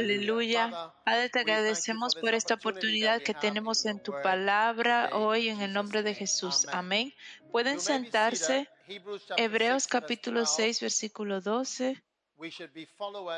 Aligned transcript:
Aleluya. 0.00 0.94
Padre, 1.04 1.28
te 1.28 1.40
agradecemos 1.40 2.14
por 2.14 2.32
esta 2.32 2.54
oportunidad 2.54 3.20
que 3.20 3.34
tenemos 3.34 3.84
en 3.84 4.02
tu 4.02 4.12
palabra 4.22 5.10
hoy 5.12 5.50
en 5.50 5.60
el 5.60 5.74
nombre 5.74 6.02
de 6.02 6.14
Jesús. 6.14 6.66
Amén. 6.72 7.12
Pueden 7.52 7.80
sentarse. 7.80 8.66
Hebreos 9.36 9.86
capítulo 9.86 10.46
6, 10.46 10.80
versículo 10.80 11.42
12. 11.42 12.02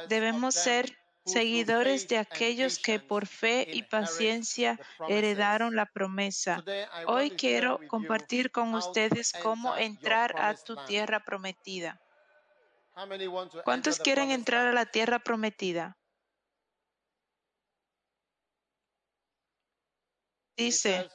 Debemos 0.08 0.54
ser 0.54 0.96
seguidores 1.24 2.06
de 2.06 2.18
aquellos 2.18 2.78
que 2.78 3.00
por 3.00 3.26
fe 3.26 3.66
y 3.68 3.82
paciencia 3.82 4.78
heredaron 5.08 5.74
la 5.74 5.86
promesa. 5.86 6.62
Hoy 7.06 7.32
quiero 7.32 7.80
compartir 7.88 8.52
con 8.52 8.72
ustedes 8.74 9.32
cómo 9.42 9.76
entrar 9.76 10.40
a 10.40 10.54
tu 10.54 10.76
tierra 10.86 11.24
prometida. 11.24 12.00
¿Cuántos 13.64 13.98
quieren 13.98 14.30
entrar 14.30 14.68
a 14.68 14.72
la 14.72 14.86
tierra 14.86 15.18
prometida? 15.18 15.96
Dice, 20.56 21.08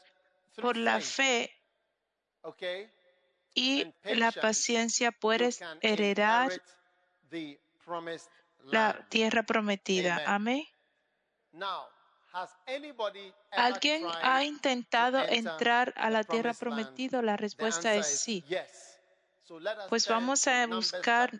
por 0.55 0.77
la 0.77 0.99
fe 0.99 1.51
y 3.53 3.93
la 4.03 4.31
paciencia 4.31 5.11
puedes 5.11 5.59
heredar 5.81 6.51
la 8.63 9.07
tierra 9.09 9.43
prometida. 9.43 10.21
Amén. 10.25 10.63
¿Alguien 13.51 14.05
ha 14.21 14.43
intentado 14.43 15.19
entrar 15.19 15.93
a 15.97 16.09
la 16.09 16.23
tierra 16.23 16.53
prometida? 16.53 17.21
La 17.21 17.37
respuesta 17.37 17.95
es 17.95 18.19
sí. 18.19 18.43
Pues 19.87 20.07
vamos 20.07 20.45
a 20.47 20.67
buscar 20.67 21.31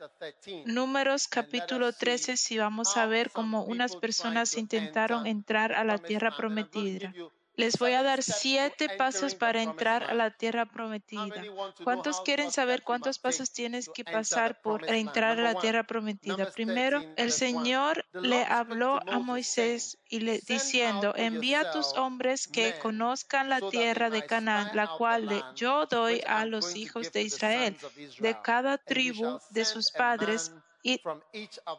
números 0.65 1.27
capítulo 1.27 1.91
13 1.91 2.37
si 2.37 2.57
vamos 2.57 2.95
a 2.95 3.05
ver 3.05 3.31
cómo 3.31 3.63
unas 3.63 3.95
personas 3.97 4.55
intentaron 4.55 5.27
entrar 5.27 5.73
a 5.73 5.83
la 5.83 5.97
tierra 5.97 6.35
prometida. 6.35 7.13
Les 7.57 7.79
voy 7.79 7.93
a 7.93 8.03
dar 8.03 8.21
siete 8.21 8.87
pasos 8.97 9.33
para 9.33 9.63
entrar 9.63 10.03
a 10.03 10.13
la 10.13 10.29
tierra 10.29 10.67
prometida. 10.67 11.43
¿Cuántos 11.83 12.21
quieren 12.21 12.51
saber 12.51 12.83
cuántos 12.83 13.17
pasos 13.17 13.51
tienes 13.51 13.89
que 13.89 14.05
pasar 14.05 14.61
por 14.61 14.87
entrar 14.87 15.39
a 15.39 15.41
la 15.41 15.55
tierra 15.55 15.83
prometida? 15.83 16.51
Primero, 16.51 17.03
el 17.15 17.31
Señor 17.31 18.05
le 18.13 18.43
habló 18.43 18.99
a 19.07 19.17
Moisés 19.17 19.97
y 20.07 20.19
le 20.19 20.39
diciendo, 20.39 21.13
envía 21.15 21.61
a 21.61 21.71
tus 21.71 21.93
hombres 21.93 22.47
que 22.47 22.77
conozcan 22.77 23.49
la 23.49 23.59
tierra 23.71 24.11
de 24.11 24.23
Canaán, 24.23 24.75
la 24.75 24.89
cual 24.95 25.43
yo 25.55 25.87
doy 25.87 26.21
a 26.27 26.45
los 26.45 26.75
hijos 26.75 27.11
de 27.11 27.23
Israel, 27.23 27.75
de 28.19 28.39
cada 28.41 28.77
tribu 28.77 29.39
de 29.49 29.65
sus 29.65 29.91
padres, 29.91 30.53
y 30.83 31.01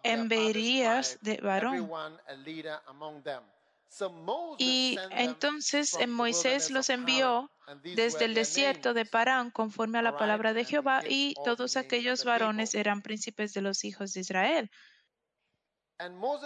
enviarías 0.02 1.18
de 1.22 1.36
varón. 1.36 1.88
Y 4.58 4.98
entonces 5.10 5.96
Moisés 6.06 6.70
los 6.70 6.90
envió 6.90 7.50
desde 7.82 8.24
el 8.24 8.34
desierto 8.34 8.94
de 8.94 9.04
Parán 9.04 9.50
conforme 9.50 9.98
a 9.98 10.02
la 10.02 10.16
palabra 10.16 10.52
de 10.54 10.64
Jehová 10.64 11.02
y 11.08 11.34
todos 11.44 11.76
aquellos 11.76 12.24
varones 12.24 12.74
eran 12.74 13.02
príncipes 13.02 13.52
de 13.54 13.62
los 13.62 13.84
hijos 13.84 14.12
de 14.12 14.20
Israel. 14.20 14.70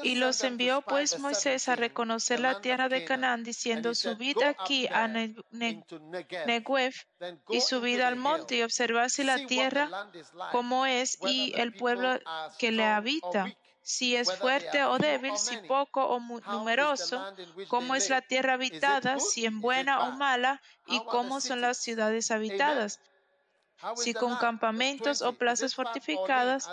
Y 0.03 0.15
los 0.15 0.43
envió 0.45 0.81
pues 0.81 1.19
Moisés 1.19 1.69
a 1.69 1.77
reconocer 1.77 2.41
la 2.41 2.63
tierra 2.63 2.89
de 2.89 3.05
Canaán, 3.05 3.45
diciendo, 3.45 3.95
subid 3.95 4.43
aquí 4.43 4.87
a 4.87 5.07
Negev 5.09 6.95
y 7.51 7.61
subid 7.61 8.01
al 8.01 8.17
monte 8.17 8.57
y 8.57 8.63
observad 8.63 9.11
si 9.11 9.25
la 9.25 9.45
tierra 9.47 10.11
como 10.53 10.87
es 10.87 11.19
y 11.21 11.53
el 11.57 11.75
pueblo 11.75 12.19
que 12.59 12.73
le 12.73 12.85
habita 12.85 13.55
si 13.82 14.16
es 14.16 14.32
fuerte 14.38 14.84
o 14.84 14.98
débil, 14.98 15.37
si 15.37 15.56
poco 15.59 16.04
o 16.04 16.20
numeroso, 16.20 17.20
cómo 17.69 17.94
es 17.94 18.09
la 18.10 18.22
tierra 18.22 18.54
habitada, 18.54 19.19
si 19.19 19.44
es 19.44 19.53
buena 19.53 20.09
o 20.09 20.12
mala, 20.12 20.60
y 20.87 21.03
cómo 21.04 21.41
son 21.41 21.60
las 21.60 21.78
ciudades 21.78 22.31
habitadas, 22.31 23.00
si 23.97 24.15
con 24.15 24.37
campamentos 24.37 25.20
o 25.22 25.32
plazas 25.32 25.75
fortificadas. 25.75 26.69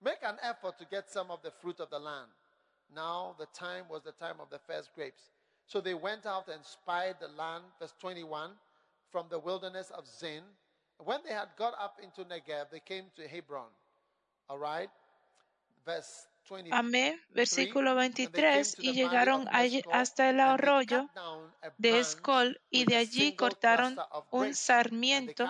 Make 0.00 0.22
an 0.22 0.38
effort 0.42 0.78
to 0.78 0.84
get 0.84 1.10
some 1.10 1.28
of 1.32 1.42
the 1.42 1.50
fruit 1.50 1.80
of 1.80 1.90
the 1.90 1.98
land. 1.98 2.30
Now 2.94 3.34
the 3.36 3.46
time 3.46 3.88
was 3.88 4.04
the 4.04 4.12
time 4.12 4.40
of 4.40 4.48
the 4.48 4.60
first 4.60 4.94
grapes. 4.94 5.32
So 5.66 5.80
they 5.80 5.94
went 5.94 6.24
out 6.24 6.48
and 6.48 6.64
spied 6.64 7.16
the 7.20 7.28
land, 7.36 7.64
verse 7.80 7.92
21, 8.00 8.52
from 9.10 9.26
the 9.28 9.40
wilderness 9.40 9.90
of 9.90 10.06
Zin. 10.06 10.44
When 10.98 11.20
they 11.24 11.34
had 11.34 11.48
got 11.56 11.74
up 11.80 11.98
into 12.00 12.24
Negev, 12.24 12.70
they 12.70 12.80
came 12.80 13.10
to 13.16 13.26
Hebron. 13.26 13.70
All 14.48 14.58
right? 14.58 14.88
verse 15.88 16.28
Amén. 16.70 17.20
Versículo 17.30 17.94
23. 17.94 18.76
Y 18.80 18.92
llegaron 18.92 19.46
hasta 19.92 20.30
el 20.30 20.40
arroyo 20.40 21.08
de 21.76 22.00
Escol 22.00 22.60
y 22.70 22.84
de 22.84 22.96
allí 22.96 23.34
cortaron 23.34 23.96
un 24.30 24.54
sarmiento 24.54 25.46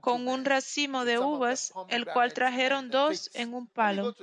con 0.00 0.28
un 0.28 0.44
racimo 0.44 1.04
de 1.04 1.18
uvas, 1.18 1.72
el 1.88 2.06
cual 2.06 2.32
trajeron 2.34 2.90
dos 2.90 3.30
en 3.34 3.54
un 3.54 3.66
palo. 3.66 4.14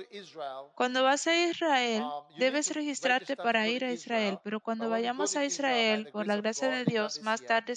Cuando 0.74 1.02
vas 1.02 1.26
a 1.26 1.36
Israel, 1.36 2.04
debes 2.38 2.74
registrarte 2.74 3.36
para 3.36 3.68
ir 3.68 3.84
a 3.84 3.92
Israel, 3.92 4.38
pero 4.42 4.60
cuando 4.60 4.88
vayamos 4.88 5.36
a 5.36 5.44
Israel, 5.44 6.08
por 6.12 6.26
la 6.26 6.36
gracia 6.36 6.68
de 6.68 6.84
Dios, 6.84 7.20
más 7.22 7.42
tarde, 7.42 7.74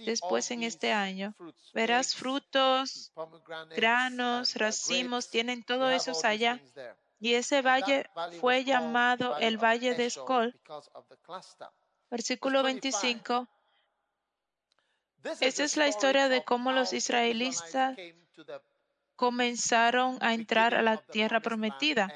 después 0.00 0.50
en 0.50 0.62
este 0.62 0.92
año, 0.92 1.34
verás 1.72 2.14
frutos, 2.14 3.12
granos, 3.76 4.54
racimos, 4.56 5.30
tienen 5.30 5.62
todo 5.62 5.90
eso 5.90 6.12
allá. 6.28 6.60
Y 7.20 7.34
ese 7.34 7.62
valle 7.62 8.08
fue 8.40 8.64
llamado 8.64 9.36
el 9.38 9.58
Valle 9.58 9.94
de 9.94 10.06
Escol. 10.06 10.58
Versículo 12.10 12.62
25. 12.62 13.48
Esa 15.40 15.64
es 15.64 15.76
la 15.76 15.88
historia 15.88 16.28
de 16.28 16.44
cómo 16.44 16.72
los 16.72 16.92
israelitas 16.92 17.96
comenzaron 19.16 20.18
a 20.20 20.32
entrar 20.32 20.74
a 20.74 20.82
la 20.82 20.98
tierra 20.98 21.40
prometida. 21.40 22.08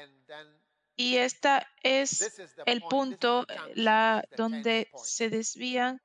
Y 0.95 1.17
este 1.17 1.49
es 1.81 2.41
el 2.65 2.81
punto 2.83 3.45
la, 3.75 4.23
donde 4.37 4.89
se 4.95 5.29
desvían. 5.29 6.01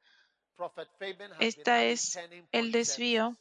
Esta 1.39 1.85
es 1.85 2.19
el 2.51 2.73
desvío 2.73 3.39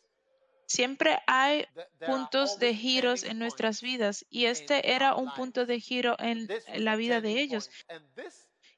Siempre 0.68 1.18
hay 1.28 1.66
puntos 2.06 2.60
de 2.60 2.76
giros 2.76 3.24
en 3.24 3.40
nuestras 3.40 3.82
vidas 3.82 4.26
y 4.30 4.46
este 4.46 4.92
era 4.92 5.16
un 5.16 5.34
punto 5.34 5.66
de 5.66 5.80
giro 5.80 6.18
en 6.20 6.48
la 6.76 6.98
vida 6.98 7.22
de 7.22 7.40
ellos 7.40 7.70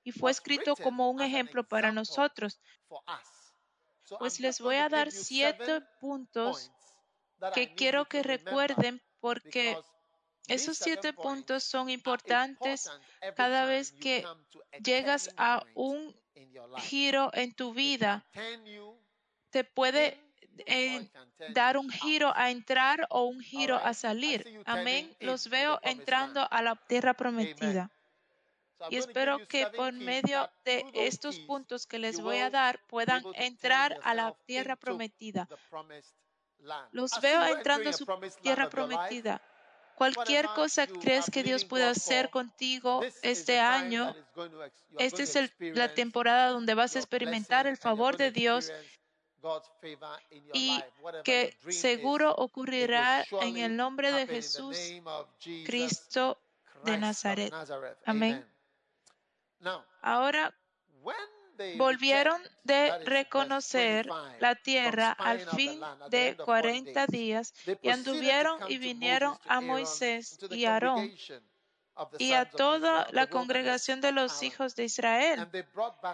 y 0.04 0.12
fue 0.12 0.30
escrito 0.30 0.76
como 0.76 1.10
un 1.10 1.22
ejemplo 1.22 1.68
para 1.68 1.92
nosotros. 1.92 2.62
Pues 4.20 4.40
les 4.40 4.60
voy 4.60 4.76
a 4.76 4.88
dar 4.88 5.12
siete 5.12 5.82
puntos 6.00 6.72
que 7.56 7.74
quiero 7.74 8.06
que 8.06 8.22
recuerden 8.22 9.02
porque 9.20 9.76
esos 10.48 10.78
siete 10.78 11.14
puntos 11.14 11.64
son 11.64 11.90
importantes 11.90 12.88
cada 13.36 13.66
vez 13.66 13.92
que 13.92 14.26
llegas 14.84 15.32
a 15.38 15.64
un 15.74 16.16
giro 16.78 17.32
en 17.34 17.56
tu 17.56 17.74
vida. 17.74 18.26
Te 19.50 19.64
puede 19.64 20.29
dar 21.54 21.78
un 21.78 21.90
giro 21.90 22.32
a 22.36 22.52
entrar 22.52 23.08
o 23.10 23.24
un 23.26 23.42
giro 23.42 23.78
a 23.78 23.94
salir. 23.94 24.62
Amén. 24.66 25.16
Los 25.20 25.50
veo 25.50 25.80
entrando 25.84 26.48
a 26.50 26.62
la 26.62 26.76
tierra 26.76 27.14
prometida. 27.14 27.90
Y 28.90 28.96
espero 28.96 29.46
que 29.48 29.68
por 29.68 29.92
medio 29.94 30.50
de 30.64 30.86
estos 30.94 31.40
puntos 31.40 31.86
que 31.86 32.00
les 32.00 32.22
voy 32.22 32.38
a 32.38 32.50
dar 32.50 32.80
puedan 32.88 33.24
entrar 33.36 34.00
a 34.04 34.14
la 34.14 34.34
tierra 34.46 34.76
prometida. 34.76 35.48
Los 36.92 37.20
veo 37.22 37.46
entrando 37.46 37.90
a 37.90 37.94
su 37.94 38.06
tierra 38.42 38.70
prometida. 38.70 39.42
Cualquier 39.96 40.46
cosa 40.56 40.88
que 40.88 40.94
crees 40.94 41.30
que 41.30 41.44
Dios 41.44 41.66
puede 41.66 41.84
hacer 41.84 42.30
contigo 42.30 43.02
este 43.22 43.60
año, 43.60 44.16
esta 44.98 45.24
es 45.24 45.52
la 45.60 45.94
temporada 45.94 46.52
donde 46.52 46.74
vas 46.74 46.96
a 46.96 47.00
experimentar 47.00 47.68
el 47.68 47.76
favor 47.76 48.16
de 48.16 48.32
Dios 48.32 48.72
y 50.54 50.84
que 51.24 51.58
seguro 51.70 52.34
ocurrirá 52.36 53.26
en 53.42 53.58
el 53.58 53.76
nombre 53.76 54.12
de 54.12 54.28
Jesús 54.28 54.78
Cristo 55.66 56.38
de 56.84 56.98
Nazaret. 56.98 57.54
Amén. 58.06 58.46
Ahora, 60.02 60.54
volvieron 61.76 62.42
de 62.64 62.98
reconocer 63.00 64.08
la 64.40 64.56
tierra 64.56 65.12
al 65.12 65.42
fin 65.42 65.82
de 66.10 66.38
40 66.38 67.08
días 67.08 67.54
y 67.82 67.90
anduvieron 67.90 68.60
y 68.70 68.78
vinieron 68.78 69.38
a 69.46 69.62
Moisés 69.62 70.40
y 70.52 70.66
Aarón 70.66 71.12
y 72.18 72.34
a 72.34 72.50
toda 72.50 73.08
la 73.12 73.28
congregación 73.28 74.02
de 74.02 74.12
los 74.12 74.44
hijos 74.44 74.76
de 74.76 74.86
Israel 74.86 75.48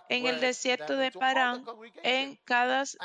en 0.10 0.26
el 0.26 0.40
desierto 0.40 0.96
de 0.96 1.12
Parán, 1.12 1.66
en 2.04 2.38
Cades, 2.46 2.98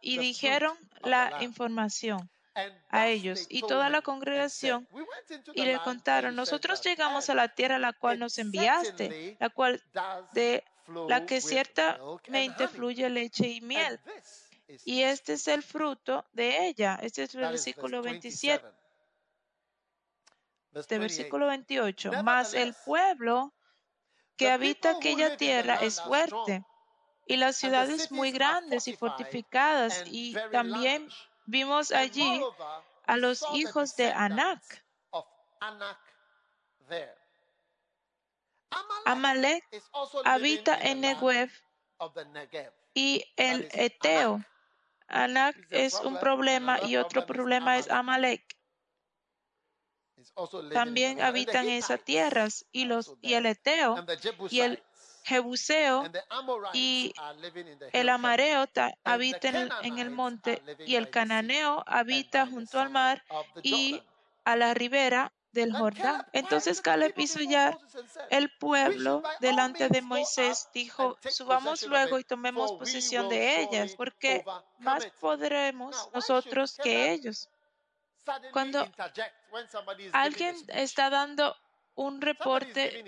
y 0.00 0.18
dijeron 0.18 0.76
la 1.02 1.38
información 1.40 2.28
a 2.90 3.08
ellos 3.08 3.46
y 3.48 3.62
toda 3.62 3.88
la 3.88 4.02
congregación 4.02 4.86
y 5.54 5.64
le 5.64 5.78
contaron, 5.78 6.36
nosotros 6.36 6.82
llegamos 6.82 7.30
a 7.30 7.34
la 7.34 7.48
tierra 7.48 7.76
a 7.76 7.78
la 7.78 7.92
cual 7.92 8.18
nos 8.18 8.38
enviaste, 8.38 9.36
la 9.40 9.48
cual 9.48 9.82
de 10.32 10.64
la 11.08 11.24
que 11.24 11.40
ciertamente 11.40 12.68
fluye 12.68 13.08
leche 13.08 13.48
y 13.48 13.60
miel. 13.60 14.00
Y 14.84 15.02
este 15.02 15.34
es 15.34 15.48
el 15.48 15.62
fruto 15.62 16.24
de 16.32 16.66
ella. 16.66 16.98
Este 17.02 17.24
es 17.24 17.34
el 17.34 17.42
versículo 17.42 18.02
27. 18.02 18.64
Este 20.74 20.98
versículo 20.98 21.46
28. 21.46 22.22
Mas 22.22 22.54
el 22.54 22.74
pueblo 22.84 23.52
que 24.36 24.50
habita 24.50 24.92
aquella 24.92 25.36
tierra 25.36 25.76
es 25.76 26.00
fuerte 26.00 26.64
y 27.26 27.36
las 27.36 27.56
ciudades 27.56 28.10
muy 28.10 28.32
grandes 28.32 28.88
y 28.88 28.96
fortificadas. 28.96 30.04
Y 30.06 30.34
también 30.50 31.08
vimos 31.46 31.92
allí 31.92 32.42
a 33.06 33.16
los 33.16 33.44
hijos 33.52 33.96
de 33.96 34.10
Anak. 34.12 34.62
Amalek 39.04 39.64
habita 40.24 40.78
en 40.80 41.02
Negev 41.02 41.50
y 42.94 43.24
el 43.36 43.68
Eteo. 43.72 44.42
Anak 45.08 45.56
es 45.70 46.00
un 46.00 46.18
problema 46.18 46.80
y 46.82 46.96
otro 46.96 47.26
problema 47.26 47.76
es 47.76 47.90
Amalek. 47.90 48.42
También 50.72 51.20
habitan 51.20 51.66
en 51.66 51.74
esas 51.74 52.02
tierras 52.02 52.66
y, 52.72 52.84
los, 52.84 53.14
y 53.20 53.34
el 53.34 53.46
Eteo 53.46 53.96
y 54.50 54.60
el 54.60 54.82
Jebuseo 55.24 56.04
y 56.72 57.14
el 57.92 58.08
Amareo 58.08 58.66
habitan 59.04 59.70
en 59.82 59.98
el 59.98 60.10
monte 60.10 60.62
y 60.86 60.96
el 60.96 61.10
Cananeo 61.10 61.82
habita 61.86 62.46
junto 62.46 62.80
al 62.80 62.90
mar 62.90 63.22
y 63.62 64.02
a 64.44 64.56
la 64.56 64.74
ribera 64.74 65.32
del 65.52 65.72
Jordán. 65.72 66.26
Entonces 66.32 66.80
Caleb 66.80 67.14
hizo 67.18 67.40
ya 67.40 67.78
el 68.30 68.50
pueblo 68.58 69.22
delante 69.40 69.88
de 69.88 70.02
Moisés, 70.02 70.68
dijo, 70.74 71.16
subamos 71.30 71.82
luego 71.86 72.18
y 72.18 72.24
tomemos 72.24 72.72
posesión 72.72 73.28
de 73.28 73.62
ellas, 73.62 73.94
porque 73.96 74.44
más 74.78 75.06
podremos 75.20 76.10
nosotros 76.12 76.76
que 76.82 77.12
ellos. 77.12 77.48
Cuando 78.52 78.88
alguien 80.12 80.56
está 80.68 81.10
dando 81.10 81.56
un 81.94 82.20
reporte, 82.20 83.04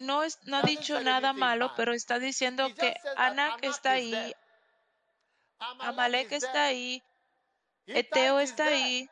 no, 0.00 0.22
no 0.44 0.56
ha 0.56 0.62
dicho 0.62 1.00
nada 1.00 1.32
malo, 1.32 1.72
pero 1.76 1.92
está 1.92 2.18
diciendo 2.18 2.68
que 2.74 2.94
Anak 3.16 3.58
está 3.62 3.92
ahí, 3.92 4.34
Amalek 5.58 6.32
está 6.32 6.64
ahí, 6.64 7.02
Eteo 7.86 8.40
está 8.40 8.66
ahí, 8.66 9.08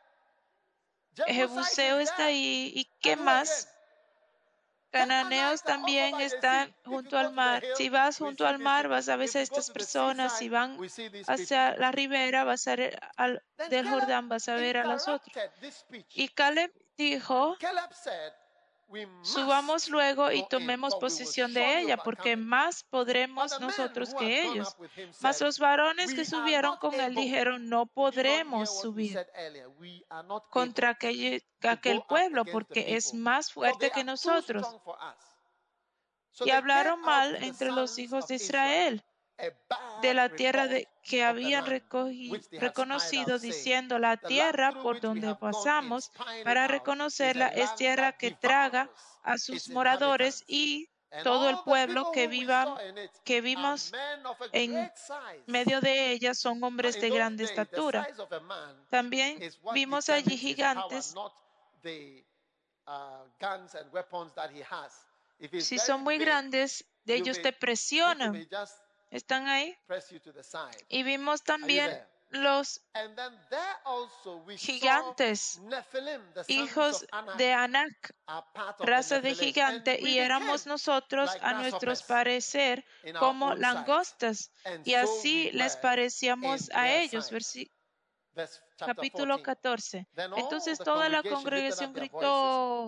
Jebuseo 1.27 1.99
está 1.99 2.25
ahí. 2.25 2.71
¿Y 2.75 2.85
qué 3.01 3.15
más? 3.15 3.69
Cananeos 4.95 5.61
también 5.61 6.21
están 6.21 6.73
junto 6.85 7.17
al 7.17 7.33
mar. 7.33 7.63
Si 7.75 7.89
vas 7.89 8.17
junto 8.17 8.47
al 8.47 8.59
mar, 8.59 8.87
vas 8.87 9.09
a 9.09 9.17
ver 9.17 9.29
a 9.35 9.41
estas 9.41 9.69
personas. 9.69 10.37
Si 10.37 10.47
van 10.47 10.77
hacia 11.27 11.75
la 11.75 11.91
ribera, 11.91 12.45
vas 12.45 12.65
a 12.67 12.75
ver 12.77 12.97
al, 13.17 13.43
del 13.69 13.89
Jordán, 13.89 14.29
vas 14.29 14.47
a 14.47 14.55
ver 14.55 14.77
a 14.77 14.85
las 14.85 15.07
otras. 15.07 15.51
Y 16.13 16.29
Caleb 16.29 16.71
dijo, 16.97 17.57
Subamos 19.23 19.89
luego 19.89 20.31
y 20.31 20.47
tomemos 20.47 20.95
posesión 20.95 21.53
de 21.53 21.79
ella, 21.79 21.97
porque 21.97 22.37
más 22.37 22.83
podremos 22.83 23.59
nosotros 23.59 24.13
que 24.13 24.43
ellos. 24.43 24.75
Mas 25.21 25.41
los 25.41 25.59
varones 25.59 26.13
que 26.13 26.23
subieron 26.23 26.77
con 26.77 26.93
él 26.93 27.15
dijeron, 27.15 27.67
no 27.67 27.87
podremos 27.87 28.81
subir 28.81 29.25
contra 30.51 30.89
aquel, 30.91 31.43
aquel 31.63 32.03
pueblo, 32.07 32.45
porque 32.45 32.95
es 32.95 33.13
más 33.13 33.51
fuerte 33.51 33.89
que 33.89 34.03
nosotros. 34.03 34.67
Y 36.41 36.51
hablaron 36.51 37.01
mal 37.01 37.35
entre 37.43 37.71
los 37.71 37.97
hijos 37.97 38.27
de 38.27 38.35
Israel 38.35 39.03
de 40.01 40.13
la 40.13 40.29
tierra 40.29 40.67
de, 40.67 40.87
que 41.03 41.23
habían 41.23 41.65
reconocido, 41.65 43.39
diciendo, 43.39 43.99
la 43.99 44.17
tierra 44.17 44.71
por 44.81 45.01
donde 45.01 45.35
pasamos 45.35 46.11
para 46.43 46.67
reconocerla 46.67 47.47
es 47.47 47.75
tierra 47.75 48.13
que 48.13 48.31
traga 48.31 48.89
a 49.23 49.37
sus 49.37 49.69
moradores 49.69 50.43
y 50.47 50.89
todo 51.23 51.49
el 51.49 51.57
pueblo 51.63 52.11
que, 52.11 52.27
viva, 52.27 52.77
que 53.23 53.41
vimos 53.41 53.91
en 54.51 54.91
medio 55.47 55.79
de 55.81 56.11
ella 56.11 56.33
son 56.33 56.63
hombres 56.63 56.99
de 56.99 57.09
grande 57.09 57.45
estatura. 57.45 58.07
También 58.89 59.39
vimos 59.73 60.09
allí 60.09 60.37
gigantes. 60.37 61.15
Si 65.59 65.79
son 65.79 66.01
muy 66.03 66.17
grandes, 66.17 66.85
de 67.03 67.15
ellos 67.15 67.41
te 67.41 67.53
presionan 67.53 68.47
¿Están 69.09 69.47
ahí? 69.47 69.77
Y 70.89 71.03
vimos 71.03 71.43
también 71.43 72.05
los 72.31 72.81
gigantes, 74.57 75.61
hijos 76.47 77.05
de 77.37 77.53
Anak, 77.53 78.15
raza 78.79 79.21
de 79.21 79.35
gigante, 79.35 79.99
y 80.01 80.17
éramos 80.17 80.65
nosotros, 80.65 81.31
a 81.41 81.53
nuestros 81.53 82.03
parecer, 82.03 82.85
como 83.19 83.55
langostas, 83.55 84.51
y 84.83 84.95
así 84.95 85.51
les 85.51 85.77
parecíamos 85.77 86.69
a 86.73 86.91
ellos. 86.91 87.29
Capítulo 88.77 89.41
14. 89.41 90.07
Entonces 90.35 90.77
toda 90.79 91.07
la 91.09 91.23
congregación 91.23 91.93
gritó 91.93 92.87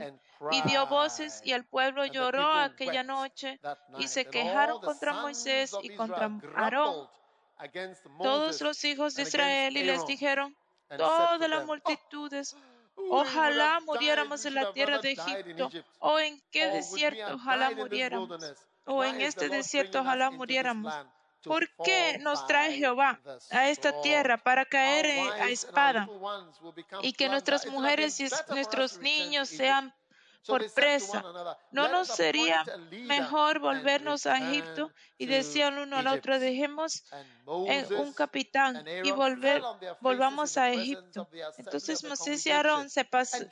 y 0.52 0.62
dio 0.64 0.88
voces 0.88 1.42
y 1.44 1.54
el 1.54 1.66
pueblo 1.66 2.06
lloró 2.06 2.52
aquella 2.52 3.04
noche 3.04 3.60
y 3.98 4.08
se 4.08 4.26
quejaron 4.26 4.82
contra 4.82 5.14
Moisés 5.14 5.74
y 5.82 5.96
contra 5.96 6.30
Aarón, 6.56 7.10
todos 8.22 8.62
los 8.62 8.84
hijos 8.84 9.16
de 9.16 9.24
Israel 9.24 9.78
y 9.78 9.84
les 9.84 10.06
dijeron, 10.06 10.56
todas 10.98 11.50
las 11.50 11.66
multitudes, 11.66 12.56
ojalá 13.10 13.80
muriéramos 13.86 14.46
en 14.46 14.56
la 14.56 14.74
tierra 14.74 15.00
de 15.00 15.12
Egipto 15.14 15.70
o 16.00 16.20
en 16.20 16.42
qué 16.52 16.68
desierto, 16.68 17.36
ojalá 17.36 17.72
muriéramos, 17.72 18.66
o 18.86 19.04
en 19.04 19.22
este 19.22 19.50
desierto, 19.50 20.02
ojalá 20.02 20.30
muriéramos. 20.30 20.94
¿Por 21.48 21.70
qué 21.84 22.18
nos 22.20 22.46
trae 22.48 22.74
Jehová 22.74 23.20
a 23.52 23.70
esta 23.70 24.02
tierra 24.02 24.38
para 24.38 24.66
caer 24.66 25.06
a 25.42 25.50
espada 25.50 26.08
y 27.02 27.14
que 27.14 27.30
nuestras 27.30 27.66
mujeres 27.68 28.20
y 28.20 28.28
nuestros 28.50 28.98
niños 29.00 29.50
sean 29.50 29.94
por 30.48 30.72
presa. 30.74 31.24
¿No 31.72 31.88
nos 31.90 32.08
sería 32.08 32.64
mejor 32.92 33.60
volvernos 33.60 34.26
a 34.26 34.38
Egipto? 34.38 34.92
Y 35.18 35.26
decían 35.26 35.78
uno 35.78 35.98
al 35.98 36.08
otro, 36.08 36.40
dejemos 36.40 37.04
en 37.68 37.94
un 37.94 38.14
capitán 38.14 38.86
y 39.04 39.12
volver, 39.12 39.62
volvamos 40.02 40.58
a 40.58 40.72
Egipto. 40.72 41.30
Entonces 41.58 42.04
Moisés 42.04 42.46
y 42.46 42.52
Aarón 42.52 42.90
se, 42.90 43.08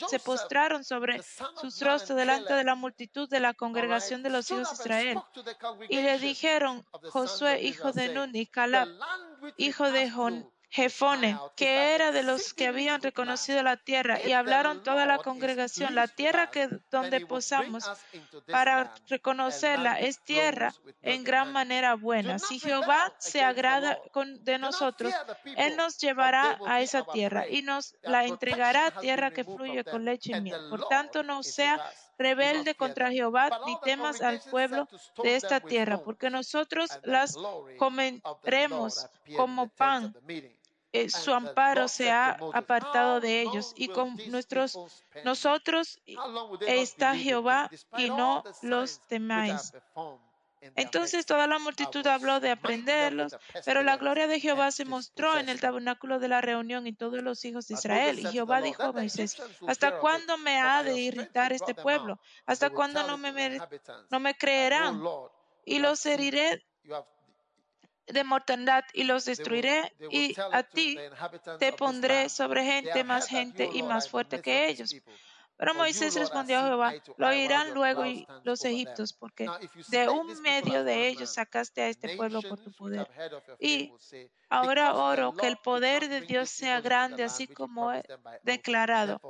se 0.08 0.20
postraron 0.20 0.84
sobre 0.84 1.22
sus 1.62 1.82
rostros 1.82 2.18
delante 2.18 2.54
de 2.54 2.64
la 2.64 2.76
multitud 2.76 3.30
de 3.30 3.40
la 3.40 3.54
congregación 3.54 4.24
de 4.24 4.30
los 4.30 4.50
hijos 4.52 4.78
de 4.78 4.84
Israel. 4.84 5.20
Y 5.90 6.02
le 6.02 6.20
dijeron, 6.20 6.86
Josué, 7.10 7.62
hijo 7.62 7.92
de 7.92 8.14
Nun, 8.14 8.36
y 8.36 8.46
Calab, 8.48 8.88
hijo 9.58 9.92
de 9.92 10.10
Jefone, 10.76 11.40
que 11.56 11.96
era 11.96 12.12
de 12.12 12.22
los 12.22 12.54
que 12.54 12.68
habían 12.68 13.02
reconocido 13.02 13.64
la 13.64 13.78
tierra, 13.78 14.20
y 14.22 14.34
hablaron 14.34 14.84
toda 14.84 15.06
la 15.06 15.20
congregación, 15.20 15.96
la 15.96 16.10
tierra 16.10 16.52
que 16.52 16.68
donde 16.92 17.26
posamos 17.26 17.90
para 18.52 18.94
reconocerla. 19.08 19.98
es 20.02 20.20
tierra 20.20 20.74
en 21.02 21.24
gran 21.24 21.54
manera 21.54 21.96
buena. 21.96 22.40
Si 22.40 22.60
Jehová 22.60 23.14
se 23.20 23.42
agrada 23.42 23.98
de 24.42 24.60
nosotros, 24.60 25.14
Él 25.56 25.78
nos 25.78 25.98
llevará 25.98 26.60
a 26.68 26.82
esa 26.82 27.06
tierra 27.06 27.48
y 27.48 27.62
nos 27.62 27.96
la 28.02 28.26
entregará 28.26 28.92
tierra 29.00 29.32
que 29.32 29.46
fluye 29.46 29.86
con 29.86 30.04
leche 30.04 30.36
y 30.36 30.42
miel. 30.42 30.60
Por 30.70 30.90
tanto, 30.90 31.24
no 31.24 31.42
sea 31.42 31.80
rebelde 32.18 32.76
contra 32.76 33.12
Jehová, 33.12 33.62
ni 33.66 33.80
temas 33.80 34.22
al 34.22 34.42
pueblo 34.52 34.90
de 35.24 35.36
esta 35.38 35.62
tierra, 35.62 36.00
porque 36.04 36.30
nosotros 36.30 36.90
las 37.04 37.38
comeremos 37.78 39.08
como 39.38 39.70
pan 39.70 40.14
eh, 41.02 41.10
su 41.10 41.34
amparo 41.34 41.88
se 41.88 42.12
ha 42.12 42.38
apartado 42.54 43.20
de 43.20 43.42
ellos 43.42 43.74
y 43.76 43.88
con 43.88 44.16
nuestros 44.28 44.78
nosotros 45.24 46.00
está 46.68 47.16
Jehová 47.16 47.70
y 47.98 48.10
no 48.10 48.44
los 48.62 49.00
temáis. 49.08 49.74
Entonces 50.76 51.26
toda 51.26 51.46
la 51.48 51.60
multitud 51.60 52.06
habló 52.08 52.40
de 52.40 52.52
aprenderlos, 52.52 53.36
pero 53.66 53.84
la 53.84 53.98
gloria 53.98 54.28
de 54.28 54.40
Jehová 54.40 54.72
se 54.72 54.86
mostró 54.86 55.38
en 55.38 55.50
el 55.50 55.60
tabernáculo 55.60 56.18
de 56.18 56.28
la 56.28 56.42
reunión 56.42 56.88
y 56.88 56.94
todos 56.94 57.22
los 57.22 57.46
hijos 57.46 57.68
de 57.68 57.76
Israel. 57.76 58.20
Y 58.20 58.26
Jehová 58.26 58.62
dijo 58.62 58.82
a 58.84 58.92
Moisés, 58.92 59.38
¿hasta 59.68 60.00
cuándo 60.00 60.38
me 60.38 60.60
ha 60.60 60.82
de 60.82 61.00
irritar 61.00 61.54
este 61.54 61.76
pueblo? 61.76 62.20
¿Hasta 62.46 62.70
cuándo 62.72 63.06
no 63.06 63.18
me, 63.18 63.60
no 64.10 64.20
me 64.20 64.36
creerán? 64.36 65.04
Y 65.66 65.80
los 65.80 66.06
heriré 66.06 66.64
de 68.08 68.24
mortandad 68.24 68.84
y 68.94 69.04
los 69.04 69.26
destruiré 69.26 69.94
y 70.12 70.36
a 70.52 70.64
ti 70.64 70.98
te 71.60 71.74
pondré 71.74 72.30
sobre 72.30 72.64
gente, 72.64 73.04
más 73.04 73.28
gente 73.28 73.70
y 73.74 73.84
más 73.84 74.10
fuerte 74.10 74.42
que 74.42 74.68
ellos. 74.68 74.96
Pero 75.58 75.74
Moisés 75.74 76.16
respondió 76.16 76.60
a 76.60 76.68
Jehová, 76.68 76.94
lo 77.18 77.28
oirán 77.28 77.74
luego 77.74 78.04
los 78.44 78.66
egipcios, 78.66 79.14
porque 79.14 79.48
de 79.88 80.10
un 80.10 80.42
medio 80.42 80.84
de 80.84 81.08
ellos 81.08 81.34
sacaste 81.34 81.82
a 81.82 81.88
este 81.88 82.18
pueblo 82.18 82.42
por 82.42 82.60
tu 82.60 82.72
poder. 82.74 83.10
Y 83.60 83.92
ahora 84.50 84.96
oro 84.96 85.34
que 85.34 85.48
el 85.48 85.58
poder 85.58 86.10
de 86.10 86.22
Dios 86.22 86.50
sea 86.50 86.82
grande, 86.82 87.24
así 87.24 87.48
como 87.48 87.94
he 87.94 88.04
declarado 88.44 89.22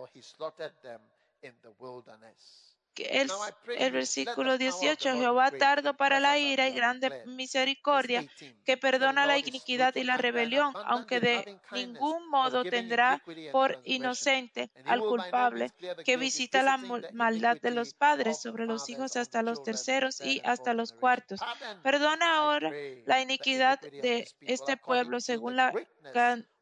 el, 2.98 3.30
el, 3.78 3.92
versículo 3.92 4.58
18, 4.58 5.14
Jehová 5.14 5.52
tardo 5.52 5.96
para 5.96 6.20
la 6.20 6.38
ira 6.38 6.68
y 6.68 6.74
grande 6.74 7.24
misericordia, 7.26 8.26
que 8.66 8.78
perdona 8.78 9.26
la 9.26 9.38
iniquidad 9.38 9.96
y 9.96 10.04
la 10.04 10.18
rebelión, 10.18 10.74
aunque 10.86 11.20
de 11.20 11.60
ningún 11.72 12.28
modo 12.30 12.64
tendrá 12.64 13.22
por 13.52 13.82
inocente 13.84 14.70
al 14.86 15.00
culpable, 15.00 15.72
que 16.04 16.18
visita 16.18 16.64
la 16.64 16.78
maldad 17.14 17.58
de 17.62 17.72
los 17.72 17.94
padres 17.94 18.42
sobre 18.42 18.66
los 18.66 18.90
hijos 18.90 19.16
hasta 19.16 19.42
los 19.42 19.64
terceros 19.64 20.22
y 20.22 20.42
hasta 20.44 20.74
los 20.74 20.94
cuartos. 20.94 21.40
Perdona 21.84 22.38
ahora 22.38 22.72
la 23.06 23.22
iniquidad 23.22 23.80
de 23.80 24.28
este 24.42 24.78
pueblo 24.78 25.20
según 25.20 25.56
la 25.56 25.74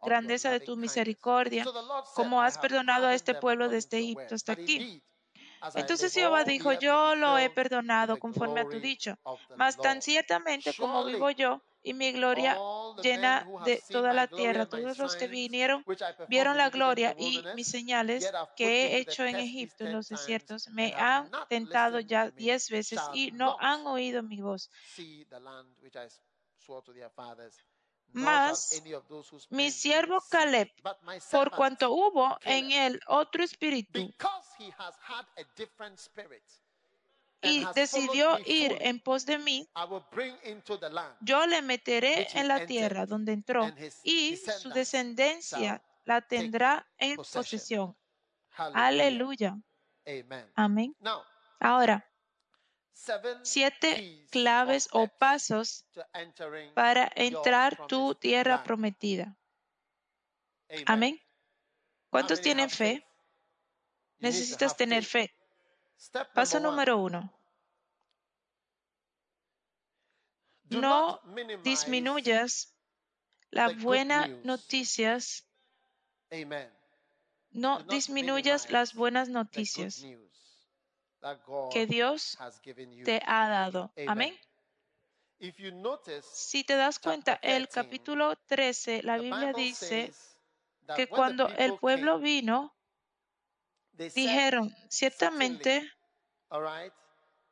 grandeza 0.02 0.52
de 0.52 0.60
tu 0.60 0.76
misericordia, 0.78 1.66
como 2.16 2.42
has 2.42 2.58
perdonado 2.58 3.08
a 3.08 3.14
este 3.14 3.34
pueblo 3.36 3.70
desde 3.70 4.00
Egipto 4.00 4.36
hasta 4.36 4.54
aquí. 4.54 5.04
Entonces 5.76 6.14
Jehová 6.14 6.44
dijo, 6.44 6.74
yo 6.74 7.16
lo 7.16 7.38
he 7.38 7.50
perdonado 7.50 8.18
conforme 8.18 8.62
a 8.62 8.70
tu 8.70 8.80
dicho, 8.80 9.18
mas 9.56 9.78
tan 9.78 10.02
ciertamente 10.02 10.74
como 10.74 11.06
vivo 11.06 11.30
yo 11.32 11.62
y 11.84 11.94
mi 11.94 12.12
gloria 12.14 12.58
llena 13.02 13.46
de 13.66 13.84
toda 13.90 14.14
la 14.14 14.28
tierra, 14.28 14.66
todos 14.66 14.98
los 14.98 15.16
que 15.16 15.28
vinieron 15.28 15.84
vieron 16.28 16.58
la 16.58 16.70
gloria 16.70 17.16
y 17.18 17.44
mis 17.56 17.68
señales 17.68 18.32
que 18.56 18.88
he 18.88 18.98
hecho 18.98 19.26
en 19.26 19.36
Egipto, 19.36 19.86
en 19.86 19.94
los 19.94 20.08
desiertos, 20.10 20.70
me 20.70 20.94
han 20.96 21.30
tentado 21.50 22.00
ya 22.00 22.32
diez 22.32 22.70
veces 22.70 23.02
y 23.14 23.32
no 23.32 23.58
han 23.60 23.86
oído 23.86 24.24
mi 24.24 24.42
voz. 24.42 24.70
Mas 28.14 28.82
mi 29.50 29.72
siervo 29.72 30.22
Caleb, 30.30 30.72
por 31.32 31.52
cuanto 31.52 31.92
hubo 31.92 32.38
en 32.44 32.72
él 32.72 33.00
otro 33.08 33.44
espíritu, 33.44 34.14
y 37.42 37.66
decidió 37.76 38.38
ir 38.46 38.78
en 38.82 39.00
pos 39.00 39.26
de 39.26 39.38
mí, 39.38 39.68
yo 41.22 41.46
le 41.46 41.62
meteré 41.62 42.28
en 42.34 42.48
la 42.48 42.66
tierra 42.66 43.06
donde 43.06 43.34
entró 43.34 43.70
y 44.04 44.38
su 44.38 44.70
descendencia 44.70 45.84
la 46.06 46.22
tendrá 46.22 46.88
en 46.98 47.18
posesión. 47.18 47.98
Aleluya. 48.56 49.58
Amén. 50.56 50.96
Ahora, 51.60 52.06
siete 53.44 54.26
claves 54.30 54.88
o 54.92 55.08
pasos 55.08 55.86
para 56.74 57.12
entrar 57.16 57.88
tu 57.88 58.16
tierra 58.16 58.64
prometida. 58.64 59.36
Amén. 60.86 61.20
¿Cuántos 62.10 62.42
tienen 62.42 62.70
fe? 62.70 63.06
Necesitas 64.20 64.78
tener 64.78 65.04
fe. 65.04 65.34
Paso 66.34 66.60
número 66.60 66.98
uno. 66.98 67.34
No 70.70 71.22
disminuyas 71.64 72.76
las 73.52 73.78
buenas 73.82 74.30
noticias. 74.44 75.46
No 77.52 77.84
disminuyas 77.84 78.72
las 78.72 78.94
buenas 78.96 79.30
noticias 79.30 80.04
que 81.72 81.86
Dios 81.86 82.38
te 83.04 83.22
ha 83.26 83.48
dado. 83.48 83.94
Amén. 84.08 84.38
Si 86.22 86.64
te 86.64 86.76
das 86.76 87.00
cuenta, 87.00 87.40
el 87.42 87.68
capítulo 87.68 88.36
13, 88.48 89.04
la 89.04 89.18
Biblia 89.18 89.52
dice 89.54 90.14
que 90.96 91.08
cuando 91.08 91.50
el 91.50 91.78
pueblo 91.78 92.20
vino, 92.20 92.74
dijeron, 93.92 94.74
ciertamente, 94.90 95.92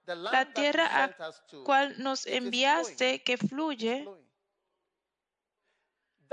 la 0.05 0.53
tierra 0.53 1.03
a 1.03 1.15
cual 1.63 1.95
nos 2.01 2.25
enviaste 2.27 3.23
que 3.23 3.37
fluye, 3.37 4.07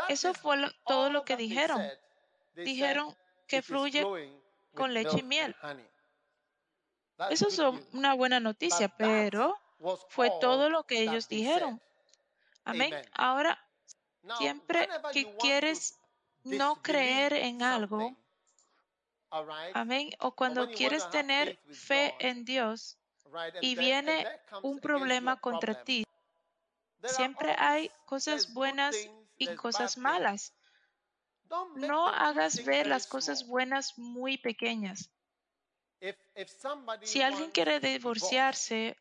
eso 0.08 0.32
fue 0.34 0.56
todo 0.86 1.10
lo 1.10 1.24
que 1.24 1.36
dijeron. 1.36 1.82
Dijeron 2.54 3.16
que 3.46 3.62
fluye 3.62 4.04
con 4.74 4.94
leche 4.94 5.18
y 5.18 5.22
miel. 5.22 5.56
Eso 7.30 7.48
es 7.48 7.58
una 7.92 8.14
buena 8.14 8.40
noticia, 8.40 8.88
pero 8.88 9.56
fue 10.08 10.30
todo 10.40 10.70
lo 10.70 10.84
que 10.84 11.02
ellos 11.02 11.28
dijeron. 11.28 11.80
Amén. 12.64 12.94
Ahora, 13.12 13.58
siempre 14.38 14.88
que 15.12 15.36
quieres 15.36 15.98
no 16.44 16.80
creer 16.82 17.32
en 17.32 17.62
algo, 17.62 18.16
amén, 19.74 20.10
o 20.20 20.32
cuando 20.32 20.70
quieres 20.70 21.08
tener 21.10 21.58
fe 21.72 22.14
en 22.20 22.44
Dios 22.44 22.96
y 23.60 23.74
viene 23.74 24.26
un 24.62 24.80
problema 24.80 25.40
contra 25.40 25.82
ti, 25.82 26.04
siempre 27.04 27.54
hay 27.58 27.90
cosas 28.06 28.52
buenas 28.54 28.96
y 29.36 29.48
cosas 29.56 29.98
malas. 29.98 30.52
No 31.76 32.08
hagas 32.08 32.64
ver 32.64 32.86
las 32.86 33.06
cosas 33.06 33.46
buenas 33.46 33.98
muy 33.98 34.36
pequeñas. 34.36 35.10
Si 37.02 37.22
alguien 37.22 37.50
quiere 37.50 37.80
divorciarse 37.80 38.96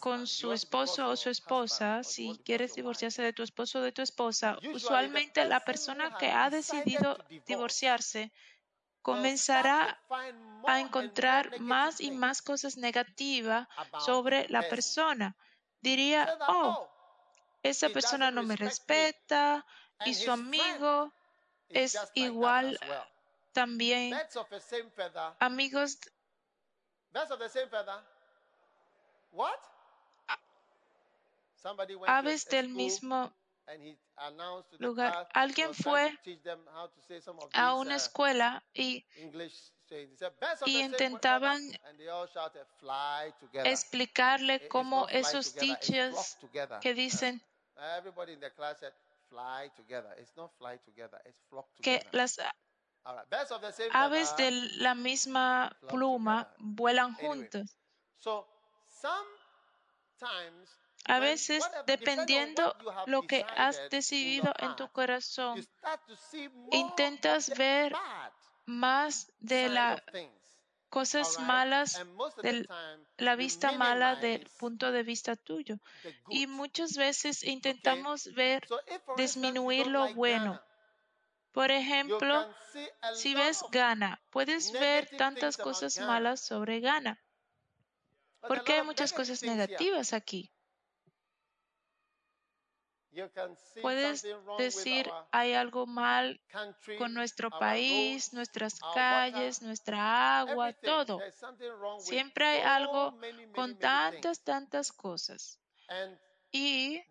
con 0.00 0.26
su 0.26 0.52
esposo 0.52 1.08
o 1.08 1.16
su 1.16 1.30
esposa, 1.30 2.02
si 2.04 2.38
quieres 2.44 2.74
divorciarse 2.74 3.22
de 3.22 3.32
tu 3.32 3.42
esposo 3.42 3.78
o 3.78 3.82
de 3.82 3.92
tu 3.92 4.02
esposa, 4.02 4.58
usualmente 4.72 5.44
la 5.44 5.60
persona 5.60 6.16
que 6.18 6.30
ha 6.30 6.50
decidido 6.50 7.18
divorciarse 7.46 8.30
comenzará 9.02 9.98
a 10.66 10.80
encontrar 10.80 11.58
más 11.60 12.00
y 12.00 12.10
más 12.10 12.42
cosas 12.42 12.76
negativas 12.76 13.66
sobre 13.98 14.48
la 14.48 14.68
persona. 14.68 15.36
Diría, 15.80 16.38
oh, 16.48 16.88
esa 17.62 17.88
persona 17.88 18.30
no 18.30 18.42
me 18.42 18.56
respeta 18.56 19.64
y 20.04 20.14
su 20.14 20.30
amigo 20.30 21.12
es 21.70 21.98
igual 22.14 22.78
también. 23.58 24.14
Amigos 25.40 25.98
aves 32.06 32.44
del 32.46 32.68
mismo 32.68 33.32
lugar. 34.78 35.28
Alguien 35.34 35.74
fue 35.74 36.16
a 37.52 37.74
una 37.74 37.96
escuela 37.96 38.62
y, 38.72 39.04
y 40.66 40.80
intentaban 40.80 41.60
explicarle 43.64 44.68
cómo 44.68 45.08
esos 45.08 45.56
dichos 45.56 46.38
que 46.80 46.94
dicen 46.94 47.42
que 51.82 52.06
las 52.12 52.40
aves 53.92 54.36
de 54.36 54.50
la 54.78 54.94
misma 54.94 55.76
pluma 55.88 56.52
vuelan 56.58 57.14
juntos. 57.14 57.76
A 61.06 61.20
veces, 61.20 61.64
dependiendo 61.86 62.76
lo 63.06 63.22
que 63.22 63.44
has 63.56 63.88
decidido 63.90 64.52
en 64.58 64.76
tu 64.76 64.88
corazón, 64.88 65.66
intentas 66.70 67.50
ver 67.56 67.94
más 68.66 69.32
de 69.38 69.68
las 69.70 70.02
cosas 70.90 71.38
malas, 71.40 72.04
de 72.42 72.68
la 73.16 73.36
vista 73.36 73.72
mala 73.72 74.16
del 74.16 74.48
punto 74.58 74.92
de 74.92 75.02
vista 75.02 75.36
tuyo. 75.36 75.78
Y 76.28 76.46
muchas 76.46 76.96
veces 76.96 77.42
intentamos 77.42 78.32
ver, 78.34 78.66
disminuir 79.16 79.86
lo 79.86 80.12
bueno. 80.14 80.60
Por 81.52 81.70
ejemplo, 81.70 82.48
si 83.14 83.34
ves 83.34 83.64
Gana, 83.70 84.20
puedes 84.30 84.72
ver 84.72 85.08
tantas 85.16 85.56
cosas 85.56 85.98
malas 85.98 86.40
sobre 86.40 86.80
Gana. 86.80 87.20
Porque 88.46 88.74
hay 88.74 88.82
muchas 88.82 89.12
cosas 89.12 89.42
negativas 89.42 90.12
aquí. 90.12 90.52
Puedes 93.82 94.26
decir, 94.58 95.10
hay 95.32 95.54
algo 95.54 95.86
mal 95.86 96.40
con 96.98 97.14
nuestro 97.14 97.50
país, 97.50 98.32
nuestras 98.32 98.78
calles, 98.94 99.62
nuestra 99.62 100.40
agua, 100.40 100.72
todo. 100.72 101.18
Siempre 101.98 102.46
hay 102.46 102.60
algo 102.60 103.18
con 103.54 103.76
tantas, 103.78 104.42
tantas 104.44 104.92
cosas. 104.92 105.58
Y, 106.50 107.02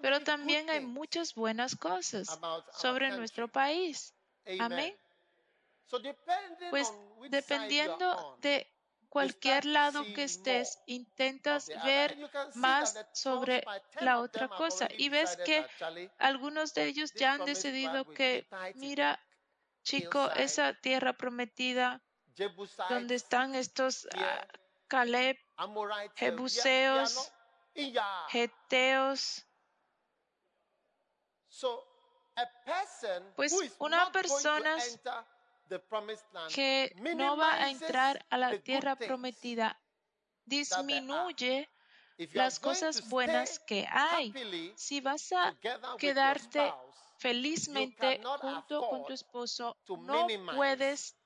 pero 0.00 0.20
también 0.22 0.70
hay 0.70 0.80
muchas 0.80 1.34
buenas 1.34 1.76
cosas 1.76 2.38
sobre 2.72 3.10
nuestro 3.10 3.48
país. 3.48 4.14
Amén. 4.58 4.96
Pues 6.70 6.92
dependiendo 7.28 8.38
de 8.40 8.66
cualquier 9.10 9.66
lado 9.66 10.04
que 10.14 10.24
estés, 10.24 10.78
intentas 10.86 11.70
ver 11.84 12.16
más 12.54 12.98
sobre 13.12 13.62
la 14.00 14.20
otra 14.20 14.48
cosa 14.48 14.88
y 14.96 15.10
ves 15.10 15.36
que 15.44 15.66
algunos 16.18 16.72
de 16.72 16.86
ellos 16.86 17.12
ya 17.12 17.34
han 17.34 17.44
decidido 17.44 18.06
que, 18.06 18.46
mira, 18.76 19.20
chico, 19.82 20.30
esa 20.30 20.72
tierra 20.72 21.12
prometida 21.12 22.00
donde 22.88 23.14
están 23.16 23.54
estos 23.54 24.06
uh, 24.06 24.18
Caleb, 24.88 25.36
Jebuseos, 26.16 27.31
Geteos, 28.28 29.46
pues 33.36 33.52
una 33.78 34.10
persona 34.12 34.76
que 36.54 36.94
no 37.16 37.36
va 37.36 37.54
a 37.54 37.70
entrar 37.70 38.24
a 38.30 38.36
la 38.36 38.58
tierra 38.58 38.96
prometida 38.96 39.80
disminuye 40.44 41.68
las 42.32 42.60
cosas 42.60 43.08
buenas 43.08 43.58
que 43.60 43.86
hay. 43.90 44.74
Si 44.76 45.00
vas 45.00 45.32
a 45.32 45.56
quedarte 45.98 46.72
felizmente 47.18 48.20
junto 48.40 48.88
con 48.88 49.06
tu 49.06 49.12
esposo, 49.12 49.76
no 49.88 50.26
puedes 50.54 51.16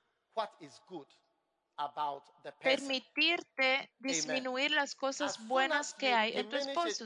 permitirte 2.59 3.91
disminuir 3.99 4.71
las 4.71 4.95
cosas 4.95 5.45
buenas 5.47 5.93
que 5.93 6.13
hay 6.13 6.37
en 6.37 6.49
tu 6.49 6.55
esposo. 6.55 7.05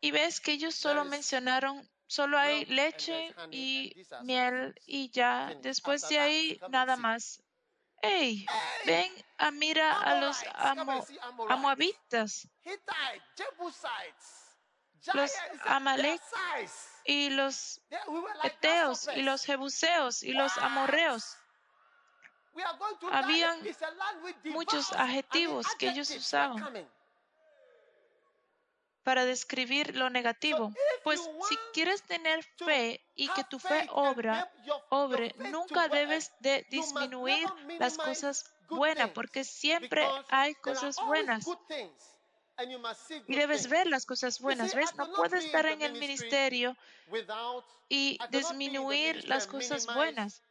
Y 0.00 0.10
ves 0.10 0.40
que 0.40 0.52
ellos 0.52 0.74
solo 0.74 1.04
mencionaron 1.04 1.88
solo 2.08 2.38
hay 2.38 2.64
leche 2.64 3.34
y 3.50 3.94
miel 4.22 4.74
y 4.86 5.10
ya. 5.10 5.54
Después 5.60 6.08
de 6.08 6.18
ahí, 6.18 6.60
nada 6.68 6.96
más. 6.96 7.42
Hey, 8.00 8.46
ven 8.86 9.12
a 9.38 9.50
mira 9.50 10.00
a 10.00 10.20
los 10.20 10.36
amo, 10.54 11.04
amoabitas, 11.48 12.48
los 15.14 15.32
amalek 15.64 16.22
y 17.08 17.30
los 17.30 17.80
eteos 18.44 19.08
y 19.16 19.22
los 19.22 19.42
jebuseos 19.44 20.22
y 20.22 20.32
los 20.32 20.56
amorreos. 20.58 21.38
Habían 23.10 23.58
muchos 24.44 24.92
adjetivos 24.92 25.66
que 25.78 25.88
ellos 25.88 26.10
usaban 26.10 26.86
para 29.04 29.24
describir 29.24 29.96
lo 29.96 30.10
negativo. 30.10 30.70
Pues 31.02 31.18
si 31.48 31.56
quieres 31.72 32.02
tener 32.02 32.44
fe 32.58 33.00
y 33.14 33.28
que 33.28 33.44
tu 33.44 33.58
fe 33.58 33.88
obra, 33.90 34.52
obre, 34.90 35.34
nunca 35.38 35.88
debes 35.88 36.30
de 36.40 36.66
disminuir 36.68 37.48
las 37.78 37.96
cosas 37.96 38.52
buenas, 38.68 39.10
porque 39.12 39.44
siempre 39.44 40.06
hay 40.28 40.54
cosas 40.56 40.96
buenas. 41.06 41.46
Y 43.26 43.36
debes 43.36 43.68
ver 43.68 43.86
las 43.86 44.04
cosas 44.04 44.40
buenas. 44.40 44.74
¿Ves? 44.74 44.94
No 44.96 45.12
puedes 45.12 45.44
estar 45.44 45.66
en 45.66 45.82
el 45.82 45.92
ministerio 45.92 46.76
y 47.88 48.18
disminuir 48.30 49.28
las 49.28 49.46
cosas 49.46 49.86
buenas. 49.86 50.42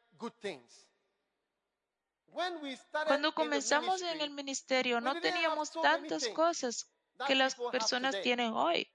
Cuando 3.07 3.33
comenzamos 3.33 4.01
en 4.01 4.21
el 4.21 4.29
ministerio 4.29 5.01
no 5.01 5.19
teníamos 5.19 5.71
tantas 5.71 6.27
cosas 6.29 6.89
que 7.25 7.35
las 7.35 7.55
personas 7.55 8.21
tienen 8.21 8.53
hoy. 8.53 8.89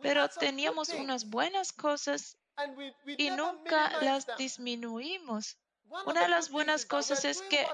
Pero 0.00 0.28
teníamos 0.28 0.88
unas 0.90 1.28
buenas 1.28 1.72
cosas 1.72 2.38
y 3.18 3.30
nunca 3.30 4.00
las 4.00 4.26
disminuimos. 4.38 5.58
Una 6.06 6.22
de 6.22 6.28
las 6.28 6.50
buenas 6.50 6.86
cosas 6.86 7.24
es 7.24 7.42
que 7.42 7.66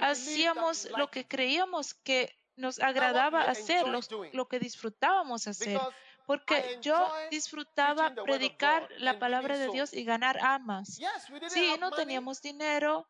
hacíamos 0.00 0.88
lo 0.96 1.10
que 1.10 1.26
creíamos 1.26 1.94
que 1.94 2.34
nos 2.56 2.78
agradaba 2.80 3.42
hacer, 3.42 3.84
lo, 4.32 4.48
que 4.48 4.58
disfrutábamos 4.58 5.46
hacer, 5.46 5.80
porque 6.26 6.78
yo 6.80 7.12
disfrutaba 7.30 8.14
predicar 8.14 8.88
la 8.98 9.18
palabra 9.18 9.58
de 9.58 9.68
Dios 9.68 9.92
y 9.92 10.04
ganar 10.04 10.38
almas. 10.38 11.00
Sí, 11.48 11.74
no 11.80 11.90
teníamos 11.90 12.40
dinero, 12.40 13.08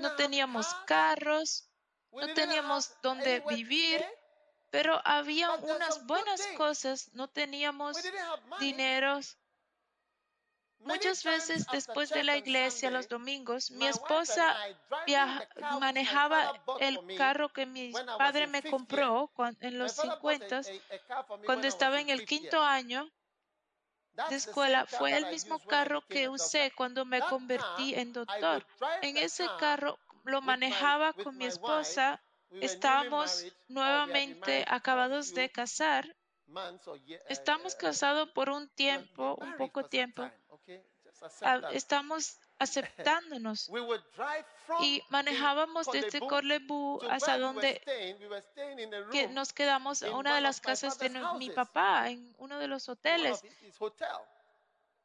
no 0.00 0.14
teníamos 0.16 0.66
carros, 0.86 1.68
no 2.12 2.32
teníamos 2.34 2.96
dónde 3.02 3.42
vivir, 3.48 4.04
pero 4.70 5.00
había 5.04 5.52
unas 5.52 6.06
buenas 6.06 6.46
cosas, 6.56 7.10
no 7.12 7.28
teníamos 7.28 7.96
dineros. 8.60 9.38
Muchas 10.80 11.24
veces 11.24 11.66
después 11.72 12.10
de 12.10 12.22
la 12.22 12.36
iglesia 12.36 12.90
los 12.90 13.08
domingos, 13.08 13.70
mi 13.70 13.86
esposa 13.86 14.56
manejaba 15.80 16.52
el 16.80 16.98
carro 17.16 17.52
que 17.52 17.66
mi 17.66 17.92
padre 18.18 18.46
me 18.46 18.62
compró 18.62 19.30
en 19.60 19.78
los 19.78 19.92
50 19.92 20.62
cuando 21.44 21.66
estaba 21.66 22.00
en 22.00 22.10
el 22.10 22.24
quinto 22.24 22.62
año 22.62 23.08
de 24.28 24.36
escuela. 24.36 24.86
Fue 24.86 25.16
el 25.16 25.26
mismo 25.26 25.58
carro 25.58 26.02
que 26.08 26.28
usé 26.28 26.72
cuando 26.76 27.04
me 27.04 27.20
convertí 27.20 27.94
en 27.94 28.12
doctor. 28.12 28.66
En 29.02 29.16
ese 29.16 29.46
carro 29.58 29.98
lo 30.24 30.40
manejaba 30.40 31.12
con 31.12 31.36
mi 31.36 31.46
esposa 31.46 32.20
Estamos 32.60 33.44
nuevamente 33.68 34.64
acabados 34.68 35.34
de 35.34 35.50
casar. 35.50 36.16
Estamos 37.28 37.74
casados 37.74 38.30
por 38.30 38.50
un 38.50 38.68
tiempo, 38.68 39.36
un 39.40 39.56
poco 39.56 39.84
tiempo. 39.84 40.30
Estamos 41.72 42.38
aceptándonos. 42.58 43.70
Y 44.80 45.02
manejábamos 45.10 45.86
desde 45.86 46.20
Corlebu 46.20 47.00
hasta 47.10 47.38
donde 47.38 47.80
que 49.10 49.28
nos 49.28 49.52
quedamos 49.52 50.02
en 50.02 50.14
una 50.14 50.34
de 50.34 50.40
las 50.40 50.60
casas 50.60 50.98
de 50.98 51.10
mi 51.38 51.50
papá, 51.50 52.08
en 52.10 52.34
uno 52.38 52.58
de 52.58 52.68
los 52.68 52.88
hoteles. 52.88 53.42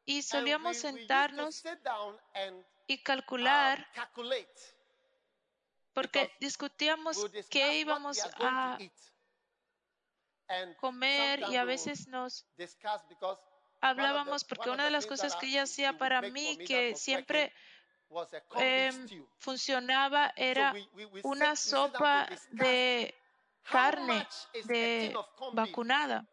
Y 0.05 0.21
solíamos 0.23 0.77
sentarnos 0.77 1.63
y 2.87 2.97
calcular 3.03 3.87
porque 5.93 6.31
discutíamos 6.39 7.17
qué 7.49 7.79
íbamos 7.79 8.19
a 8.39 8.77
comer 10.79 11.43
y 11.49 11.55
a 11.55 11.63
veces 11.63 12.07
nos 12.07 12.45
hablábamos 13.81 14.43
porque 14.43 14.69
una 14.69 14.85
de 14.85 14.91
las 14.91 15.05
cosas 15.05 15.35
que 15.35 15.47
ella 15.47 15.63
hacía 15.63 15.97
para 15.97 16.21
mí 16.21 16.57
que 16.65 16.95
siempre 16.95 17.53
em, 18.55 19.07
funcionaba 19.37 20.33
era 20.35 20.73
una 21.23 21.55
sopa 21.55 22.27
de 22.51 23.15
carne 23.63 24.27
de 24.65 25.15
vacunada. 25.53 26.27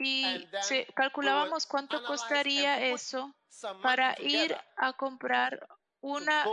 Y 0.00 0.46
calculábamos 0.94 1.66
cuánto 1.66 2.04
costaría 2.04 2.86
eso 2.86 3.34
para 3.82 4.14
ir 4.20 4.56
a 4.76 4.92
comprar 4.92 5.66
una 6.00 6.44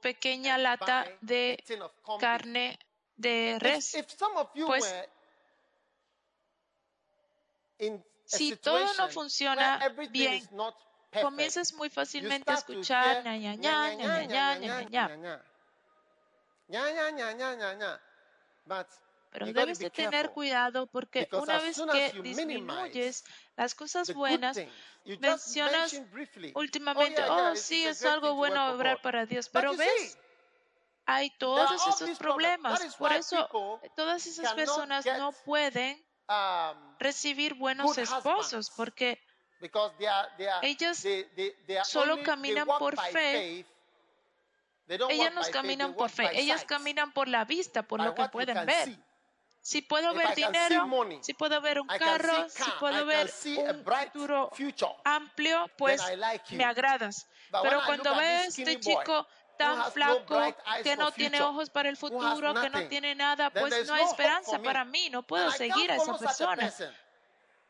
pequeña 0.00 0.56
lata 0.56 1.06
de 1.20 1.62
carne 2.18 2.78
de 3.16 3.58
res. 3.60 3.96
Pues 4.66 4.94
si 8.26 8.56
todo 8.56 8.94
no 8.94 9.08
funciona 9.08 9.80
bien, 10.10 10.48
comienzas 11.22 11.72
muy 11.74 11.90
fácilmente 11.90 12.50
a 12.50 12.54
escuchar 12.54 13.24
ña, 13.24 13.36
ña, 13.36 13.54
ña, 13.56 13.94
ña, 13.94 14.26
ña, 14.26 14.58
ña, 14.58 14.74
ña, 14.74 15.16
ña. 15.16 15.40
Pero 19.30 19.46
debes 19.52 19.80
de 19.80 19.90
tener 19.90 20.30
cuidado 20.30 20.86
porque 20.86 21.28
una 21.32 21.58
vez 21.58 21.82
que 21.92 22.22
disminuyes 22.22 23.24
las 23.56 23.74
cosas 23.74 24.14
buenas, 24.14 24.60
mencionas 25.04 26.00
últimamente, 26.54 27.22
oh 27.28 27.56
sí, 27.56 27.84
es 27.84 28.04
algo 28.04 28.34
bueno 28.34 28.72
obrar 28.72 29.02
para 29.02 29.26
Dios, 29.26 29.48
pero 29.48 29.76
ves, 29.76 30.16
hay 31.06 31.30
todos 31.38 31.86
esos 31.88 32.18
problemas. 32.18 32.96
Por 32.96 33.12
eso 33.12 33.48
todas 33.96 34.26
esas 34.26 34.54
personas 34.54 35.04
no 35.18 35.32
pueden 35.44 36.02
recibir 36.98 37.54
buenos 37.54 37.98
esposos 37.98 38.70
porque 38.70 39.20
ellas 40.62 41.04
solo 41.84 42.22
caminan 42.22 42.66
por 42.66 42.98
fe. 43.00 43.66
Ellas 44.86 45.32
no 45.32 45.42
caminan 45.50 45.94
por 45.94 46.10
fe, 46.10 46.28
ellas 46.34 46.64
caminan 46.64 47.12
por 47.12 47.28
la 47.28 47.44
vista, 47.44 47.82
por 47.82 48.02
lo 48.02 48.14
que 48.14 48.28
pueden 48.28 48.66
ver. 48.66 48.98
Si 49.60 49.80
puedo 49.80 50.12
ver 50.12 50.34
dinero, 50.34 50.86
si 51.22 51.32
puedo 51.32 51.58
ver 51.62 51.80
un 51.80 51.86
carro, 51.86 52.50
si 52.50 52.70
puedo 52.78 53.06
ver 53.06 53.32
un 53.56 53.82
futuro 53.82 54.50
amplio, 55.04 55.70
pues 55.78 56.02
me 56.50 56.64
agradas. 56.64 57.26
Pero 57.62 57.80
cuando 57.86 58.14
veo 58.14 58.40
a 58.40 58.44
este 58.44 58.78
chico 58.78 59.26
tan 59.56 59.92
flaco, 59.92 60.54
que 60.82 60.96
no 60.96 61.12
tiene 61.12 61.40
ojos 61.42 61.70
para 61.70 61.88
el 61.88 61.96
futuro, 61.96 62.54
que 62.54 62.70
no 62.70 62.86
tiene 62.88 63.14
nada, 63.14 63.50
pues 63.50 63.86
no 63.86 63.94
hay 63.94 64.04
esperanza 64.04 64.58
para 64.60 64.84
mí, 64.84 65.08
no 65.10 65.22
puedo 65.22 65.50
seguir 65.50 65.90
a 65.90 65.96
esa 65.96 66.18
persona. 66.18 66.72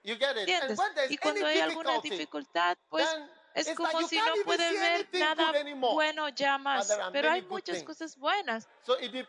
¿Entiendes? 0.03 0.79
Y 1.09 1.17
cuando 1.17 1.47
hay 1.47 1.61
alguna 1.61 1.99
dificultad, 2.01 2.77
pues 2.89 3.09
es 3.55 3.75
como 3.75 4.07
si 4.09 4.19
no 4.19 4.33
puede 4.45 4.73
ver 4.73 5.09
nada 5.13 5.53
bueno 5.79 6.29
ya 6.31 6.59
más, 6.59 6.93
pero 7.13 7.31
hay 7.31 7.43
muchas 7.43 7.83
cosas 7.83 8.17
buenas. 8.17 8.69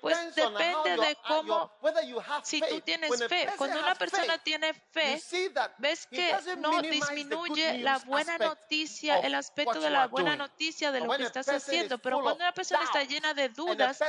Pues 0.02 0.36
depende 0.36 0.98
de 0.98 1.18
cómo, 1.28 1.72
si 2.44 2.60
tú 2.62 2.82
tienes 2.82 3.28
fe. 3.28 3.48
Cuando 3.58 3.80
una 3.80 3.96
persona 3.96 4.38
tiene 4.40 4.74
fe, 4.74 5.22
ves 5.78 6.08
que 6.08 6.36
no 6.58 6.82
disminuye 6.82 7.78
la 7.80 8.00
buena 8.00 8.38
noticia, 8.38 9.20
el 9.20 9.36
aspecto 9.36 9.80
de 9.80 9.90
la 9.90 10.08
buena 10.08 10.36
noticia 10.36 10.92
de 10.92 11.02
lo 11.02 11.16
que 11.16 11.24
estás 11.24 11.48
haciendo, 11.50 11.98
pero 12.00 12.22
cuando 12.22 12.44
una 12.44 12.54
persona 12.54 12.84
está 12.84 13.04
llena 13.04 13.34
de 13.34 13.50
dudas 13.50 14.00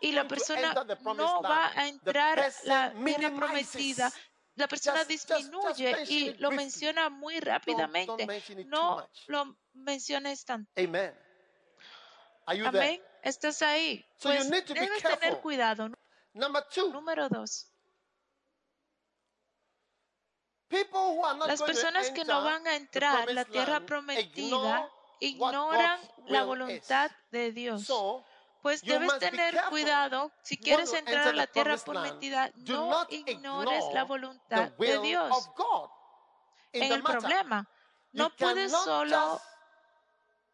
y 0.00 0.12
la 0.12 0.26
persona 0.26 0.74
no 1.14 1.42
va 1.42 1.72
a 1.74 1.86
entrar 1.86 2.52
la 2.64 2.92
tierra 2.92 3.30
prometida, 3.36 4.12
la 4.54 4.68
persona 4.68 5.04
disminuye 5.04 6.04
y 6.08 6.34
lo 6.34 6.50
menciona 6.50 7.08
muy 7.08 7.40
rápidamente. 7.40 8.26
No 8.66 9.08
lo 9.26 9.56
menciones 9.72 10.44
tanto. 10.44 10.70
Amén. 12.46 13.02
Estás 13.22 13.62
ahí. 13.62 14.04
Pues 14.20 14.50
debes 14.50 15.02
tener 15.02 15.40
cuidado. 15.40 15.90
Número 16.32 17.28
dos. 17.28 17.66
Las 21.46 21.62
personas 21.62 22.10
que 22.10 22.24
no 22.24 22.44
van 22.44 22.66
a 22.66 22.76
entrar 22.76 23.28
a 23.28 23.32
la 23.32 23.44
tierra 23.44 23.80
prometida 23.80 24.88
ignoran 25.18 26.00
la 26.26 26.44
voluntad 26.44 27.10
de 27.30 27.52
Dios. 27.52 27.90
Pues 28.62 28.82
debes 28.82 29.18
tener 29.18 29.58
cuidado. 29.68 30.32
Si 30.42 30.56
quieres 30.56 30.92
entrar 30.92 31.28
a 31.28 31.32
la 31.32 31.46
tierra 31.46 31.76
prometida, 31.78 32.50
no 32.56 33.06
ignores 33.08 33.84
la 33.92 34.04
voluntad 34.04 34.70
de 34.72 34.98
Dios. 35.00 35.50
En 36.72 36.92
el 36.92 37.02
problema, 37.02 37.68
no 38.12 38.30
puedes 38.30 38.72
solo 38.72 39.40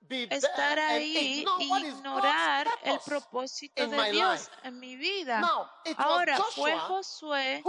estar 0.09 0.79
ahí 0.79 1.45
e 1.61 1.65
ignorar 1.65 2.69
el 2.83 2.99
propósito 3.05 3.87
de 3.87 4.11
Dios 4.11 4.51
en 4.63 4.79
mi 4.79 4.97
vida. 4.97 5.41
Ahora 5.97 6.39
fue 6.55 6.79
Josué 6.79 7.63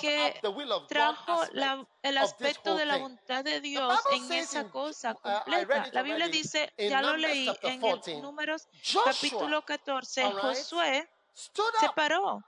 que 0.00 0.40
trajo 0.88 1.42
el 2.02 2.18
aspecto 2.18 2.74
de 2.74 2.86
la 2.86 2.98
voluntad 2.98 3.44
de 3.44 3.60
Dios 3.60 4.00
en 4.12 4.32
esa 4.32 4.68
cosa 4.70 5.12
uh, 5.12 5.20
completa. 5.20 5.88
La 5.92 6.02
Biblia 6.02 6.28
dice, 6.28 6.72
ya 6.76 7.02
lo 7.02 7.16
leí 7.16 7.48
en 7.62 7.84
el 7.84 8.22
Números 8.22 8.68
capítulo 9.04 9.64
14, 9.64 10.32
Josué 10.32 11.08
se 11.32 11.88
paró 11.94 12.42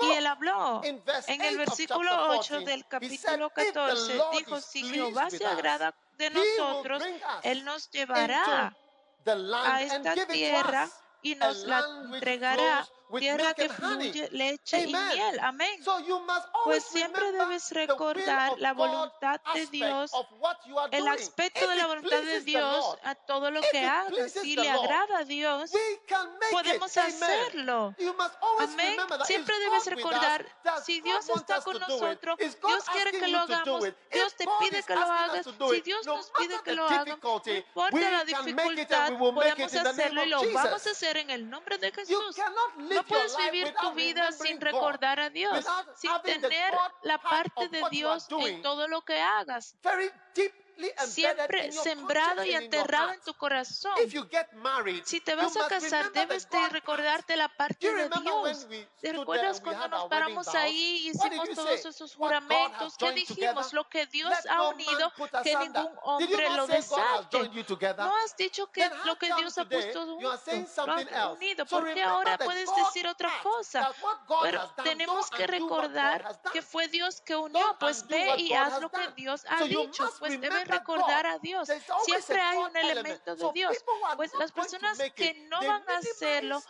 y 0.00 0.12
él 0.12 0.26
habló 0.26 0.80
en 0.84 1.42
el 1.42 1.58
versículo 1.58 2.38
8 2.38 2.60
del 2.60 2.86
capítulo 2.86 3.50
14, 3.50 4.20
dijo, 4.32 4.60
si 4.60 4.84
Jehová 4.84 5.28
se 5.28 5.44
agrada 5.44 5.94
de 6.20 6.30
nosotros, 6.30 7.02
Él 7.42 7.64
nos 7.64 7.90
llevará 7.90 8.76
a 9.64 9.82
esta 9.82 10.26
tierra 10.26 10.88
y 11.22 11.34
nos 11.34 11.64
la 11.64 11.80
entregará 12.04 12.86
tierra 13.18 13.54
que 13.54 13.68
fluye 13.68 14.28
leche 14.30 14.80
y 14.80 14.92
miel. 14.92 15.40
Amén. 15.40 15.80
Pues 16.64 16.84
siempre 16.84 17.32
debes 17.32 17.70
recordar 17.72 18.58
la 18.58 18.72
voluntad 18.72 19.40
de 19.54 19.66
Dios, 19.66 20.12
el 20.90 21.08
aspecto 21.08 21.66
de 21.68 21.76
la 21.76 21.86
voluntad 21.86 22.22
de 22.22 22.40
Dios 22.40 22.96
a 23.04 23.14
todo 23.14 23.50
lo 23.50 23.60
que 23.70 23.84
hagas. 23.84 24.32
Si 24.32 24.56
le 24.56 24.70
agrada 24.70 25.18
a 25.18 25.24
Dios, 25.24 25.70
podemos 26.50 26.96
hacerlo. 26.96 27.94
Amén. 28.58 28.96
Siempre 29.24 29.58
debes 29.58 29.86
recordar, 29.86 30.46
si 30.84 31.00
Dios 31.00 31.28
está 31.28 31.60
con 31.62 31.78
nosotros, 31.78 32.38
Dios 32.38 32.84
quiere 32.92 33.12
que 33.12 33.28
lo 33.28 33.38
hagamos, 33.38 33.84
Dios 34.12 34.34
te 34.34 34.46
pide 34.60 34.82
que 34.82 34.94
lo 34.94 35.02
hagas, 35.02 35.46
si 35.70 35.80
Dios 35.80 36.06
nos 36.06 36.30
pide 36.38 36.60
que 36.62 36.72
lo 36.72 36.86
hagamos, 36.86 37.18
no 37.22 37.54
importa 37.54 38.10
la 38.10 38.24
dificultad, 38.24 39.12
podemos 39.18 39.74
hacerlo 39.74 40.24
y 40.24 40.28
lo 40.28 40.52
vamos 40.52 40.86
a 40.86 40.90
hacer 40.90 41.16
en 41.16 41.30
el 41.30 41.48
nombre 41.48 41.78
de 41.78 41.90
Jesús. 41.92 42.36
No 42.76 42.99
puedes 43.04 43.36
vivir 43.36 43.74
tu 43.80 43.92
vida 43.92 44.32
sin 44.32 44.60
recordar 44.60 45.20
a 45.20 45.30
Dios, 45.30 45.64
sin 45.96 46.10
tener 46.22 46.74
la 47.02 47.18
parte 47.18 47.68
de 47.68 47.82
Dios 47.90 48.28
en 48.30 48.62
todo 48.62 48.88
lo 48.88 49.02
que 49.02 49.20
hagas 49.20 49.76
siempre 51.06 51.72
sembrado 51.72 52.44
y 52.44 52.52
enterrado 52.54 53.12
en 53.12 53.20
tu 53.20 53.34
corazón. 53.34 53.92
Si 55.04 55.20
te 55.20 55.34
vas 55.34 55.56
a 55.56 55.68
casar, 55.68 56.12
debes 56.12 56.48
de 56.48 56.68
recordarte 56.68 57.36
la 57.36 57.48
parte 57.48 57.92
de 57.92 58.08
Dios. 58.22 58.66
¿Te 59.00 59.12
recuerdas 59.12 59.60
cuando 59.60 59.88
nos 59.88 60.08
paramos 60.08 60.48
ahí 60.54 61.02
y 61.04 61.10
hicimos 61.10 61.50
todos 61.50 61.84
esos 61.86 62.14
juramentos? 62.14 62.96
¿Qué 62.96 63.12
dijimos? 63.12 63.72
Lo 63.72 63.88
que 63.88 64.06
Dios 64.06 64.34
ha 64.48 64.68
unido, 64.68 65.12
que 65.42 65.56
ningún 65.56 65.90
hombre 66.02 66.50
lo 66.50 66.66
desate. 66.66 67.50
No 67.96 68.16
has 68.24 68.36
dicho 68.36 68.70
que 68.70 68.90
lo 69.04 69.16
que 69.16 69.32
Dios 69.34 69.58
ha 69.58 69.64
puesto 69.64 70.06
junto, 70.06 70.86
lo 70.86 70.92
ha 70.92 71.32
unido. 71.32 71.66
porque 71.66 72.02
ahora 72.02 72.38
puedes 72.38 72.68
decir 72.74 73.06
otra 73.06 73.30
cosa? 73.42 73.92
Pero 74.42 74.72
tenemos 74.84 75.30
que 75.30 75.46
recordar 75.46 76.40
que 76.52 76.62
fue 76.62 76.88
Dios 76.88 77.20
que 77.20 77.36
unió. 77.36 77.76
Pues 77.78 78.06
ve 78.06 78.34
y 78.38 78.52
haz 78.52 78.80
lo 78.80 78.90
que 78.90 79.08
Dios 79.16 79.44
ha 79.48 79.64
dicho. 79.64 80.10
Pues 80.18 80.40
debes 80.40 80.68
recordar 80.70 81.26
a 81.26 81.38
Dios. 81.38 81.68
Siempre 82.04 82.40
hay 82.40 82.58
un 82.58 82.76
elemento 82.76 83.36
de 83.36 83.50
Dios. 83.52 83.76
Pues 84.16 84.32
las 84.34 84.52
personas 84.52 84.98
que 85.14 85.34
no 85.48 85.60
van 85.60 85.88
a 85.88 85.98
hacerlo 85.98 86.62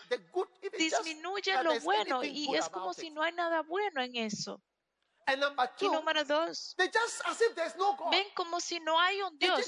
disminuyen 0.77 1.65
lo 1.65 1.81
bueno 1.81 2.25
y 2.25 2.55
es 2.57 2.69
como 2.69 2.95
si 2.95 3.11
no 3.11 3.23
hay 3.23 3.33
nada 3.33 3.63
bueno 3.63 4.03
en 4.03 4.17
eso. 4.17 4.61
Y 5.79 5.89
número 5.89 6.25
dos, 6.25 6.75
ven 6.77 8.27
como 8.35 8.59
si 8.59 8.81
no 8.81 8.99
hay 8.99 9.23
un 9.23 9.39
Dios. 9.39 9.65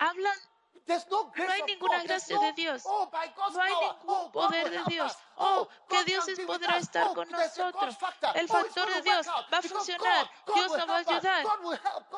Hablan 0.00 0.38
no 0.86 1.52
hay 1.52 1.62
ninguna 1.62 2.02
gracia 2.02 2.38
de 2.38 2.52
Dios. 2.52 2.82
Oh, 2.84 3.10
no 3.52 3.60
hay 3.60 3.72
ningún 3.74 4.32
poder 4.32 4.70
de 4.70 4.82
Dios. 4.86 5.16
Oh, 5.36 5.68
que 5.88 6.04
Dios 6.04 6.26
podrá 6.46 6.78
estar 6.78 7.14
con 7.14 7.28
nosotros. 7.28 7.96
El 8.34 8.48
factor 8.48 8.92
de 8.94 9.02
Dios 9.02 9.26
va 9.28 9.58
a 9.58 9.62
funcionar. 9.62 10.30
Dios 10.54 10.68
nos 10.70 10.88
va 10.88 10.94
a 10.94 10.98
ayudar. 10.98 11.46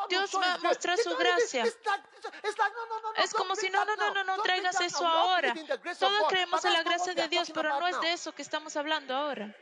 Dios 0.09 0.31
va 0.35 0.55
a 0.55 0.59
mostrar 0.59 0.98
su 0.98 1.16
gracia. 1.16 1.64
Es 3.16 3.35
como 3.35 3.55
si 3.57 3.70
no, 3.70 3.85
no, 3.85 3.96
no, 3.96 4.14
no, 4.14 4.25
no 4.25 4.42
traigas 4.42 4.81
eso 4.81 5.07
ahora. 5.07 5.55
Todos 5.98 6.29
creemos 6.29 6.64
en 6.64 6.72
la 6.72 6.83
gracia 6.83 7.14
de 7.14 7.29
Dios, 7.29 7.51
pero 7.53 7.79
no 7.81 7.87
es 7.87 8.01
de 8.01 8.12
eso 8.12 8.33
que 8.33 8.42
estamos 8.42 8.77
hablando 8.77 9.14
ahora. 9.14 9.55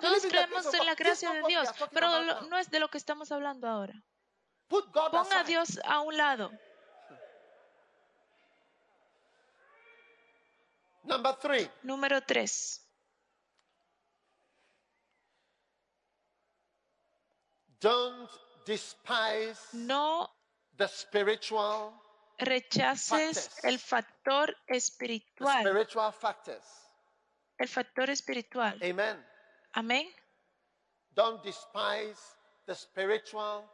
Todos 0.00 0.22
creemos 0.22 0.72
en 0.72 0.86
la 0.86 0.94
gracia 0.94 1.32
de 1.32 1.42
Dios, 1.42 1.68
pero 1.92 2.42
no 2.42 2.58
es 2.58 2.70
de 2.70 2.80
lo 2.80 2.88
que 2.88 2.98
estamos 2.98 3.32
hablando 3.32 3.68
ahora. 3.68 3.94
Ponga 4.68 5.40
a 5.40 5.44
Dios 5.44 5.78
a 5.84 6.00
un 6.00 6.16
lado. 6.16 6.50
Number 11.04 11.36
three. 11.40 11.68
Número 11.84 12.20
3. 12.20 12.80
Don't 17.80 18.30
despise 18.64 19.60
no 19.74 20.26
the 20.78 20.88
spiritual 20.88 21.92
rechaces 22.40 23.50
el 23.62 23.78
factor 23.78 24.56
espiritual. 24.66 25.60
Spiritual 25.60 26.12
factors. 26.12 26.64
El 27.58 27.68
factor 27.68 28.08
espiritual. 28.08 28.78
Amen. 28.82 29.22
Amén. 29.74 30.06
Don't 31.14 31.42
despise 31.44 32.18
the 32.66 32.74
spiritual 32.74 33.64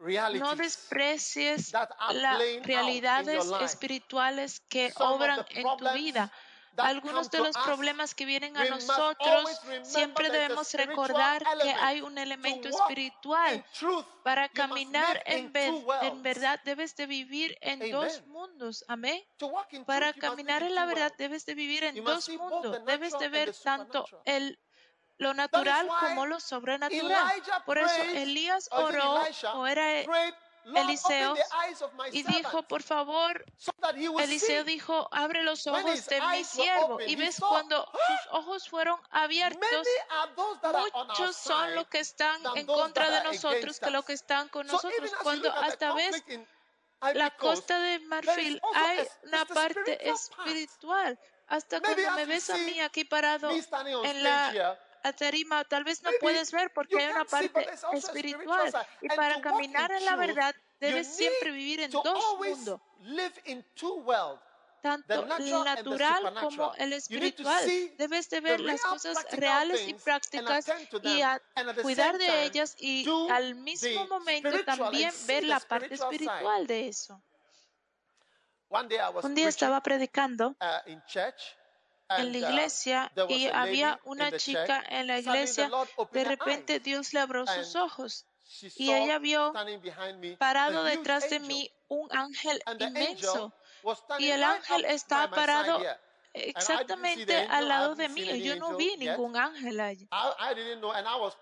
realities 0.00 0.40
no 0.40 0.54
desprecies 0.54 1.72
las 1.72 2.38
realidades 2.64 3.50
espirituales 3.60 4.60
que 4.68 4.92
obran 4.96 5.44
en 5.50 5.76
tu 5.76 5.92
vida 5.92 6.32
algunos 6.76 7.30
de 7.30 7.38
los 7.38 7.56
problemas 7.56 8.14
que 8.14 8.24
vienen 8.24 8.56
a 8.56 8.64
nosotros, 8.66 9.60
siempre 9.82 10.30
debemos 10.30 10.72
recordar 10.74 11.44
que 11.62 11.70
hay 11.70 12.00
un 12.00 12.18
elemento 12.18 12.68
espiritual. 12.68 13.64
Para 14.22 14.48
caminar 14.48 15.22
en, 15.26 15.52
en 16.02 16.22
verdad 16.22 16.60
debes 16.64 16.94
de 16.96 17.06
vivir 17.06 17.56
en 17.60 17.90
dos 17.90 18.26
mundos. 18.26 18.84
Amén. 18.88 19.22
Para 19.86 20.12
caminar 20.12 20.62
en 20.62 20.74
la 20.74 20.86
verdad 20.86 21.12
debes 21.16 21.46
de 21.46 21.54
vivir 21.54 21.84
en 21.84 22.04
dos 22.04 22.28
mundos. 22.28 22.84
Debes 22.84 23.18
de 23.18 23.28
ver 23.28 23.54
tanto 23.54 24.06
el 24.24 24.58
lo 25.18 25.34
natural 25.34 25.88
como 26.00 26.26
lo 26.26 26.40
sobrenatural. 26.40 27.42
Por 27.66 27.78
eso 27.78 28.02
Elías 28.14 28.68
oró, 28.70 29.20
o 29.54 29.66
era 29.66 30.04
Eliseo 30.74 31.34
y 32.12 32.22
dijo, 32.22 32.62
por 32.64 32.82
favor, 32.82 33.44
Eliseo 34.18 34.64
dijo, 34.64 35.08
abre 35.12 35.42
los 35.42 35.66
ojos 35.66 36.06
de 36.06 36.20
mi 36.20 36.44
siervo. 36.44 37.00
Y 37.00 37.16
ves 37.16 37.40
cuando 37.40 37.84
sus 37.92 38.32
ojos 38.32 38.68
fueron 38.68 39.00
abiertos, 39.10 39.86
muchos 40.94 41.36
son 41.36 41.74
los 41.74 41.86
que 41.88 42.00
están 42.00 42.40
en 42.54 42.66
contra 42.66 43.10
de 43.10 43.24
nosotros 43.24 43.80
que 43.80 43.90
los 43.90 44.04
que 44.04 44.12
están 44.12 44.48
con 44.48 44.66
nosotros. 44.66 45.12
Cuando 45.22 45.52
hasta 45.52 45.92
ves 45.94 46.22
la 47.14 47.30
costa 47.36 47.78
de 47.80 48.00
Marfil, 48.00 48.60
hay 48.74 49.06
una 49.24 49.44
parte 49.44 50.10
espiritual. 50.10 51.18
Hasta 51.46 51.80
cuando 51.80 52.10
me 52.12 52.26
ves 52.26 52.50
a 52.50 52.58
mí 52.58 52.78
aquí 52.80 53.04
parado 53.04 53.50
en 53.50 54.22
la 54.22 54.78
Terima, 55.12 55.64
tal 55.64 55.84
vez 55.84 56.02
no 56.02 56.10
puedes 56.20 56.52
ver 56.52 56.72
porque 56.72 56.98
hay 56.98 57.10
una 57.10 57.24
parte 57.24 57.68
espiritual. 57.92 58.72
Y 59.00 59.08
para 59.08 59.40
caminar 59.40 59.90
en 59.92 60.04
la 60.04 60.16
verdad, 60.16 60.54
debes 60.80 61.14
siempre 61.14 61.50
vivir 61.50 61.80
en 61.80 61.90
dos 61.90 62.36
mundos 62.38 62.80
tanto 64.80 65.14
el 65.14 65.64
natural 65.64 66.34
como 66.40 66.74
el 66.74 66.92
espiritual. 66.92 67.64
Debes 67.96 68.30
de 68.30 68.40
ver 68.40 68.60
las 68.60 68.80
cosas 68.82 69.26
reales 69.32 69.86
y 69.86 69.94
prácticas 69.94 70.66
y 71.02 71.22
cuidar 71.82 72.18
de 72.18 72.44
ellas 72.44 72.76
y 72.78 73.06
al 73.30 73.54
mismo 73.54 74.06
momento 74.06 74.64
también 74.64 75.12
ver 75.26 75.44
la 75.44 75.60
parte 75.60 75.94
espiritual 75.94 76.66
de 76.66 76.88
eso. 76.88 77.20
Un 79.22 79.34
día 79.34 79.48
estaba 79.48 79.82
predicando 79.82 80.54
en 82.16 82.32
la 82.32 82.38
iglesia 82.38 83.12
y 83.28 83.48
había 83.48 84.00
una 84.04 84.36
chica 84.36 84.82
en 84.88 85.06
la 85.06 85.18
iglesia. 85.18 85.70
De 86.12 86.24
repente 86.24 86.80
Dios 86.80 87.12
le 87.12 87.20
abrió 87.20 87.46
sus 87.46 87.76
ojos 87.76 88.26
y 88.76 88.92
ella 88.92 89.18
vio 89.18 89.52
parado 90.38 90.84
detrás 90.84 91.28
de 91.28 91.40
mí 91.40 91.70
un 91.88 92.08
ángel 92.12 92.62
inmenso. 92.78 93.52
y 94.18 94.30
el 94.30 94.42
ángel 94.42 94.84
estaba 94.86 95.30
parado 95.30 95.80
exactamente 96.32 97.36
al 97.50 97.68
lado 97.68 97.94
de 97.94 98.08
mí. 98.08 98.42
Yo 98.42 98.56
no 98.56 98.76
vi 98.76 98.96
ningún 98.96 99.36
ángel 99.36 99.80
allí. 99.80 100.08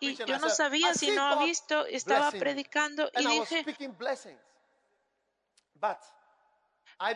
Y 0.01 0.15
yo 0.17 0.39
no 0.39 0.51
sabía 0.51 0.95
si 0.95 1.11
no 1.13 1.27
había 1.27 1.47
visto, 1.47 1.87
estaba 1.87 2.31
predicando 2.33 3.11
y 3.17 3.27
dije, 3.27 3.65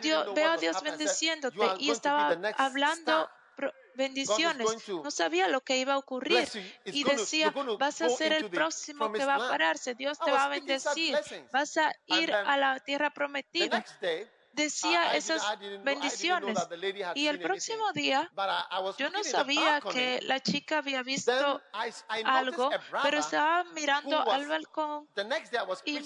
yo 0.01 0.33
veo 0.33 0.51
a 0.51 0.57
Dios 0.57 0.81
bendiciéndote 0.81 1.75
y 1.79 1.91
estaba 1.91 2.37
hablando 2.57 3.29
bendiciones. 3.95 4.67
No 4.87 5.11
sabía 5.11 5.47
lo 5.47 5.61
que 5.61 5.77
iba 5.77 5.93
a 5.93 5.97
ocurrir. 5.97 6.47
Y 6.85 7.03
decía, 7.03 7.53
vas 7.79 8.01
a 8.01 8.09
ser 8.09 8.33
el 8.33 8.49
próximo 8.49 9.11
que 9.11 9.25
va 9.25 9.35
a 9.35 9.49
pararse, 9.49 9.95
Dios 9.95 10.19
te 10.19 10.31
va 10.31 10.45
a 10.45 10.49
bendecir, 10.49 11.17
vas 11.51 11.77
a 11.77 11.91
ir 12.07 12.33
a 12.33 12.57
la 12.57 12.79
tierra 12.79 13.11
prometida 13.11 13.83
decía 14.53 15.13
esas 15.15 15.43
bendiciones. 15.83 16.57
Y 17.15 17.27
el 17.27 17.39
próximo 17.39 17.91
día, 17.93 18.29
yo 18.97 19.09
no 19.09 19.23
sabía 19.23 19.81
que 19.81 20.19
la 20.23 20.39
chica 20.39 20.79
había 20.79 21.03
visto 21.03 21.61
algo, 22.23 22.69
pero 23.03 23.19
estaba 23.19 23.63
mirando 23.75 24.19
al 24.29 24.47
balcón 24.47 25.07
y 25.85 25.99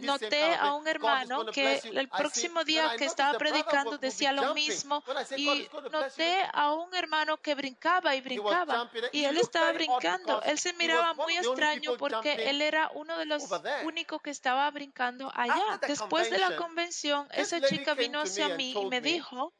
noté 0.00 0.54
a 0.54 0.74
un 0.74 0.86
hermano 0.88 1.46
que 1.46 1.80
el 1.84 2.08
próximo 2.08 2.64
día 2.64 2.96
que 2.96 3.04
estaba 3.04 3.38
predicando 3.38 3.98
decía 3.98 4.32
lo 4.32 4.54
mismo 4.54 5.02
y 5.36 5.68
noté 5.90 6.38
a 6.52 6.72
un 6.72 6.94
hermano 6.94 7.36
que 7.38 7.54
brincaba 7.54 8.14
y 8.14 8.20
brincaba 8.20 8.90
y 9.12 9.24
él 9.24 9.36
estaba 9.38 9.72
brincando. 9.72 10.42
Él 10.42 10.58
se 10.58 10.72
miraba 10.74 11.14
muy 11.14 11.36
extraño 11.36 11.96
porque 11.96 12.50
él 12.50 12.62
era 12.62 12.90
uno 12.94 13.16
de 13.18 13.26
los 13.26 13.44
únicos 13.84 14.20
que 14.22 14.30
estaba 14.30 14.70
brincando 14.70 15.30
allá. 15.34 15.78
Después 15.86 16.30
de 16.30 16.38
la 16.38 16.56
convención, 16.56 17.28
esa 17.32 17.60
chica 17.60 17.75
chica 17.78 17.94
vino 17.94 18.20
hacia 18.20 18.48
mí 18.50 18.72
y 18.72 18.86
me 18.86 19.00
dijo 19.00 19.52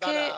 que 0.00 0.32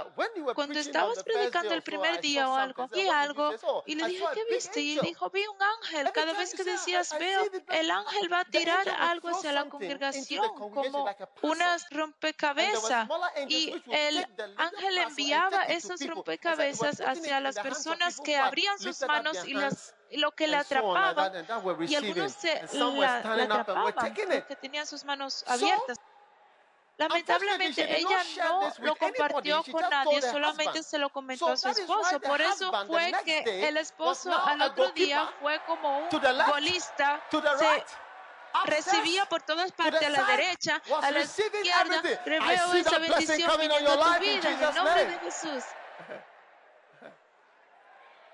cuando 0.54 0.78
estabas 0.78 1.22
predicando 1.22 1.74
el 1.74 1.82
primer 1.82 2.20
día 2.20 2.48
o 2.48 2.56
algo, 2.56 2.88
vi 2.88 3.08
algo 3.08 3.52
y 3.86 3.94
le 3.94 4.06
dije, 4.06 4.24
¿qué 4.34 4.44
viste? 4.52 4.80
Y 4.80 4.98
dijo, 5.00 5.30
vi 5.30 5.46
un 5.46 5.62
ángel. 5.62 6.12
Cada 6.12 6.32
vez 6.32 6.54
que 6.54 6.64
decías, 6.64 7.16
veo, 7.18 7.42
el 7.68 7.90
ángel 7.90 8.32
va 8.32 8.40
a 8.40 8.44
tirar 8.44 8.88
algo 8.88 9.28
hacia 9.28 9.52
la 9.52 9.68
congregación 9.68 10.48
como 10.54 11.06
unas 11.42 11.88
rompecabezas. 11.90 13.08
Y 13.48 13.74
el 13.90 14.26
ángel 14.56 14.98
enviaba 14.98 15.62
esos 15.64 16.04
rompecabezas 16.06 17.00
hacia 17.00 17.40
las 17.40 17.58
personas 17.58 18.20
que 18.20 18.36
abrían 18.36 18.78
sus 18.78 19.00
manos 19.02 19.44
y 19.46 19.54
las 19.54 19.94
lo 20.14 20.32
que 20.32 20.46
le 20.46 20.56
atrapaban 20.56 21.32
y 21.88 21.94
algunos 21.94 22.32
se 22.32 22.60
la, 22.74 23.22
la 23.22 23.44
atrapaban 23.44 23.94
porque 23.94 24.56
tenían 24.60 24.86
sus 24.86 25.04
manos 25.04 25.42
abiertas. 25.46 25.98
Lamentablemente 26.98 27.98
ella 27.98 28.22
no 28.38 28.72
lo 28.78 28.96
compartió 28.96 29.64
con 29.64 29.82
nadie, 29.88 30.22
solamente 30.22 30.82
se 30.82 30.98
lo 30.98 31.10
comentó 31.10 31.48
a 31.48 31.56
su 31.56 31.68
esposo. 31.68 32.20
Por 32.20 32.40
eso 32.40 32.86
fue 32.86 33.12
que 33.24 33.68
el 33.68 33.76
esposo 33.76 34.32
al 34.32 34.60
otro 34.62 34.90
día 34.90 35.28
fue 35.40 35.60
como 35.66 35.98
un 35.98 36.08
golista. 36.48 37.22
Se 37.30 37.84
recibía 38.66 39.24
por 39.26 39.42
todas 39.42 39.72
partes, 39.72 40.02
a 40.02 40.10
la 40.10 40.24
derecha, 40.24 40.82
a 41.00 41.10
la 41.10 41.20
izquierda. 41.20 42.02
Reveo 42.24 42.74
esa 42.74 42.98
bendición 42.98 43.50
viniendo 43.58 43.92
a 43.92 44.14
tu 44.14 44.20
vida 44.20 44.50
en 44.50 44.62
el 44.62 44.74
nombre 44.74 45.04
de 45.06 45.18
Jesús. 45.20 45.64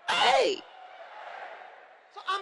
¡Ay! 0.08 0.64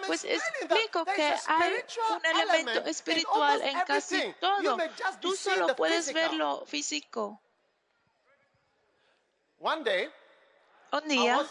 Pues 0.07 0.23
explico 0.23 1.05
que 1.05 1.35
hay 1.47 1.73
un 2.11 2.25
elemento 2.25 2.85
espiritual 2.85 3.61
en 3.61 3.79
casi 3.81 4.33
todo. 4.39 4.77
Tú 5.19 5.35
solo 5.35 5.75
puedes 5.75 6.13
ver 6.13 6.33
lo 6.33 6.65
físico. 6.65 7.41
Un 9.59 11.07
día 11.07 11.45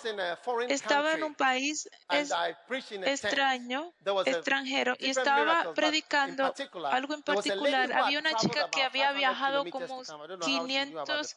estaba 0.68 1.12
en 1.12 1.24
un 1.24 1.34
país 1.34 1.90
extraño, 2.08 3.92
extranjero, 4.24 4.94
y 4.98 5.10
estaba 5.10 5.74
predicando 5.74 6.54
algo 6.90 7.14
en 7.14 7.22
particular. 7.22 7.92
Había 7.92 8.18
una 8.18 8.34
chica 8.34 8.70
que 8.70 8.82
había 8.82 9.12
viajado 9.12 9.64
como 9.70 10.02
500 10.40 11.36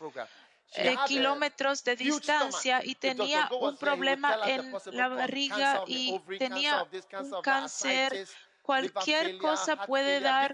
eh, 0.76 0.96
kilómetros 1.08 1.84
de 1.84 1.96
distancia 1.96 2.82
y 2.84 2.94
tenía 2.94 3.50
un 3.60 3.76
problema 3.78 4.38
en 4.46 4.72
la 4.92 5.08
barriga 5.08 5.84
y 5.88 6.20
tenía 6.38 6.88
un 7.20 7.42
cáncer 7.42 8.28
cualquier 8.70 9.40
cosa 9.40 9.84
puede 9.88 10.20
dar 10.20 10.54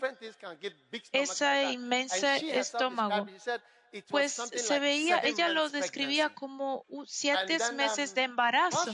ese 1.12 1.71
inmenso 1.73 2.28
estómago. 2.28 3.28
Pues 4.10 4.34
se 4.34 4.80
veía, 4.80 5.19
ella 5.19 5.49
lo 5.49 5.69
describía 5.69 6.34
como 6.34 6.86
siete 7.06 7.60
meses 7.73 8.15
de 8.15 8.23
embarazo. 8.23 8.91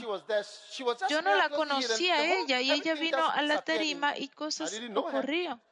Yo 1.08 1.22
no 1.22 1.34
la 1.36 1.48
conocía 1.50 2.14
a 2.16 2.24
ella 2.24 2.60
y 2.60 2.72
ella 2.72 2.94
vino 2.94 3.24
a 3.28 3.42
la 3.42 3.62
tarima 3.62 4.16
y 4.18 4.28
cosas 4.28 4.72
ocurrían. 4.94 5.62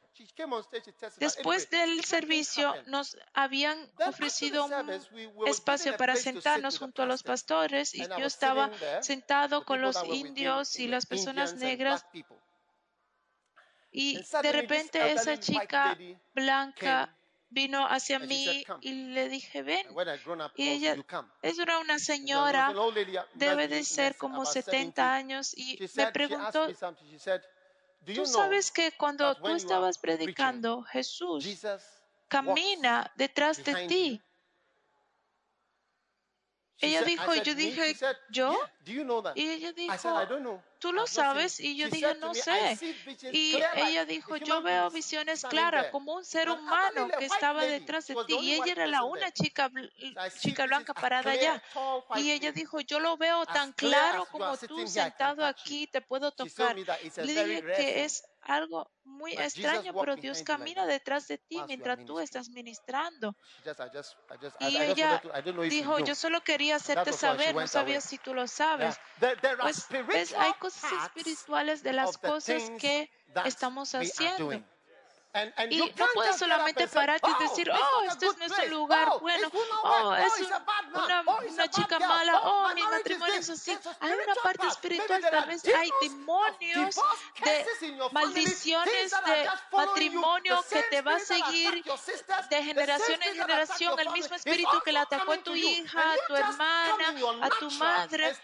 Después 1.17 1.69
del 1.69 2.03
servicio 2.03 2.73
nos 2.87 3.17
habían 3.33 3.77
ofrecido 4.05 4.65
un 4.65 5.47
espacio 5.47 5.95
para 5.97 6.15
sentarnos 6.15 6.79
junto 6.79 7.03
a 7.03 7.05
los 7.05 7.23
pastores 7.23 7.95
y 7.95 8.07
yo 8.07 8.25
estaba 8.25 8.71
sentado 9.01 9.65
con 9.65 9.81
los 9.81 10.03
indios 10.05 10.77
y 10.79 10.87
las 10.87 11.05
personas 11.05 11.55
negras. 11.55 12.05
Y 13.91 14.19
de 14.41 14.51
repente 14.51 15.11
esa 15.11 15.39
chica 15.39 15.97
blanca 16.33 17.17
vino 17.49 17.85
hacia 17.85 18.19
mí 18.19 18.65
y 18.79 18.93
le 19.13 19.29
dije, 19.29 19.61
ven. 19.61 19.85
Y 20.55 20.69
ella 20.69 20.95
es 21.41 21.59
una, 21.59 21.79
una 21.79 21.99
señora, 21.99 22.73
debe 23.33 23.67
de 23.67 23.83
ser 23.83 24.15
como 24.17 24.45
70 24.45 25.13
años, 25.13 25.53
y 25.55 25.77
me 25.95 26.11
preguntó 26.11 26.67
Tú 28.05 28.25
sabes 28.25 28.71
que 28.71 28.91
cuando 28.93 29.35
tú 29.35 29.49
estabas 29.49 29.97
predicando, 29.97 30.83
Jesús 30.83 31.45
camina 32.27 33.11
detrás 33.15 33.63
de 33.63 33.87
ti. 33.87 34.21
Ella 36.81 37.03
dijo, 37.03 37.33
yo 37.35 37.55
dije, 37.55 37.95
¿yo? 38.29 38.59
Y 39.35 39.49
ella 39.49 39.71
dijo, 39.73 39.93
¿tú 40.79 40.91
lo 40.91 41.05
sabes? 41.05 41.59
Y 41.59 41.77
yo 41.77 41.89
dije, 41.89 42.15
no 42.15 42.33
sé. 42.33 42.77
Y 43.31 43.55
ella 43.75 44.05
dijo, 44.05 44.35
yo 44.37 44.61
veo 44.61 44.89
visiones 44.89 45.45
claras, 45.45 45.87
como 45.87 46.15
un 46.15 46.25
ser 46.25 46.49
humano 46.49 47.07
que 47.17 47.25
estaba 47.25 47.63
detrás 47.63 48.07
de 48.07 48.15
ti. 48.25 48.37
Y 48.41 48.53
ella 48.53 48.71
era 48.71 48.87
la 48.87 49.03
una 49.03 49.31
chica, 49.31 49.71
chica 50.39 50.65
blanca 50.65 50.93
parada 50.93 51.31
allá. 51.31 51.61
Y 52.15 52.31
ella 52.31 52.51
dijo, 52.51 52.79
yo 52.81 52.99
lo 52.99 53.17
veo 53.17 53.45
tan 53.45 53.73
claro 53.73 54.25
como 54.31 54.57
tú 54.57 54.87
sentado 54.87 55.45
aquí, 55.45 55.87
te 55.87 56.01
puedo 56.01 56.31
tocar. 56.31 56.75
Le 56.75 57.45
dije 57.45 57.63
que 57.75 58.03
es 58.03 58.23
algo 58.41 58.89
muy 59.03 59.33
extraño, 59.33 59.93
pero 59.93 60.15
Dios 60.15 60.43
camina 60.43 60.85
detrás 60.85 61.27
de 61.27 61.37
ti 61.37 61.61
mientras 61.67 62.03
tú 62.05 62.19
estás 62.19 62.49
ministrando. 62.49 63.35
Y 64.59 64.77
ella 64.77 65.21
dijo, 65.69 65.99
yo 65.99 66.15
solo 66.15 66.41
quería 66.41 66.75
hacerte 66.77 67.13
saber, 67.13 67.55
no 67.55 67.67
sabía 67.67 68.01
si 68.01 68.17
tú 68.17 68.33
lo 68.33 68.47
sabes. 68.47 68.99
Pues, 70.05 70.33
hay 70.33 70.53
cosas 70.53 70.91
espirituales 71.03 71.83
de 71.83 71.93
las 71.93 72.17
cosas 72.17 72.71
que 72.79 73.09
estamos 73.45 73.93
haciendo. 73.95 74.63
Y 75.69 75.79
no 75.95 76.05
puedes 76.13 76.37
solamente 76.37 76.87
pararte 76.89 77.29
y 77.29 77.43
decir, 77.43 77.71
oh, 77.71 78.03
este 78.03 78.27
es 78.27 78.37
nuestro 78.37 78.67
lugar 78.67 79.07
bueno, 79.21 79.49
oh, 79.83 80.13
es 80.13 80.33
una, 80.41 81.23
una 81.49 81.69
chica 81.69 81.99
mala, 81.99 82.41
oh, 82.43 82.65
oh 82.65 82.75
mi 82.75 82.81
matrimonio 82.83 83.35
es 83.35 83.49
así. 83.49 83.77
Hay 84.01 84.11
una 84.11 84.35
parte 84.43 84.67
espiritual, 84.67 85.21
tal 85.21 85.47
vez 85.47 85.63
hay 85.65 85.89
demonios 86.01 86.95
de 87.45 87.65
maldiciones 88.11 89.11
de 89.11 89.49
matrimonio 89.71 90.65
que 90.69 90.83
te 90.83 91.01
va 91.01 91.15
a 91.15 91.19
seguir 91.19 91.83
de 92.49 92.63
generación 92.63 93.23
en 93.23 93.35
generación, 93.35 93.99
el 93.99 94.09
mismo 94.11 94.35
espíritu 94.35 94.81
que 94.83 94.91
le 94.91 94.99
atacó 94.99 95.31
a 95.31 95.37
tu 95.37 95.55
hija, 95.55 96.11
a 96.11 96.27
tu 96.27 96.35
hermana, 96.35 97.15
a 97.41 97.49
tu 97.51 97.71
madre, 97.71 98.35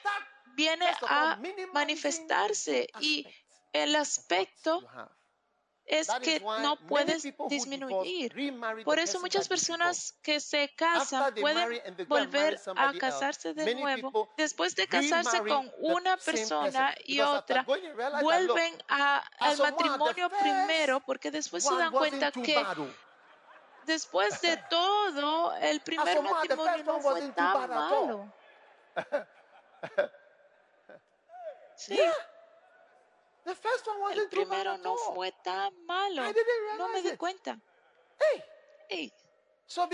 viene 0.53 0.87
a 1.09 1.37
manifestarse 1.73 2.87
y 3.01 3.27
el 3.73 3.95
aspecto 3.95 4.81
es 5.87 6.09
que 6.21 6.39
no 6.39 6.75
puedes 6.87 7.23
disminuir. 7.49 8.33
Por 8.83 8.99
eso 8.99 9.19
muchas 9.21 9.47
personas 9.47 10.15
que 10.21 10.39
se 10.39 10.73
casan 10.75 11.33
pueden 11.35 12.07
volver 12.07 12.59
a 12.75 12.93
casarse 12.93 13.53
de 13.53 13.75
nuevo. 13.75 14.29
Después 14.37 14.75
de 14.75 14.87
casarse 14.87 15.39
con 15.39 15.71
una 15.79 16.17
persona 16.17 16.93
y 17.05 17.21
otra, 17.21 17.65
vuelven 18.21 18.83
a, 18.89 19.23
al 19.39 19.57
matrimonio 19.57 20.29
primero 20.29 20.99
porque 20.99 21.31
después 21.31 21.63
se 21.63 21.75
dan 21.75 21.91
cuenta 21.91 22.31
que 22.31 22.63
después 23.85 24.41
de 24.41 24.57
todo, 24.69 25.55
el 25.55 25.79
primer 25.81 26.21
matrimonio 26.21 26.83
no 26.83 26.99
fue 26.99 27.29
tan 27.29 27.69
malo. 27.69 28.33
Sí. 31.77 31.99
The 33.47 33.55
first 33.55 33.87
one 33.87 34.01
wasn't 34.01 34.23
el 34.23 34.29
primero 34.29 34.77
no 34.83 34.97
fue 34.97 35.31
tan 35.41 35.71
malo. 35.85 36.21
I 36.21 36.33
didn't 36.33 36.77
no 36.77 36.89
me 36.89 37.01
di 37.01 37.15
cuenta. 37.15 37.57
Hey. 38.19 38.43
Hey. 38.89 39.13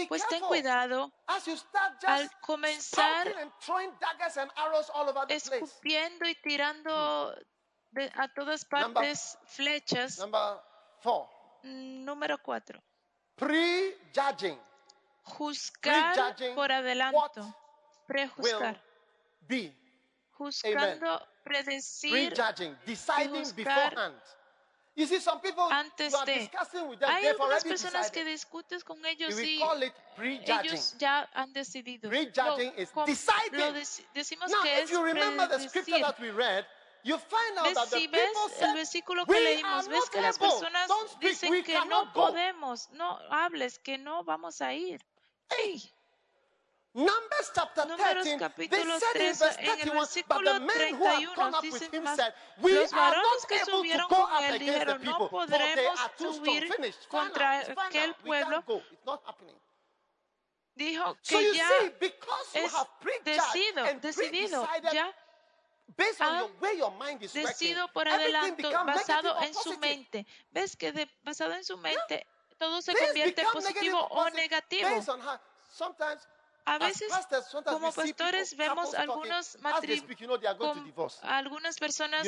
Pues 0.08 0.28
ten 0.28 0.42
cuidado 0.42 1.12
As 1.28 1.46
you 1.46 1.56
start 1.58 2.00
just 2.00 2.08
al 2.08 2.30
comenzar 2.42 3.28
escupiendo 5.30 6.28
y 6.28 6.36
tirando 6.44 7.36
hmm. 7.92 8.20
a 8.20 8.28
todas 8.34 8.66
partes 8.66 9.38
flechas. 9.46 10.18
Number 10.18 10.60
four. 11.02 11.28
Número 11.64 12.40
cuatro. 12.44 12.82
Prejudging. 13.36 14.60
Juzgar 15.24 16.36
por 16.56 16.72
adelanto. 16.72 17.56
Prejuzgar. 18.08 18.82
Juzgando 20.38 21.33
predecir, 21.44 22.34
y 22.96 23.28
buscar 23.28 24.14
antes 25.72 26.14
de. 26.26 26.52
Hay 27.08 27.28
algunas 27.28 27.64
personas 27.64 28.12
que 28.12 28.24
discutes 28.24 28.84
con 28.84 29.06
ellos 29.06 29.40
y 29.40 29.62
ellos 30.18 30.96
ya 30.98 31.30
han 31.34 31.52
decidido. 31.54 32.10
Lo, 32.12 32.18
lo 32.18 33.74
decimos 34.14 34.52
que 34.62 34.82
es 34.82 34.92
predecir. 34.92 36.66
You 37.06 37.18
find 37.18 37.58
out 37.58 37.74
that 37.76 37.90
the 37.90 38.00
si 38.00 38.08
ves 38.08 38.30
said, 38.58 38.70
el 38.70 38.76
versículo 38.76 39.26
que 39.26 39.38
leímos, 39.38 39.90
ves 39.90 40.10
que 40.10 40.22
las 40.22 40.40
personas 40.40 40.90
dicen 41.20 41.62
que 41.62 41.78
no 41.86 42.14
podemos, 42.14 42.90
no 42.92 43.20
hables, 43.30 43.78
que 43.78 43.98
no 43.98 44.24
vamos 44.24 44.62
a 44.62 44.74
ir. 44.74 45.02
Hey. 45.50 45.84
Numbers 46.96 47.50
chapter 47.56 47.86
13, 47.86 48.38
they 48.70 48.84
said 49.00 49.16
in 49.16 49.34
verse 49.34 49.58
31, 49.58 50.08
but 50.28 50.46
the 50.46 50.60
men 50.60 50.94
who 50.94 51.06
no 55.04 55.28
for 55.28 55.48
they 55.48 55.88
Contra 57.10 57.64
final, 57.74 58.14
final. 58.24 58.64
It's 58.92 59.06
not 59.08 59.24
happening. 59.26 59.56
Dijo 60.78 61.18
que 61.24 61.36
so 61.36 61.40
you 61.40 61.54
ya 61.54 61.68
see, 61.80 61.90
because 62.00 62.56
you 62.56 62.68
have 62.68 62.88
decidido, 64.02 64.68
ya 64.92 65.14
based 65.96 66.22
on 66.22 66.50
your 66.78 66.92
mind 66.92 67.24
is 67.24 67.34
por 67.94 68.08
adelanto, 68.08 68.72
basado 68.86 69.36
en 69.42 69.54
su 69.54 69.78
mente. 69.80 70.26
¿Ves 70.52 70.76
que 70.76 70.92
basado 71.24 71.54
en 71.54 71.64
su 71.64 71.78
mente 71.78 72.26
todo 72.60 72.82
se 72.82 72.94
convierte 72.96 73.42
en 73.42 73.52
positivo 73.52 74.00
o 74.12 74.30
negativo? 74.30 74.90
A 76.66 76.78
veces, 76.78 77.12
como 77.66 77.92
pastores, 77.92 78.56
vemos 78.56 78.94
algunos 78.94 79.58
matrimonios, 79.60 81.20
algunas 81.22 81.78
personas 81.78 82.28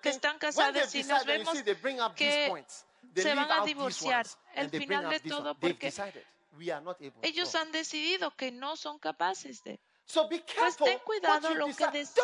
que 0.00 0.08
están 0.08 0.38
casadas 0.38 0.94
y 0.94 1.04
nos 1.04 1.24
vemos 1.24 1.56
que 2.16 2.64
se 3.14 3.34
van 3.34 3.52
a 3.52 3.64
divorciar. 3.64 4.26
El 4.54 4.70
final 4.70 5.08
de 5.10 5.20
todo, 5.20 5.54
porque 5.54 5.92
ellos 7.22 7.54
han 7.54 7.70
decidido 7.70 8.34
que 8.34 8.50
no 8.50 8.76
son 8.76 8.98
capaces 8.98 9.62
de 9.62 9.78
pues 10.10 10.76
ten 10.76 10.98
cuidado 11.00 11.54
lo 11.54 11.66
que 11.66 11.86
decides. 11.88 12.16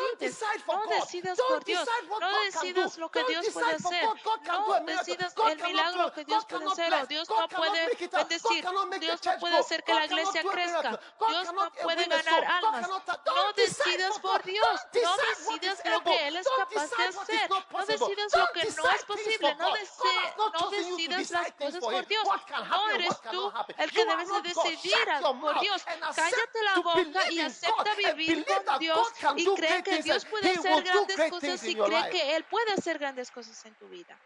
No 0.67 0.87
decidas 0.87 1.39
por 1.49 1.65
Dios. 1.65 1.87
No 2.19 2.41
decidas 2.45 2.97
lo 2.97 3.11
que 3.11 3.25
Dios 3.25 3.47
puede 3.53 3.75
hacer. 3.75 4.09
No 4.47 4.81
decidas 4.81 5.35
el 5.51 5.63
milagro 5.63 6.13
que 6.15 6.25
Dios 6.25 6.47
puede 6.47 6.67
hacer. 6.67 7.09
Dios 7.09 7.29
no 7.29 7.49
puede 7.49 7.87
bendecir. 8.11 8.65
Dios 9.01 9.21
no 9.25 9.39
puede 9.39 9.59
hacer 9.59 9.85
que 9.85 9.95
la 9.95 10.07
iglesia 10.07 10.43
crezca. 10.43 11.01
Dios 11.29 11.53
no 11.53 11.73
puede 11.73 12.07
ganar 12.07 12.45
almas. 12.45 12.89
No 12.89 13.53
decidas 13.55 14.19
por 14.19 14.43
Dios. 14.45 14.81
No 15.03 15.17
decidas 15.17 15.83
lo 15.85 16.03
que 16.03 16.29
Él 16.29 16.37
es 16.37 16.49
capaz 16.57 16.91
de 16.97 17.05
hacer. 17.05 17.51
No 17.51 17.87
decidas 17.87 18.35
lo 18.35 18.49
que 18.53 18.71
no 18.71 18.91
es 18.91 19.05
posible. 19.05 19.55
No, 19.57 20.71
decidas 20.71 21.31
las 21.31 21.53
cosas 21.53 21.81
por 21.81 22.07
Dios. 22.07 22.25
No 22.71 22.91
eres 22.91 23.21
tú 23.31 23.53
el 23.77 23.91
que 23.93 24.05
debes 24.07 24.43
decidir 24.43 24.97
por 25.21 25.61
Dios. 25.61 25.85
Cállate 25.85 26.63
la 26.63 26.77
boca 26.77 27.31
y 27.31 27.41
acepta 27.41 27.74
acepta 27.79 28.13
vivir 28.13 28.45
con 28.45 28.79
Dios 28.79 29.09
y 29.37 29.47
cree 29.55 29.83
que 29.83 30.03
Dios 30.03 30.25
puede 30.25 30.51
hacer 30.51 30.83
grandes 30.83 31.31
cosas 31.31 31.65
y 31.65 31.75
cree 31.75 32.11
que 32.11 32.37
Él 32.37 32.45
puede 32.45 32.73
hacer 32.73 32.99
grandes 32.99 33.31
cosas 33.31 33.65
en 33.67 33.75
tu 33.75 33.89
vida. 33.89 34.19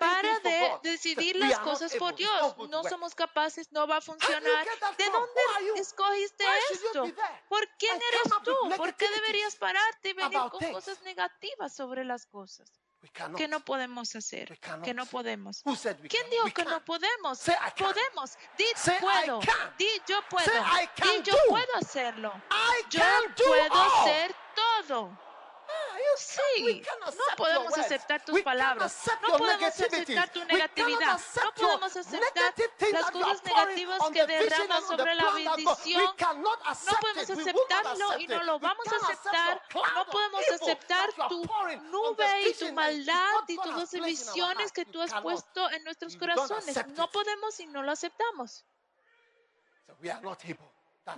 Para 0.00 0.40
de 0.40 0.78
decidir 0.82 1.36
las 1.36 1.58
cosas 1.60 1.94
por 1.94 2.14
Dios. 2.16 2.56
No 2.68 2.82
somos 2.82 3.14
capaces, 3.14 3.70
no 3.70 3.86
va 3.86 3.98
a 3.98 4.00
funcionar. 4.00 4.66
¿De 4.98 5.04
dónde 5.10 5.80
escogiste 5.80 6.44
esto? 6.72 7.04
¿Por 7.48 7.68
quién 7.78 7.96
eres 7.96 8.32
tú? 8.42 8.54
¿Por 8.76 8.94
qué 8.96 9.08
deberías 9.08 9.54
pararte 9.56 10.10
y 10.10 10.12
venir 10.14 10.40
con 10.50 10.72
cosas 10.72 11.00
negativas 11.02 11.74
sobre 11.74 12.04
las 12.04 12.26
cosas? 12.26 12.68
que 13.36 13.48
no 13.48 13.60
podemos 13.60 14.14
hacer, 14.14 14.58
que 14.82 14.94
no 14.94 15.06
podemos. 15.06 15.62
¿Quién 16.08 16.30
dijo 16.30 16.52
que 16.54 16.64
no 16.64 16.84
podemos? 16.84 17.40
podemos. 17.76 18.38
Di 18.56 18.64
puedo. 19.00 19.40
Di 19.78 19.88
yo 20.06 20.20
puedo. 20.28 20.52
Di 20.96 21.22
yo 21.22 21.34
puedo 21.48 21.76
hacerlo. 21.80 22.32
yo 22.90 23.02
puedo 23.36 23.82
hacer 23.82 24.34
todo. 24.54 25.31
No 26.96 27.36
podemos 27.36 27.78
aceptar 27.78 28.24
tus 28.24 28.42
palabras. 28.42 28.96
No 29.22 29.38
podemos 29.38 29.62
aceptar 29.62 30.28
tu 30.30 30.44
negatividad. 30.44 31.20
No 31.36 31.54
podemos 31.54 31.96
aceptar 31.96 32.54
las 32.92 33.10
cosas 33.10 33.44
negativas 33.44 34.00
que 34.12 34.26
derramas 34.26 34.86
sobre 34.86 35.14
la 35.14 35.30
bendición. 35.30 36.04
No 36.04 36.98
podemos 37.00 37.30
aceptarlo 37.30 38.18
y 38.18 38.26
no 38.26 38.42
lo 38.42 38.58
vamos 38.58 38.86
a 38.92 38.96
aceptar. 38.96 39.62
No 39.94 40.06
podemos 40.06 40.42
aceptar 40.52 41.10
tu 41.28 41.44
nube 41.90 42.48
y 42.48 42.54
tu 42.54 42.72
maldad 42.72 43.34
y 43.48 43.56
todas 43.56 43.92
las 43.92 44.04
visiones 44.04 44.72
que 44.72 44.84
tú 44.84 45.00
has 45.00 45.12
puesto 45.22 45.70
en 45.70 45.84
nuestros 45.84 46.16
corazones. 46.16 46.86
No 46.88 47.10
podemos 47.10 47.58
y 47.60 47.66
no 47.66 47.82
lo 47.82 47.92
aceptamos 47.92 48.64
no. 51.04 51.14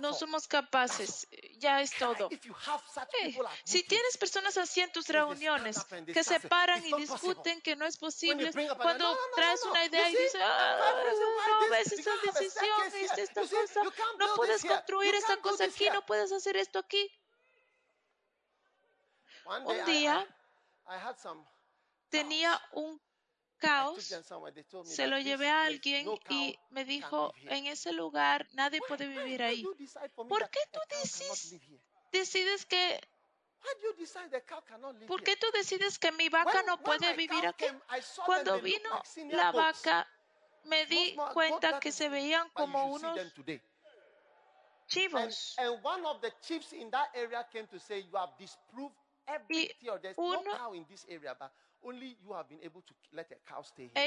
idea 9.85 10.09
You 10.09 10.09
y 10.09 10.15
see, 10.17 10.23
dices, 10.23 10.41
uh, 10.41 10.43
"Ah, 10.43 10.77
five 10.79 11.03
reasons 11.03 11.29
why 11.37 11.47
no 11.47 11.59
this- 11.59 11.69
ves 11.69 11.91
you 11.91 11.97
esta 11.99 12.11
can't 12.11 12.25
have 12.25 12.35
a 12.35 12.39
decisión, 12.39 12.51
staircase 12.51 13.03
es 13.05 13.11
here. 13.11 13.23
esta 13.23 13.41
You 13.41 13.47
see, 13.47 13.55
cosa, 13.55 13.83
you 13.83 13.91
can't 13.91 14.17
no 14.17 14.25
build 14.25 14.35
puedes 14.37 14.55
this 14.55 14.61
here. 14.63 14.73
construir 14.75 15.11
You 15.13 15.17
esta 15.19 15.27
can't 15.27 15.43
do 15.43 15.49
cosa 15.49 15.63
aquí, 15.65 15.83
here." 15.85 15.93
no 15.93 16.05
puedes 16.05 16.31
hacer 16.31 16.57
esto 16.57 16.79
aquí. 16.79 17.11
Un 19.45 19.85
día 19.85 20.27
tenía 22.09 22.59
un 22.71 22.95
I 22.95 22.97
took 22.97 23.04
caos, 23.65 24.15
se 24.85 25.07
lo 25.07 25.19
llevé 25.19 25.49
a 25.49 25.65
alguien 25.65 26.07
y 26.29 26.59
me 26.69 26.85
dijo, 26.85 27.33
en 27.43 27.67
ese 27.67 27.91
lugar 27.91 28.47
nadie 28.53 28.79
puede 28.87 29.07
vivir 29.07 29.41
ahí. 29.43 29.63
¿Por 30.15 30.49
qué 30.49 30.59
tú 30.71 30.79
here? 30.89 31.61
decides 32.11 32.65
que, 32.65 33.01
por 35.07 35.23
qué 35.23 35.35
tú 35.35 35.47
decides 35.53 35.97
que 35.99 36.11
mi 36.11 36.29
vaca 36.29 36.63
no 36.63 36.77
puede 36.81 37.13
vivir 37.13 37.45
aquí? 37.45 37.65
Cuando 38.25 38.59
vino 38.59 38.89
la 39.29 39.51
vaca, 39.51 40.07
me 40.63 40.85
di 40.85 41.15
cuenta 41.33 41.79
que 41.79 41.91
se 41.91 42.09
veían 42.09 42.49
como 42.51 42.85
unos 42.85 43.19
chivos. 44.87 45.55
and 45.57 45.83
one 45.83 46.05
of 46.05 46.21
the 46.21 46.31
chiefs 46.41 46.73
in 46.73 46.89
that 46.91 47.09
area 47.15 47.45
came 47.51 47.67
to 47.67 47.79
say, 47.79 47.99
You 48.01 48.17
have 48.17 48.37
disproved 48.37 48.95
every 49.27 49.71
theory. 49.81 49.99
There's 50.01 50.17
uno- 50.17 50.51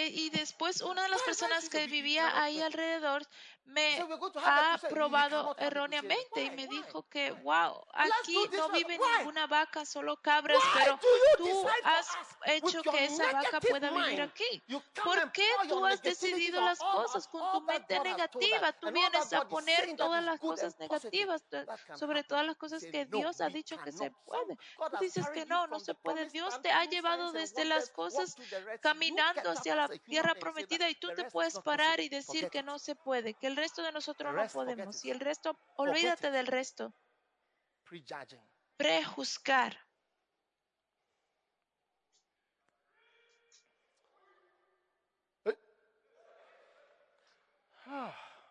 y 0.08 0.30
después 0.30 0.82
una 0.82 1.02
de 1.02 1.08
las 1.08 1.22
personas 1.22 1.68
que 1.68 1.86
vivía 1.86 2.40
ahí 2.42 2.60
alrededor 2.60 3.22
me 3.64 3.98
ha 4.00 4.06
that 4.06 4.18
to 4.30 4.40
say, 4.40 4.88
"We 4.88 4.94
probado 4.94 5.54
erróneamente 5.58 6.42
y 6.42 6.50
me 6.50 6.66
dijo 6.66 7.02
que, 7.08 7.32
wow, 7.32 7.84
aquí 7.92 8.48
no 8.52 8.70
vive 8.70 8.98
ninguna 9.18 9.46
vaca, 9.46 9.84
solo 9.84 10.16
cabras, 10.16 10.62
pero 10.74 10.98
tú 11.36 11.66
has 11.84 12.08
hecho 12.46 12.82
que 12.82 13.04
esa 13.04 13.30
vaca 13.32 13.60
pueda 13.60 13.90
vivir 13.90 14.22
aquí. 14.22 14.62
¿Por 15.04 15.32
qué 15.32 15.46
tú 15.68 15.84
has 15.84 16.00
decidido 16.02 16.60
las 16.62 16.78
cosas 16.78 17.28
con 17.28 17.52
tu 17.52 17.60
mente 17.60 18.00
negativa? 18.00 18.72
Tú 18.72 18.90
vienes 18.90 19.32
a 19.32 19.46
poner 19.46 19.96
todas 19.96 20.24
las 20.24 20.40
cosas 20.40 20.78
negativas 20.78 21.42
sobre 21.94 22.24
todas 22.24 22.46
las 22.46 22.56
cosas 22.56 22.82
que 22.82 23.04
"No, 23.06 23.18
Dios 23.18 23.40
ha 23.40 23.48
dicho 23.48 23.76
que 23.82 23.92
se 23.92 23.98
cannot." 23.98 24.12
Some- 24.18 24.24
puede. 24.24 24.56
Tú 24.90 24.96
dices 25.00 25.28
que 25.30 25.44
no, 25.46 25.66
no 25.66 25.78
se 25.78 25.94
puede. 25.94 26.28
Dios 26.30 26.60
te 26.62 26.70
ha 26.70 26.84
do 26.84 26.90
llevado 26.90 27.32
desde 27.32 27.67
las 27.68 27.90
cosas 27.90 28.36
caminando 28.80 29.50
hacia 29.50 29.74
la 29.74 29.88
tierra 29.88 30.34
prometida 30.34 30.88
y 30.88 30.94
tú 30.94 31.08
te 31.14 31.24
puedes 31.30 31.58
parar 31.60 32.00
y 32.00 32.08
decir 32.08 32.48
que 32.50 32.62
no 32.62 32.78
se 32.78 32.94
puede, 32.94 33.34
que 33.34 33.46
el 33.46 33.56
resto 33.56 33.82
de 33.82 33.92
nosotros 33.92 34.34
no 34.34 34.46
podemos. 34.48 35.04
Y 35.04 35.10
el 35.10 35.20
resto, 35.20 35.58
olvídate 35.76 36.30
del 36.30 36.46
resto. 36.46 36.92
Prejuzgar. 38.76 39.78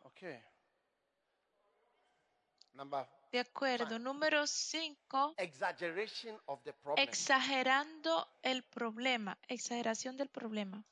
okay. 0.04 0.44
Number 2.74 3.08
De 3.32 3.40
acuerdo. 3.40 4.00
Número 4.00 4.48
cinco. 4.48 5.34
exaggeration 5.38 6.40
of 6.46 6.62
the 6.64 6.74
problem. 6.74 7.08
Exagerando 7.08 8.28
el 8.42 8.64
problema. 8.64 9.38
Exageración 9.48 10.16
del 10.18 10.30
problema. 10.30 10.84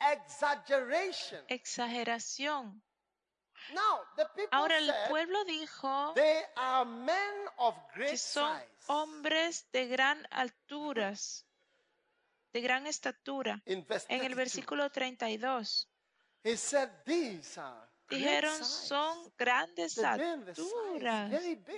Exaggeration. 0.00 1.44
Exageración. 1.48 2.82
Now, 3.72 4.00
the 4.16 4.26
people 4.34 4.48
Ahora 4.50 4.78
el 4.78 4.90
pueblo 5.08 5.44
dijo 5.44 6.12
they 6.14 6.42
are 6.56 6.84
men 6.84 7.48
of 7.58 7.76
great 7.94 8.10
que 8.10 8.18
son 8.18 8.60
hombres 8.88 9.70
de 9.72 9.86
gran 9.86 10.26
alturas, 10.30 11.46
de 12.52 12.60
gran 12.60 12.86
estatura. 12.86 13.62
En 13.66 13.78
el 13.78 13.84
32, 13.86 14.36
versículo 14.36 14.90
32 14.90 15.88
he 16.44 16.56
said 16.56 16.90
these 17.04 17.58
are 17.58 17.88
great 18.08 18.20
dijeron 18.20 18.64
son 18.64 19.32
grandes 19.38 19.96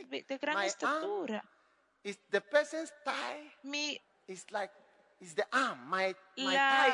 big. 0.09 0.27
de 0.27 0.39
gran 0.39 0.57
My 0.57 0.67
estatura. 0.67 1.43
Is 2.03 2.19
the 2.31 2.41
person's 2.41 2.93
Mi, 3.63 3.99
is 4.27 4.45
like 4.51 4.73
is 5.21 5.35
the 5.35 5.47
arm. 5.53 5.89
My 5.89 6.15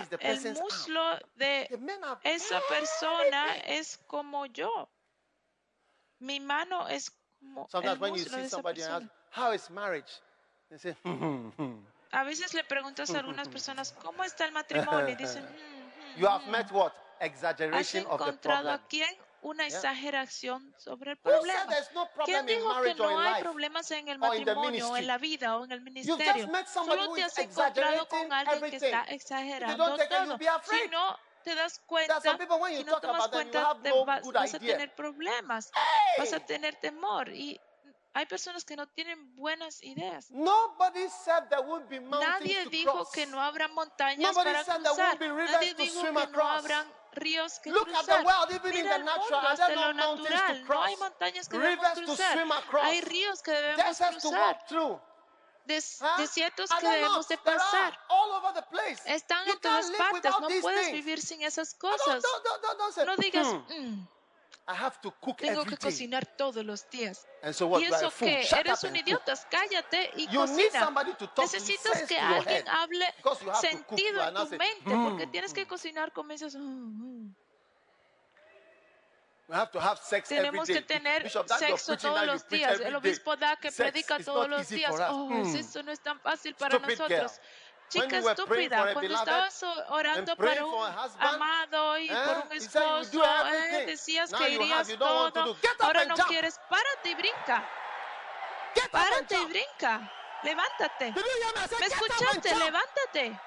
is 0.01 0.09
the 0.09 0.19
el 0.21 0.37
arm. 0.47 0.55
muslo 0.63 1.19
de 1.37 1.67
The 1.71 1.79
esa 2.25 2.61
persona 2.69 3.57
es 3.67 3.99
como 4.07 4.47
yo. 4.47 4.89
Mi 6.21 6.39
mano 6.39 6.87
es 6.89 7.11
como 7.41 7.65
el 7.65 7.71
Sometimes 7.71 7.99
when 8.01 8.15
you 8.15 8.21
muslo 8.25 8.37
see 8.37 8.41
de 8.43 8.47
esa 8.47 8.57
somebody 8.57 8.83
and 8.83 8.93
ask, 8.93 9.01
persona. 9.03 9.11
how 9.31 9.53
is 9.53 9.71
marriage? 9.71 10.21
They 10.71 10.79
say, 10.79 10.97
A 12.13 12.25
veces 12.25 12.55
le 12.55 12.65
preguntas 12.65 13.11
a 13.15 13.19
algunas 13.19 13.49
personas, 13.57 13.93
¿cómo 14.03 14.25
está 14.25 14.45
el 14.45 14.53
matrimonio? 14.53 15.09
Y 15.09 15.17
dicen, 15.17 15.45
"Mm, 15.45 15.47
mm, 16.17 16.21
you 16.21 16.27
have 16.27 16.45
mm". 16.47 16.51
met 16.51 16.71
what? 16.73 16.93
¿Has 17.21 17.27
Exaggeration 17.27 18.07
of 18.07 18.19
the 18.19 18.31
encontrado 18.31 18.63
problem. 18.63 18.81
a 18.81 18.89
quién? 18.89 19.19
Una 19.43 19.67
exageración 19.67 20.75
sobre 20.77 21.13
el 21.13 21.17
problema. 21.17 21.65
no 21.95 22.09
¿Quién 22.27 22.45
dijo 22.45 22.83
que 22.83 22.95
no 22.95 23.19
hay 23.19 23.43
problemas 23.43 23.91
en 23.91 24.09
el 24.09 24.19
matrimonio, 24.19 24.91
o 24.91 24.97
en 24.99 25.07
la 25.07 25.17
vida, 25.17 25.57
o 25.57 25.65
en 25.65 25.73
el 25.73 25.81
ministerio? 25.81 26.47
Solo 26.67 27.15
te 27.15 27.23
has 27.23 27.39
encontrado 27.39 28.07
con 28.09 28.31
alguien 28.33 28.71
que 28.71 28.77
está 28.77 29.05
exagerando 29.05 29.97
todo. 29.97 30.39
Si 30.65 30.89
no 30.91 31.19
te 31.43 31.55
das 31.55 31.79
cuenta, 31.87 32.21
si 32.21 32.85
no 32.85 33.01
tomas 33.01 33.29
cuenta, 33.29 33.77
te 33.83 33.93
vas, 34.05 34.23
vas 34.31 34.55
a 34.55 34.59
tener 34.59 34.95
problemas, 34.95 35.71
vas 36.19 36.33
a 36.35 36.41
tener 36.41 36.77
temor. 36.77 37.31
Y 37.31 37.59
hay 38.13 38.27
personas 38.27 38.65
que 38.65 38.75
no 38.77 38.87
tienen 38.89 39.35
buenas 39.37 39.83
ideas. 39.83 40.31
Nobody 40.31 41.09
said 41.09 41.49
there 41.49 41.63
would 41.63 41.89
be 41.89 42.01
mountains 42.01 42.41
Nadie 42.41 42.65
to 42.65 42.71
dijo 42.71 42.93
cross. 42.93 43.11
que 43.13 43.27
no 43.27 43.41
habrá 43.41 43.69
montañas 43.69 44.19
Nobody 44.19 44.51
para 44.51 44.65
said 44.65 44.83
there 44.83 44.95
cruzar. 44.95 45.07
won't 45.09 45.21
be 45.21 45.29
rivers 45.31 45.51
Nadie 45.53 45.75
to 45.75 45.83
dijo 45.83 46.01
swim 46.01 46.07
que 46.07 46.13
no 46.13 46.21
across. 46.21 46.59
habrán 46.65 46.93
ríos 47.13 47.59
que 47.61 47.71
Look 47.73 47.89
at 47.89 48.05
the 48.07 48.13
cruzar. 48.13 48.25
world, 48.25 48.51
even 48.53 48.75
in 48.77 48.89
the 48.89 48.99
mundo, 48.99 49.13
natural. 49.13 49.47
Hasta 49.47 49.67
there 49.67 49.77
lo. 49.77 49.93
No 49.93 50.83
hay 50.83 50.97
montañas 50.97 51.49
que 51.49 51.59
debemos 51.59 51.93
cruzar. 51.95 52.39
Hay 52.83 53.01
ríos 53.03 53.43
que 53.43 53.53
debemos 53.53 53.97
cruzar. 53.99 54.59
Des- 55.67 56.01
desiertos 56.19 56.71
que 56.71 56.81
there 56.81 56.97
debemos 56.97 57.29
de 57.29 57.37
There 57.37 57.57
pasar. 57.57 57.99
Están 59.07 59.47
en 59.49 59.61
todas 59.61 59.91
partes. 59.93 60.33
No 60.41 60.49
puedes 60.63 60.91
vivir 60.93 61.21
sin 61.21 61.43
esas 61.43 61.75
cosas. 61.75 62.25
No 63.07 63.17
digas, 63.17 63.47
"Hmm, 63.47 63.65
"Mm, 63.69 64.09
I 64.69 64.73
have 64.75 65.01
to 65.03 65.11
cook 65.21 65.39
tengo 65.39 65.63
every 65.63 65.71
que 65.71 65.77
day." 65.77 65.91
cocinar 65.91 66.27
todos 66.37 66.65
los 66.65 66.89
días. 66.91 67.27
And 67.43 67.53
so 67.55 67.67
what? 67.67 67.81
¿Y 67.81 67.85
eso? 67.87 68.11
Shut 68.11 68.61
Eres 68.61 68.85
un 68.85 68.95
idiota. 68.97 69.35
Cállate 69.51 70.11
y 70.17 70.27
You 70.29 70.47
need 70.47 70.67
cocina. 70.67 70.85
somebody 70.85 71.13
to 71.15 71.27
talk 71.27 71.35
to 71.35 71.43
Necesitas 71.43 72.03
que 72.07 72.19
alguien 72.19 72.69
hable 72.69 73.07
sentido 73.61 74.23
en 74.29 74.35
tu 74.35 74.49
mente, 74.51 74.85
porque 74.85 75.27
"Mm, 75.27 75.31
tienes 75.33 75.53
que 75.53 75.67
cocinar 75.67 76.13
como 76.13 76.31
dices. 76.33 76.55
"Mm, 76.55 76.61
mm". 76.63 77.35
We 79.49 79.57
have 79.57 79.73
to 79.73 79.81
have 79.81 79.99
sex 80.01 80.31
every 80.31 80.45
Tenemos 80.47 80.69
day. 80.69 80.77
que 80.77 80.83
tener 80.83 81.25
Bishop, 81.25 81.49
sexo 81.49 81.97
todos 81.97 82.25
los 82.25 82.49
días. 82.49 82.75
every 82.75 82.85
El 82.85 82.91
day. 82.93 82.99
obispo 83.01 83.37
da 83.37 83.57
que 83.57 83.73
predica 83.73 84.19
todos 84.21 84.47
not 84.49 84.51
los 84.51 84.61
easy 84.61 84.77
días. 84.77 84.91
for 84.93 85.01
us. 85.01 85.07
Oh, 85.11 85.27
Mm. 85.29 85.57
eso 85.57 85.83
no 85.83 85.91
es 85.91 85.99
tan 86.01 86.21
fácil 86.21 86.55
para 86.55 86.79
Stupid 86.79 86.99
nosotros. 86.99 87.33
girl. 87.33 87.41
Chica 87.91 88.19
estúpida, 88.19 88.93
cuando 88.93 89.15
estabas 89.15 89.63
orando 89.89 90.37
para 90.37 90.65
un 90.65 90.87
amado 91.19 91.99
y 91.99 92.09
eh, 92.09 92.17
por 92.25 92.47
un 92.47 92.53
esposo, 92.53 93.25
eh, 93.53 93.85
decías 93.87 94.33
que 94.33 94.49
irías 94.49 94.89
todo. 94.97 95.57
Ahora 95.81 96.05
no 96.05 96.15
quieres. 96.15 96.61
Párate 96.69 97.11
y 97.11 97.15
brinca. 97.17 97.69
Párate 98.93 99.37
y 99.37 99.45
brinca. 99.47 100.13
Levántate. 100.45 101.13
Me? 101.13 101.21
I 101.21 101.69
said, 101.69 101.81
¿Me 101.81 101.89
get 101.89 101.97
up 101.97 102.29
and 102.31 102.47
escuchaste? 102.47 102.55
Levántate. 102.57 103.41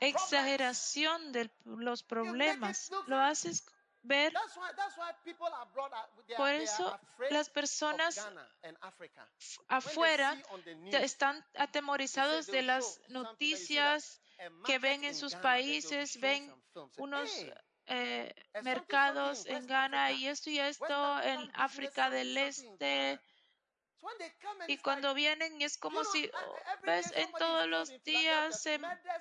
Exageración 0.00 1.32
de 1.32 1.50
los 1.64 2.02
problemas. 2.02 2.90
Lo 3.06 3.18
haces 3.18 3.64
ver. 4.02 4.32
Por 6.36 6.50
eso 6.50 7.00
las 7.30 7.50
personas 7.50 8.28
afuera 9.68 10.36
están 10.92 11.44
atemorizados 11.56 12.46
de 12.46 12.62
las 12.62 13.00
noticias 13.08 14.20
que 14.64 14.78
ven 14.78 15.04
en 15.04 15.14
sus 15.14 15.34
países, 15.34 16.20
ven 16.20 16.54
unos 16.98 17.30
"Hey, 17.30 17.52
eh, 17.86 18.34
mercados 18.62 19.46
en 19.46 19.66
Ghana 19.66 20.12
y 20.12 20.26
esto 20.26 20.50
y 20.50 20.58
esto 20.58 21.20
en 21.22 21.50
África 21.54 22.10
del 22.10 22.36
Este. 22.36 23.20
Ghana." 24.40 24.64
Y 24.68 24.78
cuando 24.78 25.14
vienen 25.14 25.60
es 25.62 25.78
como 25.78 26.04
si, 26.04 26.30
oh, 26.32 26.56
ves, 26.82 27.12
en 27.14 27.30
todos 27.32 27.66
los 27.66 28.02
días 28.04 28.62
se 28.62 28.78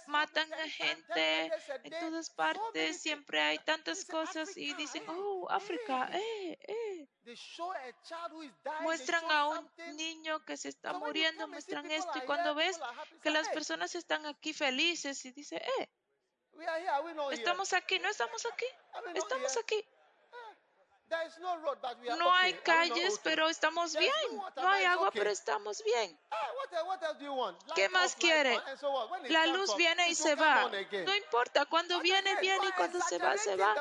matan 0.08 0.52
a 0.54 0.70
gente, 0.70 1.52
en 1.84 2.00
todas 2.00 2.30
partes 2.30 3.02
siempre 3.02 3.42
hay 3.42 3.60
tantas 3.60 4.06
cosas 4.06 4.56
y 4.56 4.74
dicen, 4.74 5.04
oh, 5.08 5.48
África, 5.50 6.10
eh, 6.14 6.58
eh. 6.62 7.08
Muestran 8.82 9.32
a 9.32 9.48
un 9.48 9.72
niño 9.96 10.44
que 10.46 10.58
se 10.58 10.70
está 10.70 10.94
muriendo, 10.94 11.48
muestran 11.48 11.90
esto 11.90 12.12
y 12.16 12.22
cuando 12.22 12.54
ves 12.56 12.80
que 13.22 13.32
las 13.32 13.50
personas 13.50 13.96
están 13.96 14.26
aquí 14.26 14.54
felices 14.54 15.26
y 15.26 15.32
dice, 15.32 15.58
eh, 15.58 15.90
estamos 17.32 17.74
aquí, 17.74 18.00
no 18.00 18.10
estamos 18.10 18.46
aquí, 18.46 18.66
estamos 19.16 19.58
aquí. 19.58 19.86
No 22.18 22.34
hay 22.34 22.54
calles, 22.56 23.20
pero 23.24 23.48
estamos 23.48 23.96
bien. 23.96 24.12
No 24.56 24.68
hay 24.68 24.86
agua, 24.86 25.12
pero 25.12 25.30
estamos 25.30 25.84
bien. 25.84 26.18
¿Qué 27.76 27.90
más 27.90 28.16
quiere? 28.16 28.60
La 29.30 29.46
luz 29.48 29.76
viene 29.76 30.10
y 30.10 30.16
se 30.16 30.36
va. 30.36 30.70
No 30.70 31.16
importa, 31.16 31.66
cuando 31.66 32.00
viene, 32.00 32.36
viene 32.42 32.68
y 32.68 32.72
cuando 32.74 33.00
se 33.02 33.18
va, 33.18 33.38
se 33.38 33.56
va. 33.56 33.76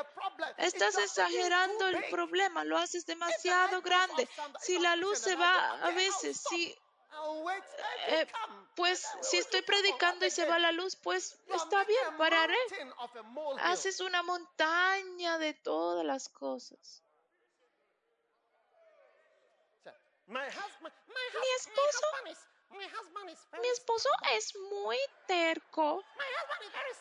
Estás 0.57 0.97
exagerando 0.97 1.87
el 1.87 2.03
problema, 2.09 2.63
lo 2.63 2.77
haces 2.77 3.05
demasiado 3.05 3.81
grande. 3.81 4.27
Si 4.61 4.79
la 4.79 4.95
luz 4.95 5.19
se 5.19 5.35
va 5.35 5.79
a 5.83 5.91
veces, 5.91 6.41
si 6.49 6.75
eh, 8.07 8.27
pues 8.75 9.07
si 9.21 9.37
estoy 9.37 9.61
predicando 9.61 10.25
y 10.25 10.29
se 10.29 10.45
va 10.45 10.59
la 10.59 10.71
luz, 10.71 10.95
pues 10.97 11.39
está 11.47 11.83
bien, 11.85 12.17
pararé. 12.17 12.57
Haces 13.59 14.01
una 14.01 14.21
montaña 14.21 15.37
de 15.37 15.53
todas 15.53 16.05
las 16.05 16.29
cosas. 16.29 17.04
Mi 20.27 20.39
esposo, 21.57 22.05
mi 23.61 23.67
esposo 23.67 24.09
es 24.33 24.55
muy 24.71 24.97
terco. 25.27 26.03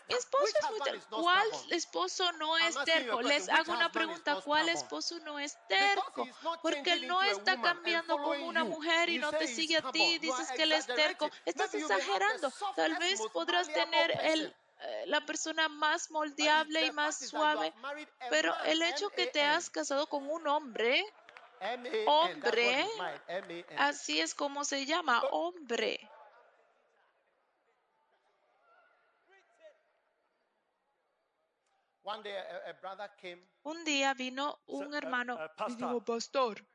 Mi 0.09 0.15
esposo 0.15 0.47
es 0.51 0.71
muy 0.71 0.77
terco. 0.85 1.23
¿Cuál 1.23 1.47
esposo 1.71 2.33
no 2.33 2.59
es 2.59 2.77
terco? 2.85 3.23
Les 3.23 3.49
hago 3.49 3.73
una 3.73 3.91
pregunta. 3.91 4.41
¿Cuál 4.43 4.69
esposo 4.69 5.19
no 5.21 5.39
es 5.39 5.57
terco? 5.69 6.29
Porque 6.63 6.93
él 6.93 7.09
no 7.09 7.23
está 7.23 7.61
cambiando 7.61 8.19
como 8.19 8.47
una 8.47 8.65
mujer 8.65 9.09
y 9.09 9.19
no 9.19 9.33
te 9.33 9.47
sigue 9.47 9.79
a 9.79 9.91
ti. 9.91 10.19
Dices 10.19 10.51
que 10.53 10.65
él 10.65 10.73
es 10.73 10.87
terco. 10.87 11.31
Estás 11.47 11.75
exagerando. 11.75 12.53
Tal 12.77 12.97
vez 12.99 13.21
podrás 13.33 13.73
tener 13.73 14.11
el 14.23 14.55
eh, 14.81 15.05
la 15.07 15.25
persona 15.25 15.69
más 15.69 16.11
moldeable 16.11 16.87
y 16.87 16.91
más 16.91 17.17
suave, 17.17 17.73
pero 18.29 18.55
el 18.65 18.83
hecho 18.83 19.09
que 19.09 19.29
te 19.29 19.41
has 19.43 19.71
casado 19.71 20.09
con 20.09 20.29
un 20.29 20.47
hombre 20.47 21.03
Hombre, 22.07 22.87
así 23.79 24.21
es 24.21 24.35
como 24.35 24.65
se 24.65 24.85
llama, 24.87 25.23
hombre. 25.31 26.11
Un 33.63 33.85
día 33.85 34.13
vino 34.13 34.61
un 34.67 34.93
uh, 34.93 34.97
hermano 34.97 35.37
uh, 35.37 35.71
y 35.71 35.77
dijo, 35.77 36.05
pastor, 36.05 36.67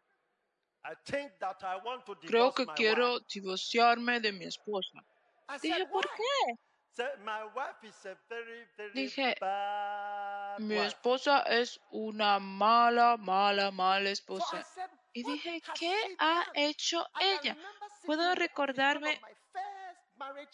creo 2.21 2.53
que 2.53 2.65
quiero 2.75 3.19
divorciarme 3.19 4.19
de 4.19 4.31
mi 4.31 4.45
esposa. 4.45 5.03
Dije, 5.61 5.85
¿por 5.87 6.09
qué? 6.15 6.68
Dije, 8.93 9.35
mi 10.59 10.77
esposa 10.77 11.41
es 11.43 11.79
una 11.91 12.39
mala, 12.39 13.17
mala, 13.17 13.71
mala 13.71 14.09
esposa. 14.09 14.65
Y 15.13 15.23
dije, 15.23 15.61
¿qué 15.79 15.95
ha 16.19 16.45
hecho 16.53 17.05
ella? 17.19 17.57
Puedo 18.05 18.35
recordarme, 18.35 19.19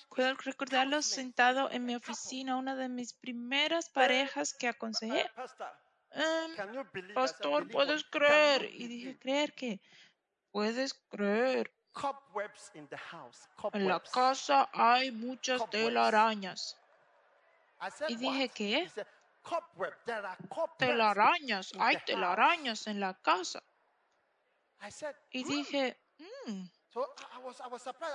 puedo 0.09 0.33
recordarlo 0.35 1.01
sentado 1.01 1.69
en 1.71 1.85
mi 1.85 1.95
oficina, 1.95 2.57
una 2.57 2.75
de 2.75 2.89
mis 2.89 3.13
primeras 3.13 3.89
parejas 3.89 4.53
que 4.53 4.67
aconsejé. 4.67 5.25
Em, 6.11 7.13
pastor, 7.13 7.67
¿puedes 7.69 8.03
creer? 8.05 8.69
Y 8.73 8.87
dije, 8.87 9.17
¿creer 9.19 9.53
qué? 9.53 9.81
¿Puedes 10.51 10.93
creer? 11.09 11.71
En 13.73 13.87
la 13.87 13.99
casa 13.99 14.69
hay 14.73 15.11
muchas 15.11 15.69
telarañas. 15.69 16.77
Y 18.07 18.15
dije, 18.15 18.49
¿qué? 18.49 18.91
Telarañas, 20.77 21.71
hay 21.79 21.97
telarañas 22.05 22.87
en 22.87 22.99
la 22.99 23.13
casa. 23.13 23.63
Y 25.31 25.43
dije, 25.43 25.97
mm". 26.17 26.63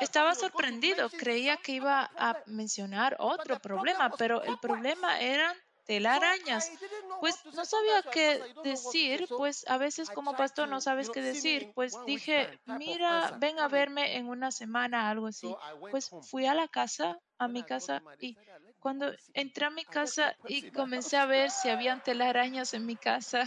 estaba 0.01 0.35
sorprendido, 0.35 1.09
creía 1.11 1.57
que 1.57 1.73
iba 1.73 2.11
a 2.17 2.37
mencionar 2.47 3.17
otro 3.19 3.59
problema, 3.61 4.11
pero 4.17 4.43
el 4.43 4.59
problema 4.59 5.21
eran 5.21 5.57
telarañas. 5.91 6.71
Pues 7.19 7.45
no 7.47 7.65
sabía 7.65 8.03
qué 8.13 8.41
decir, 8.63 9.27
pues 9.29 9.65
a 9.67 9.77
veces 9.77 10.09
como 10.09 10.37
pastor 10.37 10.69
no 10.69 10.81
sabes 10.81 11.11
qué 11.11 11.21
decir. 11.21 11.73
Pues 11.75 11.95
dije, 12.07 12.61
mira, 12.67 13.37
ven 13.41 13.59
a 13.59 13.67
verme 13.67 14.17
en 14.17 14.29
una 14.29 14.53
semana, 14.53 15.11
algo 15.11 15.27
así. 15.27 15.53
Pues 15.91 16.09
fui 16.31 16.47
a 16.47 16.55
la 16.55 16.69
casa, 16.69 17.19
a 17.39 17.49
mi 17.49 17.65
casa, 17.65 18.03
y 18.21 18.39
cuando 18.79 19.13
entré 19.35 19.67
a 19.67 19.71
mi 19.71 19.85
casa 19.85 20.37
y 20.47 20.71
comencé 20.71 21.17
a 21.17 21.27
ver 21.27 21.51
si 21.51 21.69
habían 21.69 22.01
telarañas 22.05 22.73
en 22.73 22.87
mi 22.87 22.95
casa. 22.95 23.43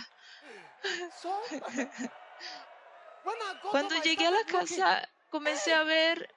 Cuando 3.72 3.96
llegué 4.04 4.28
a 4.28 4.32
la 4.32 4.44
casa, 4.60 5.10
comencé 5.30 5.74
a 5.74 5.84
ver 5.84 6.36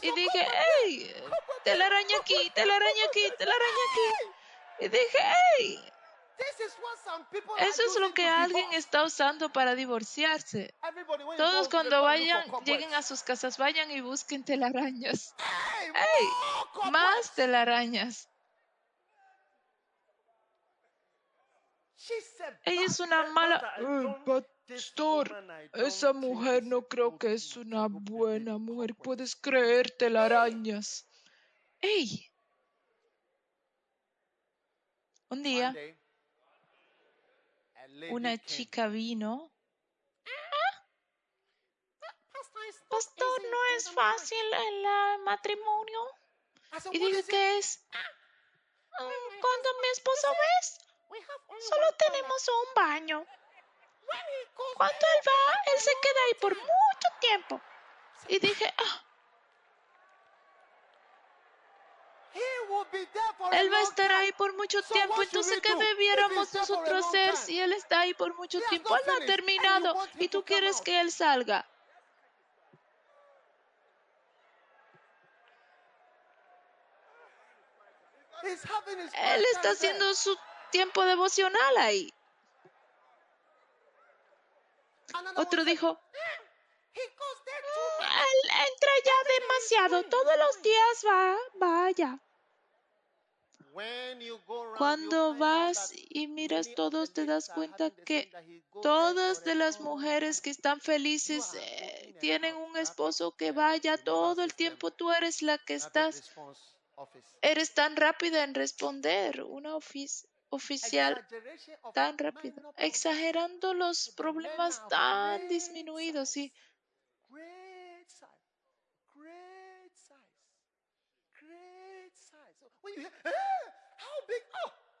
y 0.00 0.10
dije, 0.12 0.46
hey, 0.86 1.14
telaraña 1.62 2.16
aquí, 2.22 2.50
telaraña 2.54 3.04
aquí, 3.10 3.24
telaraña 3.38 3.84
aquí. 3.90 4.41
Y 4.80 4.88
dije, 4.88 5.18
hey, 5.56 5.92
eso 7.58 7.82
es 7.82 8.00
lo 8.00 8.12
que 8.14 8.26
alguien 8.26 8.72
está 8.72 9.04
usando 9.04 9.52
para 9.52 9.74
divorciarse. 9.74 10.74
Todos 11.36 11.68
cuando 11.68 12.02
vayan, 12.02 12.50
lleguen 12.64 12.94
a 12.94 13.02
sus 13.02 13.22
casas, 13.22 13.58
vayan 13.58 13.90
y 13.90 14.00
busquen 14.00 14.44
telarañas. 14.44 15.34
¡Hey! 15.94 16.28
Más 16.90 17.34
telarañas. 17.34 18.28
Ella 22.64 22.84
es 22.86 23.00
una 23.00 23.24
mala... 23.30 23.74
Pastor, 24.66 25.44
esa 25.74 26.12
mujer 26.14 26.62
no 26.64 26.88
creo 26.88 27.18
que 27.18 27.34
es 27.34 27.56
una 27.56 27.88
buena 27.90 28.56
mujer. 28.58 28.94
Puedes 28.94 29.36
creer 29.36 29.90
telarañas. 29.90 31.06
¡Ey! 31.80 32.31
Un 35.32 35.42
día, 35.42 35.74
una 38.10 38.36
chica 38.36 38.86
vino. 38.88 39.50
Pastor, 42.90 43.42
no 43.50 43.64
es 43.74 43.90
fácil 43.92 44.52
el 44.52 44.86
matrimonio. 45.24 46.00
Y 46.90 46.98
dije 46.98 47.24
que 47.24 47.56
es. 47.56 47.82
Cuando 48.98 49.68
mi 49.80 49.88
esposo 49.88 50.28
ves, 50.42 50.78
solo 51.66 51.86
tenemos 51.96 52.48
un 52.48 52.74
baño. 52.74 53.26
Cuando 54.76 55.06
él 55.14 55.22
va, 55.26 55.72
él 55.72 55.80
se 55.80 55.92
queda 56.02 56.24
ahí 56.26 56.34
por 56.42 56.54
mucho 56.54 57.08
tiempo. 57.20 57.60
Y 58.28 58.38
dije, 58.38 58.74
ah, 58.76 59.04
Él 63.52 63.72
va 63.72 63.78
a 63.78 63.82
estar 63.82 64.10
ahí 64.12 64.32
por 64.32 64.54
mucho 64.56 64.82
tiempo, 64.82 65.22
entonces 65.22 65.60
¿qué 65.60 65.74
debiéramos 65.74 66.52
nosotros 66.54 67.06
hacer 67.06 67.36
si 67.36 67.60
Él 67.60 67.72
está 67.72 68.00
ahí 68.00 68.14
por 68.14 68.34
mucho 68.34 68.60
tiempo? 68.68 68.96
Él 68.96 69.02
no 69.06 69.14
ha 69.14 69.20
terminado 69.26 70.08
y 70.18 70.28
tú 70.28 70.44
quieres 70.44 70.80
que 70.80 71.00
Él 71.00 71.12
salga. 71.12 71.66
Él 78.42 79.44
está 79.52 79.70
haciendo 79.70 80.14
su 80.14 80.36
tiempo 80.70 81.04
devocional 81.04 81.76
ahí. 81.78 82.12
Otro 85.36 85.64
dijo, 85.64 86.00
él 86.94 88.50
entra 88.68 88.90
ya 89.04 89.12
demasiado, 89.70 90.04
todos 90.04 90.38
los 90.38 90.62
días 90.62 91.04
va, 91.06 91.36
vaya. 91.54 92.18
Cuando 94.76 95.34
vas 95.34 95.92
y 96.10 96.26
miras 96.26 96.74
todos, 96.74 97.14
te 97.14 97.24
das 97.24 97.48
cuenta 97.48 97.90
que 97.90 98.30
todas 98.82 99.44
de 99.44 99.54
las 99.54 99.80
mujeres 99.80 100.42
que 100.42 100.50
están 100.50 100.80
felices 100.80 101.54
eh, 101.54 102.14
tienen 102.20 102.54
un 102.54 102.76
esposo 102.76 103.34
que 103.34 103.52
vaya 103.52 103.96
todo 103.96 104.44
el 104.44 104.52
tiempo. 104.54 104.90
Tú 104.90 105.10
eres 105.10 105.40
la 105.40 105.56
que 105.56 105.74
estás, 105.74 106.22
eres 107.40 107.72
tan 107.72 107.96
rápida 107.96 108.44
en 108.44 108.54
responder, 108.54 109.42
una 109.42 109.74
oficial 110.50 111.26
tan 111.94 112.18
rápida, 112.18 112.60
exagerando 112.76 113.72
los 113.72 114.10
problemas 114.10 114.86
tan 114.88 115.48
disminuidos 115.48 116.36
y 116.36 116.52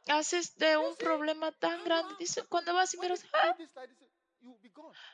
haces 0.08 0.56
de 0.56 0.76
un 0.76 0.96
problema 0.96 1.52
tan 1.52 1.84
grande. 1.84 2.14
Dice, 2.18 2.42
cuando 2.44 2.74
vas 2.74 2.92
y 2.94 2.98
miras, 2.98 3.24
¡ah! 3.32 3.56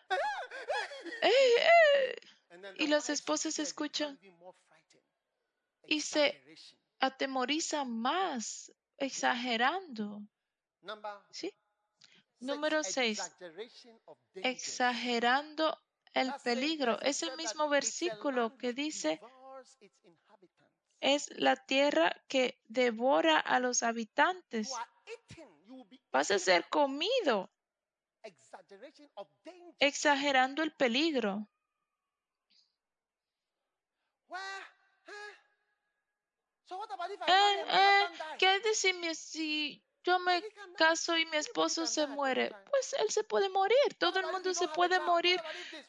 ¡Ey, 1.22 1.32
ey! 1.32 2.14
y 2.78 2.86
las 2.86 3.10
esposas 3.10 3.58
escuchan 3.58 4.18
y 5.86 6.00
se 6.00 6.42
atemorizan 7.00 7.90
más, 7.90 8.72
exagerando. 8.96 10.22
¿Sí? 11.30 11.54
Número 12.40 12.82
6. 12.82 13.20
Exagerando 14.34 15.78
el 16.14 16.32
peligro. 16.44 17.00
Es 17.00 17.22
el 17.22 17.36
mismo 17.36 17.68
versículo 17.68 18.56
que 18.56 18.72
dice, 18.72 19.20
es 21.00 21.30
la 21.38 21.56
tierra 21.56 22.12
que 22.28 22.60
devora 22.68 23.38
a 23.38 23.60
los 23.60 23.82
habitantes. 23.82 24.72
Vas 26.10 26.30
a 26.30 26.38
ser 26.38 26.68
comido. 26.68 27.50
Exagerando 29.78 30.62
el 30.62 30.72
peligro. 30.72 31.48
Eh, 37.26 37.64
eh, 37.68 38.08
¿Qué 38.38 38.60
decirme 38.60 39.14
si 39.14 39.82
yo 40.08 40.18
me 40.20 40.42
caso 40.78 41.18
y 41.18 41.26
mi 41.26 41.36
esposo 41.36 41.86
se 41.86 42.06
muere, 42.06 42.50
pues 42.70 42.94
él 42.98 43.10
se 43.10 43.24
puede 43.24 43.50
morir. 43.50 43.94
Todo 43.98 44.20
el 44.20 44.26
mundo 44.26 44.54
se 44.54 44.66
puede 44.68 44.98
morir 45.00 45.38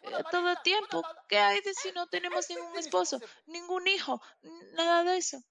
eh, 0.01 0.23
todo 0.29 0.49
el 0.49 0.61
tiempo. 0.61 1.01
¿Qué 1.29 1.39
hay 1.39 1.61
de 1.61 1.73
si 1.73 1.93
no 1.93 2.05
tenemos 2.07 2.49
ningún 2.49 2.77
esposo, 2.77 3.21
ningún 3.47 3.87
hijo, 3.87 4.21
nada 4.73 5.03
de 5.05 5.17
eso? 5.17 5.41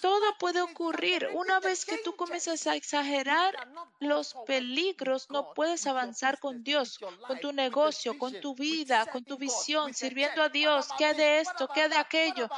Todo 0.00 0.36
puede 0.38 0.60
ocurrir. 0.60 1.28
Una 1.34 1.60
vez 1.60 1.84
que 1.84 1.98
tú 1.98 2.16
comienzas 2.16 2.66
a 2.66 2.74
exagerar 2.74 3.54
los 4.00 4.34
peligros, 4.46 5.30
no 5.30 5.54
puedes 5.54 5.86
avanzar 5.86 6.40
con 6.40 6.64
Dios, 6.64 6.98
con 7.28 7.38
tu 7.38 7.52
negocio, 7.52 8.18
con 8.18 8.40
tu 8.40 8.56
vida, 8.56 9.06
con 9.06 9.24
tu 9.24 9.38
visión, 9.38 9.94
sirviendo 9.94 10.42
a 10.42 10.48
Dios. 10.48 10.88
¿Qué 10.98 11.14
de 11.14 11.40
esto? 11.40 11.68
¿Qué 11.68 11.88
de 11.88 11.96
aquello? 11.96 12.48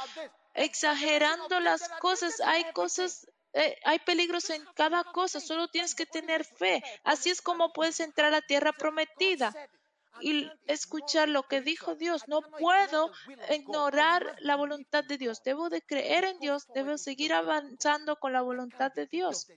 Exagerando 0.55 1.59
las 1.59 1.87
cosas, 1.99 2.41
hay 2.41 2.63
cosas 2.73 3.27
eh, 3.53 3.77
hay 3.83 3.99
peligros 3.99 4.49
en 4.49 4.63
cada 4.75 5.03
cosa, 5.03 5.39
solo 5.39 5.67
tienes 5.67 5.95
que 5.95 6.05
tener 6.05 6.45
fe. 6.45 6.81
Así 7.03 7.29
es 7.29 7.41
como 7.41 7.73
puedes 7.73 7.99
entrar 7.99 8.27
a 8.27 8.37
la 8.37 8.41
tierra 8.41 8.71
prometida 8.71 9.53
y 10.19 10.49
escuchar 10.67 11.29
lo 11.29 11.43
que 11.43 11.61
dijo 11.61 11.95
Dios. 11.95 12.27
No 12.27 12.41
puedo 12.41 13.11
ignorar 13.49 14.35
la 14.39 14.55
voluntad 14.55 15.03
de 15.03 15.17
Dios. 15.17 15.43
Debo 15.43 15.69
de 15.69 15.81
creer 15.81 16.25
en 16.25 16.39
Dios, 16.39 16.67
debo 16.73 16.97
seguir 16.97 17.33
avanzando 17.33 18.17
con 18.17 18.33
la 18.33 18.41
voluntad 18.41 18.91
de 18.93 19.07
Dios. 19.07 19.47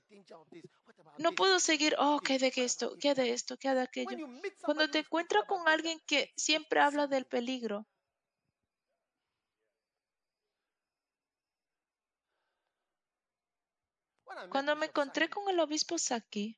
No 1.18 1.32
puedo 1.32 1.60
seguir, 1.60 1.94
oh, 1.98 2.18
¿qué 2.18 2.38
de 2.38 2.52
esto? 2.56 2.96
¿Qué 3.00 3.14
de 3.14 3.32
esto? 3.32 3.56
¿Qué 3.56 3.72
de 3.72 3.82
aquello? 3.82 4.26
Cuando 4.62 4.90
te 4.90 5.00
encuentras 5.00 5.44
con 5.44 5.68
alguien 5.68 6.00
que 6.06 6.32
siempre 6.36 6.80
habla 6.80 7.06
del 7.06 7.24
peligro, 7.24 7.86
Cuando 14.50 14.76
me 14.76 14.86
encontré 14.86 15.28
con 15.28 15.48
el 15.48 15.60
obispo 15.60 15.98
Saki, 15.98 16.56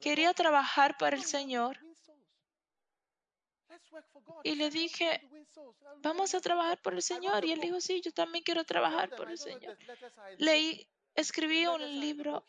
quería 0.00 0.32
trabajar 0.34 0.96
para 0.98 1.16
el 1.16 1.24
Señor 1.24 1.78
y 4.42 4.54
le 4.54 4.70
dije, 4.70 5.20
vamos 5.98 6.34
a 6.34 6.40
trabajar 6.40 6.80
por 6.80 6.94
el 6.94 7.02
Señor. 7.02 7.44
Y 7.44 7.52
él 7.52 7.60
dijo, 7.60 7.80
sí, 7.80 8.00
yo 8.00 8.12
también 8.12 8.44
quiero 8.44 8.64
trabajar 8.64 9.10
por 9.10 9.30
el 9.30 9.38
Señor. 9.38 9.76
Leí, 10.38 10.88
escribí 11.14 11.66
un 11.66 12.00
libro 12.00 12.46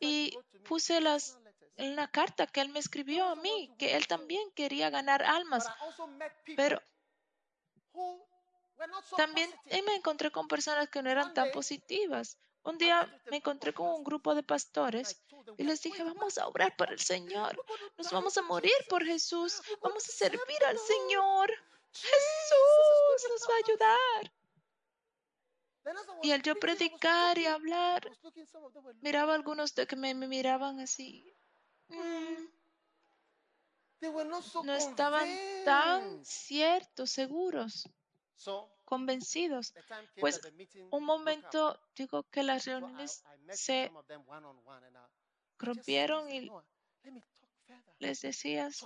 y 0.00 0.36
puse 0.64 1.00
las, 1.00 1.38
en 1.76 1.96
la 1.96 2.08
carta 2.08 2.46
que 2.46 2.60
él 2.60 2.70
me 2.70 2.78
escribió 2.78 3.26
a 3.26 3.36
mí, 3.36 3.74
que 3.78 3.96
él 3.96 4.06
también 4.06 4.50
quería 4.52 4.90
ganar 4.90 5.22
almas. 5.22 5.66
Pero 6.56 6.80
también 9.16 9.50
me 9.70 9.94
encontré 9.94 10.30
con 10.30 10.48
personas 10.48 10.88
que 10.88 11.02
no 11.02 11.10
eran 11.10 11.32
tan 11.34 11.50
positivas. 11.50 12.38
Un 12.66 12.78
día 12.78 13.08
me 13.30 13.36
encontré 13.36 13.72
con 13.72 13.86
un 13.86 14.02
grupo 14.02 14.34
de 14.34 14.42
pastores 14.42 15.22
y 15.56 15.62
les 15.62 15.80
dije, 15.82 16.02
vamos 16.02 16.36
a 16.36 16.48
obrar 16.48 16.74
por 16.76 16.90
el 16.90 16.98
Señor, 16.98 17.56
nos 17.96 18.10
vamos 18.10 18.36
a 18.38 18.42
morir 18.42 18.74
por 18.88 19.04
Jesús, 19.04 19.62
vamos 19.80 20.08
a 20.08 20.12
servir 20.12 20.64
al 20.66 20.76
Señor. 20.76 21.48
Jesús 21.92 23.30
nos 23.30 23.48
va 23.48 23.54
a 23.54 23.62
ayudar. 23.64 24.32
Y 26.24 26.32
al 26.32 26.42
yo 26.42 26.56
predicar 26.56 27.38
y 27.38 27.46
hablar, 27.46 28.10
miraba 29.00 29.32
a 29.32 29.36
algunos 29.36 29.72
de 29.76 29.86
que 29.86 29.94
me, 29.94 30.12
miraban 30.14 30.80
así. 30.80 31.24
Mm, 31.86 32.48
no 34.64 34.74
estaban 34.74 35.28
tan 35.64 36.24
ciertos, 36.24 37.10
seguros 37.10 37.88
convencidos. 38.86 39.74
Pues 40.18 40.40
un 40.90 41.04
momento 41.04 41.78
digo 41.94 42.22
que 42.30 42.42
las 42.42 42.64
reuniones 42.64 43.22
se 43.50 43.92
rompieron 45.58 46.30
y 46.32 46.50
les 47.98 48.20
decías, 48.20 48.84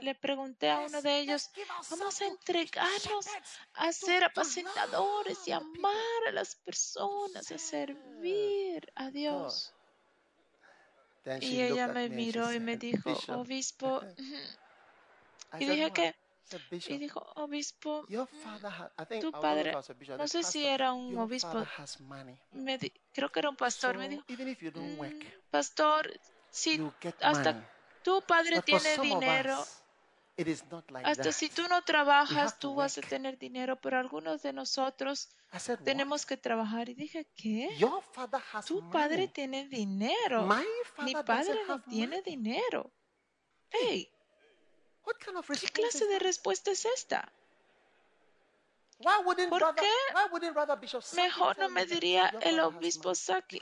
le 0.00 0.14
pregunté 0.14 0.70
a 0.70 0.80
uno 0.80 1.02
de 1.02 1.18
ellos, 1.18 1.50
vamos 1.90 2.20
a 2.20 2.26
entregarnos 2.26 3.26
a 3.74 3.92
ser 3.92 4.24
apacentadores 4.24 5.46
y 5.46 5.52
amar 5.52 6.28
a 6.28 6.32
las 6.32 6.54
personas, 6.56 7.50
a 7.50 7.58
servir 7.58 8.90
a 8.94 9.10
Dios. 9.10 9.74
Y 11.40 11.60
ella 11.60 11.88
me 11.88 12.08
miró 12.08 12.52
y 12.52 12.60
me 12.60 12.76
dijo, 12.76 13.12
obispo, 13.34 14.02
y 15.58 15.66
dije 15.66 15.90
que 15.92 16.14
y 16.88 16.98
dijo, 16.98 17.20
obispo, 17.36 18.06
tu 19.20 19.32
padre, 19.32 19.72
no 20.16 20.28
sé 20.28 20.42
si 20.42 20.66
era 20.66 20.92
un 20.92 21.16
obispo, 21.18 21.64
me 22.52 22.78
creo 23.12 23.30
que 23.30 23.40
era 23.40 23.50
un 23.50 23.56
pastor, 23.56 23.98
me 23.98 24.08
dijo, 24.08 24.24
mm, 24.28 25.00
pastor, 25.50 26.10
si 26.50 26.80
hasta 27.20 27.68
tu 28.02 28.22
padre 28.22 28.62
tiene 28.62 28.98
dinero, 28.98 29.64
hasta 31.04 31.32
si 31.32 31.48
tú 31.48 31.66
no 31.68 31.82
trabajas, 31.82 32.58
tú 32.58 32.74
vas 32.74 32.96
a 32.98 33.00
tener 33.00 33.38
dinero, 33.38 33.76
pero 33.80 33.98
algunos 33.98 34.42
de 34.42 34.52
nosotros 34.52 35.28
tenemos 35.84 36.24
que 36.24 36.36
trabajar. 36.36 36.88
Y 36.88 36.94
dije, 36.94 37.26
¿qué? 37.34 37.68
Tu 38.66 38.88
padre 38.90 39.28
tiene 39.28 39.66
dinero. 39.68 40.48
Mi 41.02 41.14
padre 41.14 41.58
no 41.66 41.82
tiene 41.82 42.22
dinero. 42.22 42.92
Hey, 43.70 44.08
¿Qué 45.60 45.68
clase 45.68 46.06
de 46.06 46.18
respuesta 46.18 46.70
es 46.70 46.84
esta? 46.84 47.32
¿Por 49.00 49.74
qué 49.76 49.92
mejor 51.14 51.56
no 51.58 51.68
me 51.68 51.86
diría 51.86 52.34
el 52.40 52.58
obispo 52.58 53.14
Saki 53.14 53.60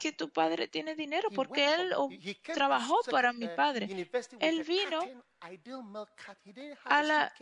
que 0.00 0.12
tu 0.12 0.30
padre 0.30 0.68
tiene 0.68 0.94
dinero? 0.94 1.28
Porque 1.34 1.74
él 1.74 1.94
trabajó 2.42 3.00
para 3.10 3.34
mi 3.34 3.46
padre. 3.48 4.08
Él 4.40 4.64
vino 4.64 5.02
a 6.84 7.02
la, 7.02 7.34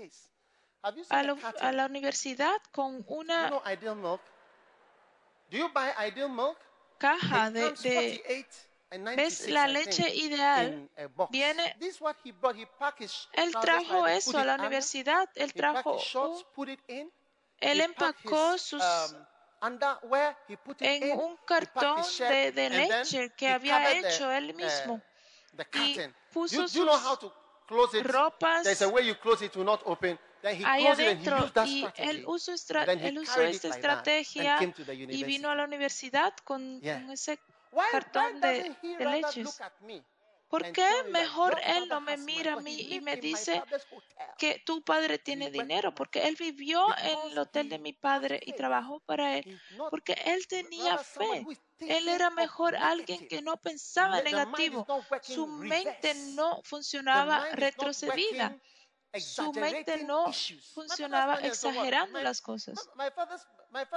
a 1.60 1.72
la 1.72 1.86
universidad 1.86 2.56
con 2.72 3.04
una 3.06 3.62
caja 6.98 7.50
de 7.50 8.46
¿Ves 9.16 9.48
la 9.48 9.66
leche 9.66 10.14
ideal? 10.14 10.88
Viene, 11.30 11.76
él 13.32 13.52
trajo 13.60 14.06
eso 14.06 14.38
a 14.38 14.44
la 14.44 14.54
universidad, 14.56 15.28
él 15.34 15.52
trajo, 15.52 15.98
él 17.60 17.80
empacó 17.80 18.58
sus 18.58 18.82
um, 18.82 19.26
en 20.80 21.18
un 21.18 21.36
cartón 21.46 22.02
de, 22.18 22.52
de 22.52 22.70
leche 22.70 23.30
que 23.30 23.48
había 23.48 23.92
hecho 23.98 24.30
él 24.30 24.54
mismo. 24.54 25.00
y 25.72 26.00
puso 26.32 26.68
sus 26.68 26.86
ropas 28.02 28.66
ahí 30.42 30.86
adentro 30.86 31.50
y 31.64 31.86
él 31.96 32.24
usó, 32.26 32.52
él 32.86 33.18
usó 33.18 33.40
esta 33.42 33.68
estrategia 33.68 34.58
y 34.88 35.24
vino 35.24 35.50
a 35.50 35.54
la 35.54 35.64
universidad 35.64 36.34
con, 36.44 36.80
con 36.80 37.10
ese 37.10 37.38
cartón 37.92 38.40
de, 38.40 38.76
leches. 38.98 39.60
¿Por 40.48 40.70
qué 40.70 40.88
mejor 41.10 41.60
él 41.64 41.88
no 41.88 42.00
me 42.00 42.16
mira 42.16 42.52
a 42.52 42.60
mí 42.60 42.80
y 42.80 43.00
me 43.00 43.16
dice 43.16 43.60
que 44.38 44.62
tu 44.64 44.84
padre 44.84 45.18
tiene 45.18 45.50
dinero? 45.50 45.92
Porque 45.92 46.28
él 46.28 46.36
vivió 46.38 46.86
en 46.98 47.32
el 47.32 47.38
hotel 47.38 47.68
de 47.68 47.80
mi 47.80 47.92
padre 47.92 48.38
y 48.40 48.52
trabajó 48.52 49.00
para 49.00 49.36
él. 49.36 49.60
Porque 49.90 50.12
él 50.26 50.46
tenía 50.46 50.98
fe. 50.98 51.44
Él 51.80 52.08
era 52.08 52.30
mejor 52.30 52.76
alguien 52.76 53.26
que 53.26 53.42
no 53.42 53.56
pensaba 53.56 54.22
negativo. 54.22 54.86
Su 55.22 55.48
mente 55.48 56.14
no 56.34 56.62
funcionaba 56.62 57.50
retrocedida. 57.50 58.56
Su 59.20 59.52
mente 59.52 60.04
no 60.04 60.32
funcionaba 60.74 61.36
exagerando 61.36 62.20
las 62.20 62.40
cosas. 62.40 62.88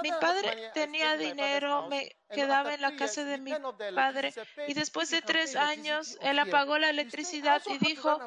Mi 0.02 0.10
padre 0.20 0.70
tenía 0.74 1.16
dinero, 1.16 1.88
me 1.88 2.16
quedaba 2.30 2.74
en 2.74 2.82
la 2.82 2.96
casa 2.96 3.24
de 3.24 3.38
mi 3.38 3.52
padre 3.94 4.32
y 4.66 4.74
después 4.74 5.10
de 5.10 5.22
tres 5.22 5.56
años 5.56 6.18
él 6.20 6.38
apagó 6.38 6.78
la 6.78 6.90
electricidad 6.90 7.62
y 7.66 7.78
dijo, 7.78 8.18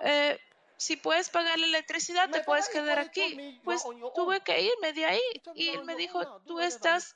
eh, 0.00 0.38
si 0.76 0.96
puedes 0.96 1.28
pagar 1.28 1.58
la 1.58 1.66
electricidad, 1.66 2.30
te 2.30 2.42
puedes 2.42 2.68
quedar 2.68 2.98
aquí. 2.98 3.60
Pues 3.64 3.82
tuve 4.14 4.40
que 4.40 4.60
irme 4.60 4.92
de 4.92 5.04
ahí. 5.04 5.22
Y 5.54 5.68
él 5.68 5.84
me 5.84 5.94
dijo, 5.94 6.42
tú 6.42 6.60
estás 6.60 7.14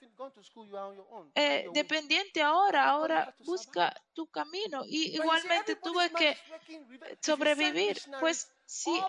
eh, 1.35 1.69
dependiente 1.73 2.43
ahora, 2.43 2.89
ahora 2.89 3.35
busca 3.41 3.95
tu 4.15 4.27
camino. 4.27 4.83
Y 4.85 5.17
igualmente 5.17 5.77
tuve 5.77 6.11
que 6.11 6.37
sobrevivir. 7.21 8.01
Pues 8.21 8.51
si 8.65 9.03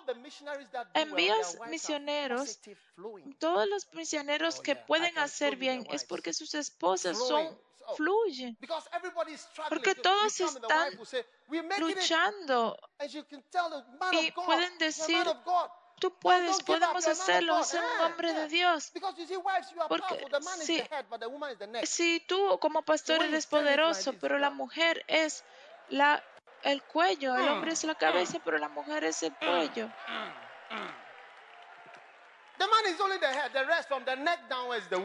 envías 0.93 1.58
misioneros, 1.70 2.60
todos 3.39 3.68
los 3.68 3.93
misioneros 3.93 4.62
que 4.62 4.76
pueden 4.76 5.18
hacer 5.18 5.58
bien 5.58 5.86
es 5.91 6.06
porque 6.06 6.34
sus 6.34 6.54
esposas 6.54 7.18
son 7.18 7.60
fluye. 7.96 8.56
Porque 9.70 9.96
todos 9.96 10.40
están 10.40 11.00
luchando. 11.80 12.78
Y 14.12 14.32
pueden 14.32 14.78
decir, 14.78 15.26
tú 16.00 16.14
puedes, 16.20 16.62
podemos 16.64 17.06
hacerlo, 17.08 17.64
ser 17.64 17.84
un 17.84 18.02
hombre 18.02 18.34
de 18.34 18.48
Dios. 18.48 18.92
Porque 19.88 20.26
si, 20.62 20.84
si 21.84 22.20
tú 22.22 22.58
como 22.60 22.82
pastor 22.82 23.24
eres 23.24 23.48
poderoso, 23.48 24.14
pero 24.14 24.40
la 24.40 24.50
mujer 24.50 25.04
es 25.08 25.44
la, 25.90 26.24
el 26.64 26.84
cuello, 26.84 27.36
el 27.36 27.48
hombre 27.50 27.72
es 27.74 27.84
la 27.84 27.96
cabeza, 27.96 28.40
pero 28.44 28.58
la 28.58 28.70
mujer 28.70 29.04
es 29.04 29.24
el 29.24 29.36
cuello. 29.36 29.90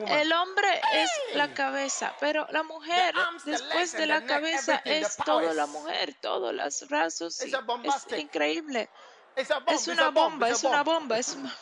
El 0.08 0.32
hombre 0.32 0.80
es 0.92 1.10
la 1.34 1.54
cabeza, 1.54 2.14
pero 2.20 2.46
la 2.50 2.62
mujer 2.62 3.14
después 3.44 3.92
de 3.92 4.06
la 4.06 4.24
cabeza 4.24 4.82
es 4.84 5.16
toda 5.16 5.54
la 5.54 5.66
mujer, 5.66 6.14
todos 6.20 6.52
los 6.52 6.88
brazos. 6.88 7.40
es 7.40 8.18
increíble. 8.18 8.90
Es 9.36 9.88
una 9.88 10.10
bomba, 10.10 10.48
es 10.48 10.64
una 10.64 10.82
bomba, 10.82 11.18
es 11.18 11.34
una... 11.34 11.54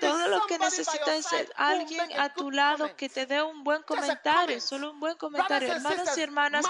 Todo 0.00 0.28
lo 0.28 0.46
que 0.46 0.58
necesitas 0.58 1.32
es 1.32 1.52
alguien 1.56 2.20
a 2.20 2.32
tu 2.32 2.50
lado 2.50 2.94
que 2.96 3.08
te 3.08 3.26
dé 3.26 3.42
un 3.42 3.62
buen 3.64 3.82
comentario, 3.82 4.60
solo 4.60 4.90
un 4.90 5.00
buen 5.00 5.16
comentario. 5.16 5.72
Hermanos 5.72 6.16
y 6.16 6.20
hermanas, 6.20 6.64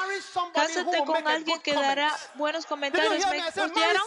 cásate 0.52 1.04
con 1.04 1.26
alguien 1.26 1.60
que 1.60 1.74
dará 1.74 2.14
buenos 2.34 2.66
comentarios. 2.66 3.26
¿Me 3.30 3.38
escucharon? 3.38 4.02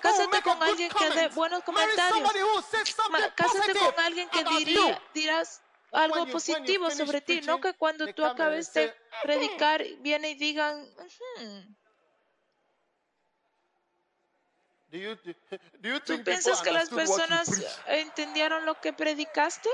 Cásate 0.00 0.42
con 0.42 0.62
alguien 0.62 0.90
que 0.90 1.10
dé 1.10 1.28
buenos 1.28 1.62
comentarios. 1.64 2.30
Cásate 3.34 3.78
con 3.78 4.00
alguien 4.04 4.28
que 4.28 4.44
diría, 4.44 5.02
dirás 5.14 5.62
algo 5.92 6.26
positivo 6.26 6.90
sobre 6.90 7.20
ti, 7.20 7.40
no 7.42 7.60
que 7.60 7.74
cuando 7.74 8.12
tú 8.12 8.24
acabes 8.24 8.72
de 8.74 8.94
predicar 9.22 9.84
viene 10.00 10.30
y 10.30 10.34
digan, 10.34 10.86
¿Tú 14.90 16.24
piensas 16.24 16.62
que 16.62 16.72
las 16.72 16.88
personas 16.88 17.48
entendieron 17.86 18.64
lo 18.64 18.80
que 18.80 18.92
predicaste? 18.92 19.68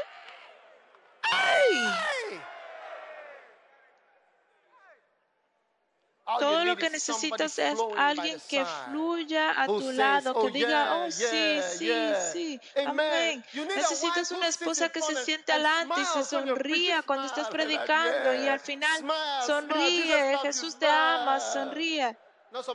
Todo 6.39 6.65
lo 6.65 6.77
que 6.77 6.89
necesitas 6.89 7.59
es 7.59 7.79
alguien 7.97 8.41
que 8.49 8.65
fluya 8.65 9.63
a 9.63 9.67
tu 9.67 9.93
lado, 9.93 10.33
que 10.33 10.47
oh, 10.47 10.51
diga, 10.51 10.97
oh 10.97 11.11
sí, 11.11 11.61
sí, 11.77 11.93
sí, 12.33 12.61
amén. 12.87 13.45
Necesitas 13.53 14.31
una 14.33 14.49
esposa 14.49 14.89
que 14.89 15.03
se 15.03 15.23
siente 15.23 15.53
adelante 15.53 16.01
y 16.01 16.05
se 16.07 16.25
sonría 16.25 17.03
cuando 17.03 17.27
estás 17.27 17.49
predicando 17.49 18.35
y 18.35 18.49
al 18.49 18.61
final 18.61 19.05
sonríe, 19.47 20.39
Jesús 20.39 20.79
te 20.79 20.89
ama, 20.89 21.41
sonríe. 21.41 22.17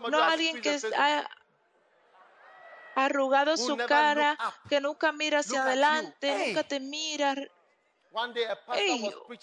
No 0.09 0.21
alguien 0.23 0.61
que 0.61 0.79
arrugado 3.05 3.57
su 3.57 3.77
cara, 3.77 4.37
que 4.67 4.79
nunca 4.81 5.11
mira 5.11 5.39
hacia 5.39 5.63
adelante, 5.63 6.47
nunca 6.47 6.63
te 6.63 6.79
mira. 6.79 7.35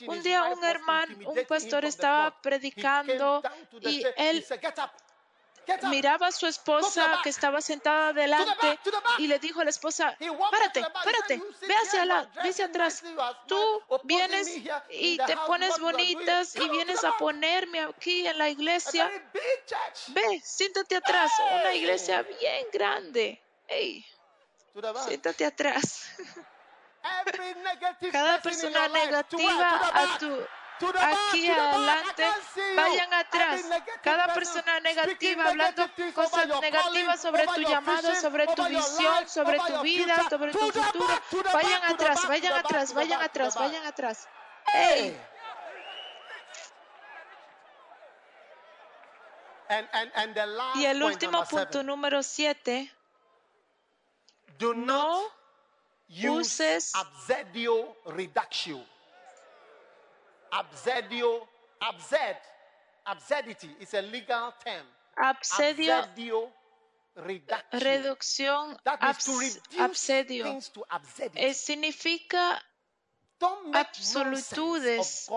un 0.07 0.23
día 0.23 0.45
un 0.45 0.65
hermano, 0.65 1.31
un 1.31 1.45
pastor 1.47 1.85
estaba 1.85 2.41
predicando 2.41 3.43
y 3.81 4.05
él 4.17 4.45
miraba 5.85 6.29
a 6.29 6.33
su 6.33 6.47
esposa 6.47 7.21
que 7.23 7.29
estaba 7.29 7.61
sentada 7.61 8.09
adelante 8.09 8.79
y 9.19 9.27
le 9.27 9.39
dijo 9.39 9.61
a 9.61 9.65
la 9.65 9.71
esposa, 9.71 10.17
párate, 10.51 10.85
párate, 10.93 11.43
ve 11.61 11.75
hacia, 11.83 12.05
la, 12.05 12.23
ve 12.43 12.51
hacia 12.51 12.67
atrás. 12.67 13.03
Tú 13.47 13.83
vienes 14.05 14.49
y 14.91 15.17
te 15.19 15.37
pones 15.47 15.79
bonitas 15.79 16.57
y 16.57 16.69
vienes 16.69 17.05
a 17.05 17.17
ponerme 17.17 17.81
aquí 17.81 18.27
en 18.27 18.39
la 18.39 18.49
iglesia. 18.49 19.11
Ve, 20.09 20.41
siéntate 20.45 20.97
atrás, 20.97 21.33
una 21.61 21.75
iglesia 21.75 22.23
bien 22.23 22.67
grande. 22.73 23.43
Hey, 23.69 24.05
siéntate 25.07 25.45
atrás. 25.45 26.09
Cada 28.13 28.41
persona 28.43 28.89
negativa 28.89 29.91
a 29.95 30.19
tu 30.19 30.47
aquí 31.01 31.51
adelante, 31.51 32.25
vayan 32.77 33.13
atrás. 33.15 33.65
Cada 34.03 34.35
persona 34.35 34.81
negativa 34.81 35.49
hablando 35.49 35.91
cosas 36.15 36.49
negativas 36.61 37.21
sobre 37.21 37.47
tu 37.47 37.61
llamado, 37.63 38.15
sobre 38.15 38.47
tu 38.47 38.65
visión, 38.65 39.29
sobre 39.29 39.59
tu 39.59 39.81
vida, 39.83 40.29
sobre 40.29 40.53
tu 40.53 40.59
futuro, 40.59 41.53
vayan 41.53 41.85
atrás, 41.85 42.29
vayan 42.29 42.53
atrás, 42.53 42.95
vayan 42.95 43.23
atrás, 43.23 43.55
vayan 43.55 43.87
atrás. 43.87 44.29
Hey. 44.73 45.19
Y 50.77 50.85
el 50.85 51.03
último 51.03 51.45
punto, 51.45 51.83
número 51.83 52.23
siete 54.59 54.75
no 54.75 55.31
uses 56.09 56.93
absedio 56.95 57.97
reduction. 58.07 58.85
Absedio, 60.51 61.47
absed, 61.81 62.37
absurdity 63.05 63.69
is 63.81 63.95
a 63.95 64.03
legal 64.03 64.53
term. 64.65 64.87
Absedio, 65.17 65.95
absedio 65.95 66.53
reducción, 67.73 68.77
absedio, 69.81 70.61
eh, 71.35 71.55
significa 71.55 72.63
absolutudes 73.73 75.29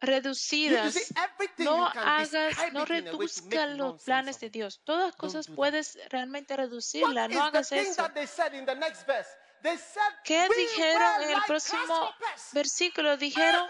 reducidas. 0.00 0.94
No 1.58 1.86
hagas, 1.86 2.56
no 2.72 2.84
reduzcas 2.84 3.76
los 3.76 4.02
planes 4.02 4.40
de 4.40 4.50
Dios. 4.50 4.80
Todas 4.84 5.14
cosas 5.16 5.48
puedes 5.54 5.98
realmente 6.10 6.56
reducirlas. 6.56 7.30
No 7.30 7.42
hagas 7.42 7.72
eso. 7.72 8.10
¿Qué 10.24 10.48
dijeron 10.56 11.22
en 11.22 11.30
el 11.30 11.42
próximo 11.46 12.14
versículo? 12.52 13.16
Dijeron, 13.16 13.66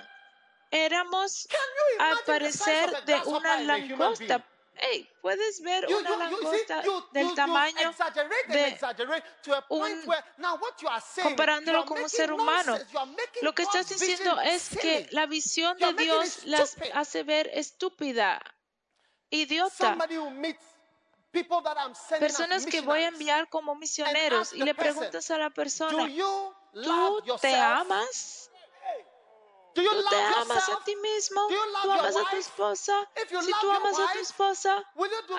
éramos 0.70 1.48
a 1.98 2.14
parecer 2.26 3.04
de 3.04 3.14
una 3.26 3.60
langosta 3.60 4.44
hey, 4.78 5.08
puedes 5.20 5.60
ver 5.60 5.86
una 5.86 6.16
langosta 6.16 6.82
del 7.12 7.34
tamaño 7.34 7.94
de 8.48 8.78
un, 9.68 10.04
comparándolo 11.22 11.84
con 11.84 12.02
un 12.02 12.08
ser 12.08 12.32
humano. 12.32 12.76
Lo 13.42 13.54
que 13.54 13.62
estás 13.62 13.88
diciendo 13.88 14.40
es 14.40 14.70
que 14.80 15.08
la 15.10 15.26
visión 15.26 15.76
de 15.78 15.92
Dios 15.94 16.44
las 16.44 16.76
hace 16.94 17.22
ver 17.22 17.50
estúpida, 17.52 18.40
idiota. 19.30 19.96
Personas 22.18 22.64
que 22.66 22.80
voy 22.80 23.00
a 23.00 23.08
enviar 23.08 23.48
como 23.48 23.74
misioneros 23.74 24.52
y 24.52 24.62
le 24.62 24.74
preguntas 24.74 25.30
a 25.30 25.38
la 25.38 25.50
persona, 25.50 26.08
¿tú 26.72 27.22
te 27.40 27.54
amas? 27.54 28.50
¿Tú 29.76 30.04
te 30.08 30.16
amas 30.16 30.68
a 30.68 30.84
ti 30.84 30.96
mismo? 30.96 31.48
¿Tú 31.48 31.90
amas 31.90 32.16
a 32.16 32.30
tu 32.30 32.36
esposa? 32.36 33.08
Si 33.28 33.52
tú 33.60 33.70
amas 33.70 33.98
a 33.98 34.12
tu 34.12 34.18
esposa, 34.18 34.84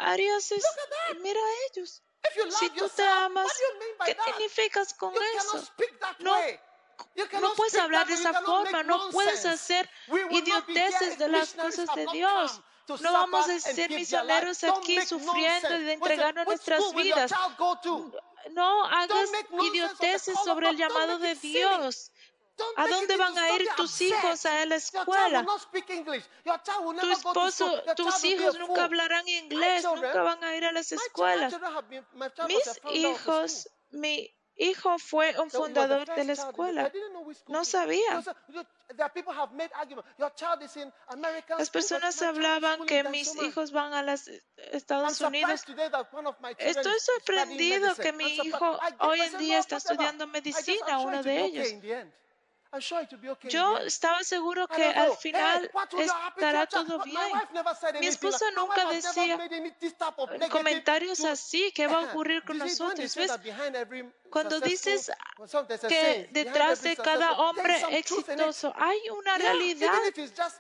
harías 0.02 0.52
eso. 0.52 0.68
Mira 1.22 1.40
a 1.40 1.52
ellos. 1.72 2.04
Si 2.60 2.70
tú 2.72 2.90
te 2.90 3.04
amas, 3.04 3.48
¿qué 4.06 4.18
significas 4.26 4.94
con 4.94 5.14
eso? 5.16 5.64
No, 6.20 6.38
no 7.42 7.54
puedes 7.56 7.76
hablar 7.76 8.08
de 8.08 8.14
esa 8.14 8.34
forma, 8.42 8.84
no 8.84 9.10
puedes 9.10 9.46
hacer 9.46 9.90
idioteces 10.30 11.18
de 11.18 11.28
las 11.30 11.54
cosas 11.54 11.90
de 11.96 12.06
Dios. 12.12 12.62
No 13.02 13.12
vamos 13.12 13.50
a 13.50 13.60
ser 13.60 13.90
misioneros 13.90 14.64
aquí 14.64 15.02
sufriendo 15.06 15.78
y 15.78 15.84
de 15.84 15.94
entregarnos 15.94 16.46
nuestras 16.46 16.94
vidas. 16.94 17.32
No 18.52 18.86
hagas 18.86 19.30
idioteces 19.62 20.38
sobre 20.46 20.70
el 20.70 20.78
llamado 20.78 21.18
de 21.20 21.36
Dios. 21.36 22.12
¿A 22.76 22.88
dónde 22.88 23.18
van 23.18 23.38
a 23.38 23.49
ir 23.51 23.68
tus 23.76 24.01
hijos 24.01 24.45
a 24.45 24.66
la 24.66 24.76
escuela? 24.76 25.45
Tu 26.99 27.12
esposo, 27.12 27.84
tus 27.95 28.24
hijos 28.24 28.58
nunca 28.60 28.84
hablarán 28.84 29.28
inglés. 29.28 29.84
nunca 29.84 30.22
van 30.22 30.43
a 30.43 30.55
ir 30.55 30.66
a 30.66 30.72
las 30.72 30.91
escuelas. 30.91 31.53
Mis 32.47 32.82
hijos, 32.93 33.70
mi 33.91 34.34
hijo 34.55 34.97
fue 34.97 35.39
un 35.39 35.49
fundador 35.49 36.08
de 36.08 36.24
la 36.24 36.34
escuela. 36.34 36.91
No 37.47 37.64
sabía. 37.66 38.24
Las 41.58 41.70
personas 41.70 42.22
hablaban 42.22 42.86
que 42.86 43.03
mis 43.03 43.36
hijos 43.36 43.72
van 43.72 43.93
a 43.93 44.01
los 44.01 44.30
Estados 44.55 45.22
Unidos. 45.22 45.64
Estoy 46.58 46.99
sorprendido 46.99 47.95
que 47.95 48.14
mi 48.14 48.36
hijo 48.36 48.80
hoy 48.99 49.22
en 49.22 49.38
día 49.38 49.60
está 49.60 49.78
estudiando 49.78 50.28
medicina, 50.28 50.99
uno 50.99 51.22
de 51.22 51.45
ellos. 51.45 51.68
Yo 53.49 53.78
estaba 53.80 54.24
seguro 54.24 54.68
que 54.68 54.84
al 54.84 55.15
final 55.18 55.72
estará 55.97 56.68
todo 56.68 57.01
bien. 57.03 57.18
Mi 57.99 58.07
esposa 58.07 58.45
nunca 58.55 58.86
decía 58.89 59.38
comentarios 60.49 61.24
así, 61.24 61.72
¿qué 61.74 61.88
va 61.88 61.99
a 61.99 62.03
ocurrir 62.11 62.43
con 62.43 62.57
nosotros? 62.57 63.18
Cuando 64.30 64.59
dices 64.59 65.11
que 65.88 66.30
detrás 66.32 66.82
de 66.82 66.97
cada 66.97 67.32
hombre 67.34 67.82
exitoso 67.91 68.74
hay 68.76 68.99
una 69.09 69.38
realidad 69.38 69.99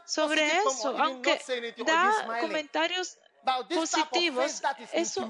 sobre 0.05 0.47
eso, 0.59 0.97
aunque 0.97 1.41
da 1.85 2.39
comentarios 2.39 3.17
positivos, 3.69 4.61
eso 4.93 5.29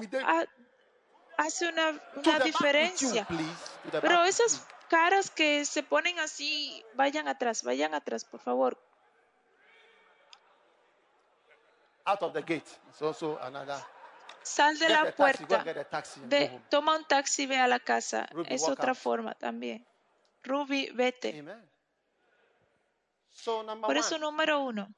hace 1.36 1.68
una, 1.68 2.00
una 2.16 2.38
diferencia. 2.40 3.26
Pero 4.00 4.24
esas 4.24 4.66
caras 4.88 5.30
que 5.30 5.64
se 5.64 5.82
ponen 5.82 6.18
así, 6.18 6.84
vayan 6.94 7.28
atrás, 7.28 7.62
vayan 7.62 7.94
atrás, 7.94 8.24
por 8.24 8.40
favor. 8.40 8.78
Out 12.04 12.22
of 12.22 12.32
the 12.32 12.40
gate. 12.40 12.64
Sal 14.42 14.78
de 14.78 14.88
la 14.88 15.12
puerta. 15.12 15.64
toma 16.70 16.96
un 16.96 17.04
taxi, 17.04 17.46
ve 17.46 17.58
a 17.58 17.68
la 17.68 17.78
casa. 17.78 18.28
es 18.46 18.66
otra 18.66 18.94
forma 18.94 19.34
también. 19.34 19.86
Ruby, 20.42 20.90
vete. 20.94 21.44
Por 23.82 23.96
eso, 23.96 24.18
número 24.18 24.60
uno, 24.60 24.88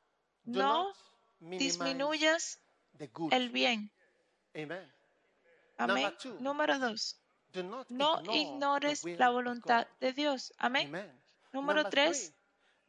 no 0.44 0.92
disminuyas 1.40 2.60
el 3.30 3.50
bien. 3.50 3.90
Amén. 5.76 6.16
Número 6.40 6.78
dos, 6.78 7.19
no 7.88 8.22
ignores 8.32 9.04
la 9.04 9.30
voluntad 9.30 9.86
de 10.00 10.12
Dios. 10.12 10.52
Amén. 10.58 10.90
Número 11.52 11.88
tres, 11.88 12.32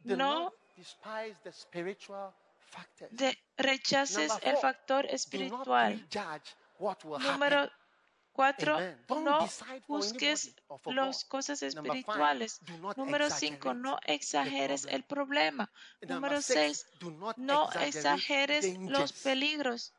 no 0.03 0.53
rechaces 3.57 4.31
el 4.41 4.57
factor 4.57 5.05
espiritual. 5.07 6.07
Número 7.19 7.69
cuatro, 8.31 8.79
no 9.09 9.47
busques 9.87 10.55
las 10.85 11.25
cosas 11.25 11.61
espirituales. 11.61 12.59
Número 12.95 13.29
cinco, 13.29 13.73
no 13.73 13.99
exageres 14.05 14.85
el 14.85 15.03
problema. 15.03 15.69
Número 16.01 16.41
seis, 16.41 16.87
no 17.37 17.69
exageres 17.73 18.77
los 18.79 19.13
peligros. 19.13 19.93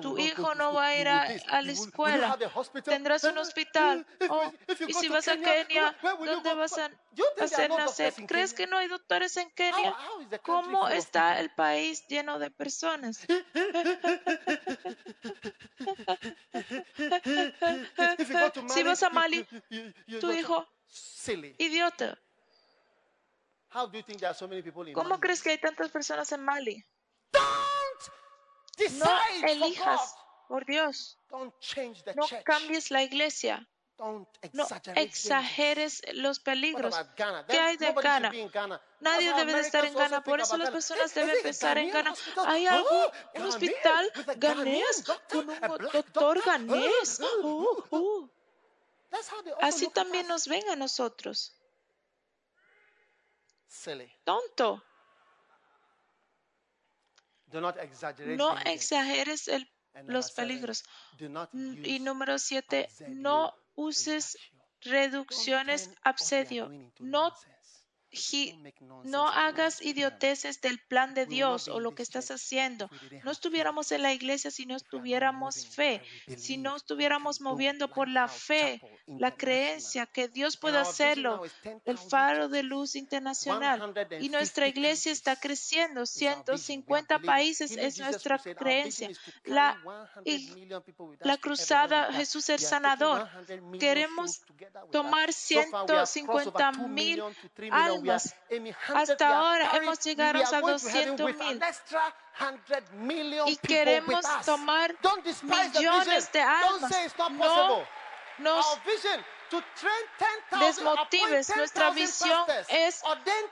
Tu 0.00 0.18
hijo 0.18 0.54
no 0.54 0.72
va 0.72 0.86
a 0.86 0.96
ir 0.96 1.08
a, 1.08 1.26
la 1.62 1.72
escuela. 1.72 2.38
Tendrás 2.84 3.24
un 3.24 3.36
hospital. 3.38 4.06
Oh, 4.28 4.52
y 4.86 4.92
si 4.94 5.08
vas 5.08 5.28
a 5.28 5.36
Kenia, 5.36 5.96
¿dónde 6.24 6.54
vas 6.54 6.78
a 6.78 6.90
hacer 7.40 7.68
nacer? 7.70 8.14
¿Crees 8.26 8.54
que 8.54 8.66
no 8.66 8.78
hay 8.78 8.88
doctores 8.88 9.36
en 9.36 9.50
Kenia? 9.50 9.94
¿Cómo 10.42 10.88
está 10.88 11.38
el 11.40 11.50
país 11.50 12.06
lleno 12.08 12.38
de 12.38 12.50
personas? 12.50 13.18
si 18.68 18.82
vas 18.82 19.02
a 19.02 19.10
Mali, 19.10 19.46
tu 20.20 20.32
hijo, 20.32 20.66
idiota. 21.58 22.18
¿Cómo 24.94 25.20
crees 25.20 25.42
que 25.42 25.50
hay 25.50 25.58
tantas 25.58 25.90
personas 25.90 26.32
en 26.32 26.42
Mali? 26.42 26.84
No 28.92 29.20
elijas 29.46 30.16
por 30.48 30.66
Dios. 30.66 31.18
No 31.30 32.26
cambies 32.44 32.90
la 32.90 33.02
iglesia. 33.02 33.66
No 33.98 34.66
exageres 34.96 36.02
los 36.14 36.40
peligros. 36.40 36.96
¿Qué 37.48 37.58
hay 37.58 37.76
de 37.76 37.92
Ghana? 37.92 38.32
Nadie 39.00 39.34
debe 39.34 39.52
de 39.52 39.60
estar 39.60 39.84
en 39.84 39.94
Ghana. 39.94 40.24
Por 40.24 40.40
eso 40.40 40.56
las 40.56 40.70
personas 40.70 41.12
deben 41.14 41.42
pensar 41.42 41.76
en 41.76 41.90
Ghana. 41.90 42.14
¿Hay 42.46 42.66
algo? 42.66 43.12
¿Un 43.34 43.42
hospital 43.42 44.10
ganés? 44.36 45.04
¿Con 45.30 45.50
un 45.50 45.90
doctor 45.92 46.42
ganés? 46.44 47.20
Uh, 47.42 47.84
uh. 47.90 48.30
Así 49.60 49.88
también 49.88 50.26
nos 50.28 50.46
ven 50.46 50.68
a 50.70 50.76
nosotros. 50.76 51.54
Tonto. 54.24 54.82
No 57.52 58.56
exageres 58.64 59.50
los 60.06 60.32
peligros. 60.32 60.84
Y 61.52 62.00
número 62.00 62.38
siete, 62.38 62.88
no 63.08 63.54
uses 63.74 64.36
reducciones 64.80 65.90
absedio. 66.02 66.70
No 66.98 67.32
no 69.04 69.28
hagas 69.28 69.80
idioteces 69.82 70.60
del 70.60 70.80
plan 70.80 71.14
de 71.14 71.26
Dios 71.26 71.68
o 71.68 71.78
lo 71.78 71.94
que 71.94 72.02
estás 72.02 72.30
haciendo. 72.30 72.90
No 73.24 73.30
estuviéramos 73.30 73.92
en 73.92 74.02
la 74.02 74.12
iglesia 74.12 74.50
si 74.50 74.66
no 74.66 74.76
estuviéramos 74.76 75.66
fe, 75.66 76.02
si 76.36 76.56
no 76.56 76.76
estuviéramos 76.76 77.40
moviendo 77.40 77.88
por 77.88 78.08
la 78.08 78.26
fe, 78.26 78.80
la 79.06 79.36
creencia 79.36 80.06
que 80.06 80.28
Dios 80.28 80.56
puede 80.56 80.78
hacerlo, 80.78 81.42
el 81.84 81.98
faro 81.98 82.48
de 82.48 82.62
luz 82.62 82.96
internacional. 82.96 83.94
Y 84.20 84.28
nuestra 84.28 84.66
iglesia 84.66 85.12
está 85.12 85.36
creciendo. 85.36 86.04
150 86.04 87.20
países 87.20 87.76
es 87.76 87.98
nuestra 87.98 88.38
creencia. 88.38 89.10
La, 89.44 89.78
la 91.20 91.36
cruzada 91.36 92.12
Jesús 92.12 92.48
el 92.48 92.58
Sanador. 92.58 93.28
Queremos 93.78 94.42
tomar 94.90 95.32
150 95.32 96.72
mil 96.72 97.22
almas 97.70 97.99
hasta 98.94 99.28
ahora 99.28 99.70
hemos 99.76 99.98
llegado 100.00 100.42
a 100.44 100.60
200 100.60 101.34
mil. 102.94 103.40
y 103.46 103.56
queremos 103.56 104.24
tomar 104.44 104.94
millones 105.42 106.32
de 106.32 106.40
almas. 106.40 106.92
No 107.18 107.84
nos 108.38 108.78
desmotives. 110.60 111.56
Nuestra 111.56 111.90
visión 111.90 112.44
es 112.68 113.02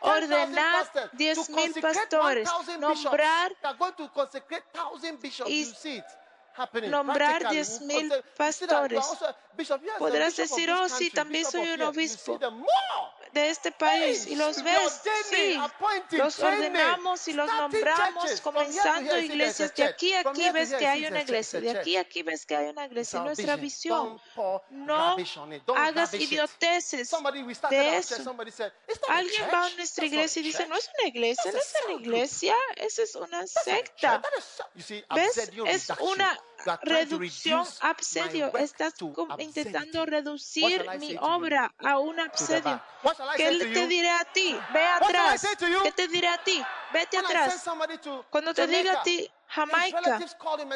ordenar 0.01 1.11
10 1.13 1.51
mil 1.51 1.75
pastores, 1.81 2.49
nombrar 2.79 3.53
y 5.47 5.67
nombrar 6.89 7.49
10 7.49 7.81
mil 7.83 8.13
pastores. 8.37 9.05
Podrás 9.99 10.37
decir, 10.37 10.71
oh 10.71 10.89
sí, 10.89 11.11
también 11.11 11.45
soy 11.45 11.69
un 11.71 11.83
obispo 11.83 12.39
de 13.33 13.51
este 13.51 13.73
país 13.73 14.27
y 14.27 14.37
los 14.37 14.63
ves, 14.63 15.01
sí, 15.31 15.61
los 16.13 16.39
ordenamos 16.39 17.29
y 17.29 17.33
los 17.33 17.47
nombramos 17.47 18.41
comenzando 18.41 19.19
iglesias. 19.19 19.75
De 19.75 19.85
aquí 19.85 20.13
a 20.15 20.21
aquí 20.21 20.51
ves 20.51 20.75
que 20.75 20.87
hay 20.87 21.07
una 21.07 21.23
iglesia, 21.23 21.61
de 21.61 21.71
aquí 21.71 21.97
a 21.97 22.01
aquí 22.03 22.23
ves 22.23 22.47
que 22.47 22.57
hay 22.57 22.69
una 22.69 22.87
iglesia. 22.87 23.21
Nuestra 23.21 23.57
visión, 23.57 24.21
no 24.71 25.17
hagas 25.77 26.15
idioteces 26.15 27.11
de 27.71 27.97
eso. 27.99 28.37
Alguien 29.09 29.45
va 29.53 29.67
a 29.67 29.71
nuestra 29.71 30.07
iglesia 30.07 30.41
y 30.41 30.43
dice, 30.45 30.67
no 30.67 30.77
es 30.77 30.91
una 30.99 31.09
iglesia, 31.09 31.53
no 31.53 31.59
es 31.59 31.75
una 31.87 32.01
iglesia, 32.01 32.55
esa 32.77 33.03
es 33.03 33.15
una 33.15 33.47
secta. 33.47 34.23
¿Ves? 35.15 35.51
Es 35.67 35.91
una 36.01 36.39
reducción 36.83 37.67
absedio. 37.81 38.57
Estás 38.57 38.95
intentando 39.39 40.07
reducir 40.07 40.87
mi 40.99 41.17
obra 41.21 41.75
a 41.79 41.99
un 41.99 42.19
absedio. 42.21 42.81
¿Qué 43.37 43.59
te 43.59 43.87
diré 43.87 44.11
a 44.11 44.25
ti? 44.25 44.59
Ve 44.73 44.85
atrás. 44.85 45.47
¿Qué 45.83 45.93
te 45.93 46.09
diré 46.09 46.29
a 46.29 46.39
ti? 46.43 46.65
Vete 46.93 47.19
atrás. 47.19 47.65
Cuando 48.31 48.55
te 48.55 48.67
diga 48.67 49.01
a 49.01 49.03
ti, 49.03 49.31
Jamaica, 49.49 50.21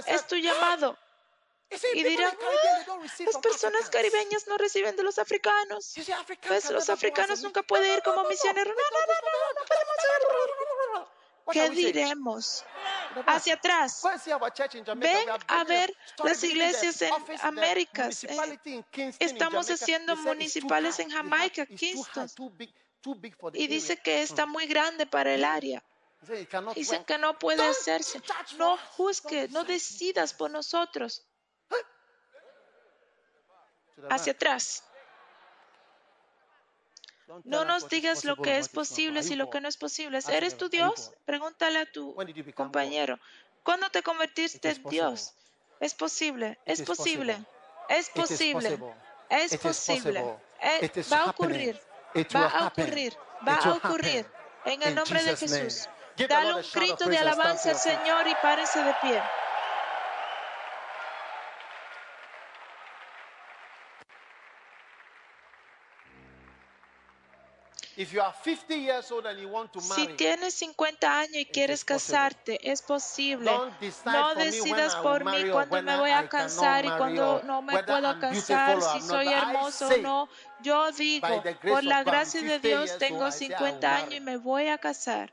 es 0.06 0.26
tu 0.26 0.36
llamado. 0.36 0.98
Y 1.94 2.02
dirán, 2.02 2.36
ah, 2.38 2.98
las 3.24 3.38
personas 3.38 3.88
caribeñas 3.88 4.46
no 4.46 4.58
reciben 4.58 4.94
de 4.94 5.02
los 5.02 5.18
africanos. 5.18 5.94
Pues 6.46 6.70
los 6.70 6.90
africanos 6.90 7.40
nunca 7.42 7.62
pueden 7.62 7.94
ir 7.94 8.02
como 8.02 8.24
misioneros. 8.24 8.74
No, 8.76 8.82
no, 8.82 9.06
no, 9.06 9.14
no, 9.14 9.60
no 9.60 9.66
podemos 9.66 10.02
¿Qué 11.50 11.70
diremos? 11.70 12.64
Hacia 13.26 13.54
atrás. 13.54 14.02
Ven 14.96 15.28
a 15.48 15.64
ver 15.64 15.96
las 16.22 16.42
iglesias 16.44 17.02
en 17.02 17.12
América. 17.42 18.10
Estamos 19.18 19.70
haciendo 19.70 20.16
municipales 20.16 20.98
en 20.98 21.10
Jamaica, 21.10 21.66
Kingston. 21.66 22.28
Y 23.54 23.66
dice 23.66 23.96
que 23.96 24.22
está 24.22 24.46
muy 24.46 24.66
grande 24.66 25.06
para 25.06 25.34
el 25.34 25.44
área. 25.44 25.82
Dicen 26.74 27.04
que 27.04 27.18
no 27.18 27.38
puede 27.38 27.66
hacerse. 27.66 28.22
No 28.56 28.76
juzgue, 28.76 29.48
no 29.48 29.64
decidas 29.64 30.32
por 30.34 30.50
nosotros. 30.50 31.26
Hacia 34.08 34.32
atrás. 34.32 34.84
No 37.44 37.64
nos 37.64 37.88
digas 37.88 38.24
lo 38.24 38.36
que 38.36 38.58
es 38.58 38.68
posible 38.68 39.20
y 39.20 39.34
lo 39.34 39.50
que 39.50 39.60
no 39.60 39.68
es 39.68 39.76
posible. 39.76 40.18
¿Eres 40.30 40.56
tu 40.56 40.68
Dios? 40.68 41.12
Pregúntale 41.24 41.80
a 41.80 41.86
tu 41.86 42.14
compañero. 42.54 43.18
¿Cuándo 43.62 43.90
te 43.90 44.02
convertiste 44.02 44.70
en 44.70 44.82
Dios? 44.84 45.34
Es 45.80 45.94
posible, 45.94 46.58
es 46.64 46.82
posible, 46.82 47.44
es 47.88 48.08
posible, 48.10 48.78
es 49.28 49.56
posible. 49.56 50.36
Va 51.12 51.22
a 51.22 51.30
ocurrir, 51.30 51.80
va 52.34 52.46
a 52.46 52.66
ocurrir, 52.68 53.16
va 53.46 53.56
a 53.56 53.72
ocurrir. 53.72 54.26
En 54.64 54.82
el 54.82 54.94
nombre 54.94 55.22
de 55.24 55.36
Jesús. 55.36 55.88
Dale 56.28 56.54
un 56.54 56.62
grito 56.72 57.06
de 57.06 57.18
alabanza 57.18 57.70
al 57.70 57.76
Señor 57.76 58.26
y 58.28 58.34
párese 58.36 58.82
de 58.82 58.94
pie. 59.00 59.22
Si 69.80 70.06
tienes 70.16 70.54
50 70.54 71.18
años 71.18 71.36
y 71.36 71.46
quieres 71.46 71.84
casarte, 71.84 72.58
es 72.70 72.82
posible. 72.82 73.50
No 74.04 74.34
decidas 74.34 74.96
por 74.96 75.24
mí 75.24 75.50
cuando 75.50 75.82
me 75.82 75.96
voy 75.96 76.10
a 76.10 76.28
casar 76.28 76.84
y 76.84 76.90
cuando 76.90 77.42
no 77.44 77.62
me 77.62 77.82
puedo 77.82 78.18
casar, 78.18 78.80
si 78.80 79.00
soy 79.00 79.28
hermoso 79.28 79.88
o 79.88 79.96
no. 79.98 80.28
Yo 80.62 80.92
digo, 80.92 81.42
por 81.62 81.84
la 81.84 82.04
gracia 82.04 82.42
de 82.42 82.58
Dios 82.58 82.98
tengo 82.98 83.30
50 83.30 83.96
años 83.96 84.14
y 84.14 84.20
me 84.20 84.36
voy 84.36 84.68
a 84.68 84.78
casar. 84.78 85.32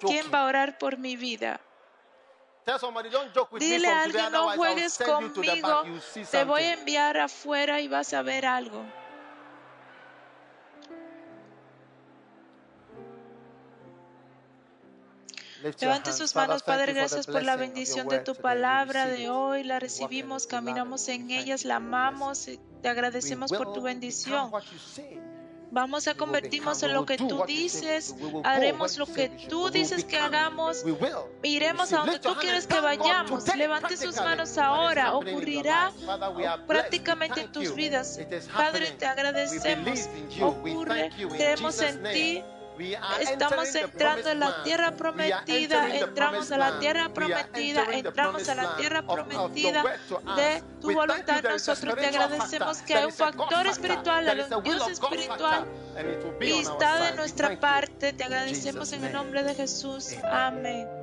¿Quién 0.00 0.30
va 0.32 0.40
a 0.40 0.44
orar 0.46 0.78
por 0.78 0.98
mi 0.98 1.16
vida? 1.16 1.60
Dile 3.58 3.88
a 3.88 4.02
alguien, 4.02 4.32
no 4.32 4.50
juegues 4.50 4.98
conmigo, 4.98 5.82
te 6.30 6.44
voy 6.44 6.62
a 6.62 6.74
enviar 6.74 7.16
afuera 7.16 7.80
y 7.80 7.88
vas 7.88 8.12
a 8.12 8.22
ver 8.22 8.46
algo. 8.46 8.84
Levante 15.80 16.12
sus 16.12 16.34
manos, 16.34 16.62
Padre, 16.62 16.92
gracias 16.92 17.26
por 17.26 17.42
la 17.42 17.56
bendición 17.56 18.08
de 18.08 18.18
tu 18.18 18.34
palabra 18.34 19.06
de 19.06 19.30
hoy. 19.30 19.62
La 19.62 19.78
recibimos, 19.78 20.46
caminamos 20.46 21.08
en 21.08 21.30
ellas, 21.30 21.64
la 21.64 21.76
amamos, 21.76 22.48
y 22.48 22.58
te 22.82 22.88
agradecemos 22.88 23.52
por 23.52 23.72
tu 23.72 23.82
bendición. 23.82 24.50
Vamos 25.72 26.06
a 26.06 26.14
convertirnos 26.14 26.82
en 26.82 26.92
lo 26.92 27.06
que 27.06 27.16
tú 27.16 27.44
dices, 27.46 28.14
haremos 28.44 28.98
lo 28.98 29.06
que 29.06 29.30
tú 29.48 29.70
dices 29.70 30.04
que 30.04 30.18
hagamos, 30.18 30.84
iremos 31.42 31.94
a 31.94 32.00
donde 32.00 32.18
tú 32.18 32.34
quieres 32.38 32.66
que 32.66 32.78
vayamos. 32.78 33.56
Levante 33.56 33.96
sus 33.96 34.16
manos 34.16 34.58
ahora, 34.58 35.14
ocurrirá 35.14 35.90
prácticamente 36.66 37.40
en 37.40 37.52
tus 37.52 37.74
vidas. 37.74 38.20
Padre, 38.54 38.90
te 38.90 39.06
agradecemos, 39.06 40.10
ocurre, 40.42 41.10
creemos 41.30 41.80
en 41.80 42.02
ti. 42.02 42.44
Estamos 43.20 43.74
entrando 43.74 44.28
en 44.30 44.40
la 44.40 44.62
tierra 44.64 44.92
prometida, 44.92 45.94
entramos 45.94 46.50
a 46.52 46.58
la 46.58 46.78
tierra 46.78 47.12
prometida, 47.12 47.84
entramos 47.92 48.48
a 48.48 48.54
la 48.54 48.76
tierra 48.76 49.02
prometida 49.02 49.82
de 50.36 50.62
tu 50.80 50.92
voluntad. 50.92 51.42
Nosotros 51.42 51.94
te 51.96 52.06
agradecemos 52.06 52.78
que 52.82 52.94
hay 52.94 53.04
un 53.04 53.12
factor 53.12 53.66
espiritual, 53.66 54.28
hay 54.28 54.40
un 54.40 54.62
Dios 54.62 54.88
espiritual 54.88 55.66
y 56.40 56.52
está 56.52 57.10
de 57.10 57.16
nuestra 57.16 57.58
parte. 57.58 58.12
Te 58.12 58.24
agradecemos 58.24 58.92
en 58.92 59.04
el 59.04 59.12
nombre 59.12 59.42
de 59.42 59.54
Jesús. 59.54 60.14
Amén 60.24 61.01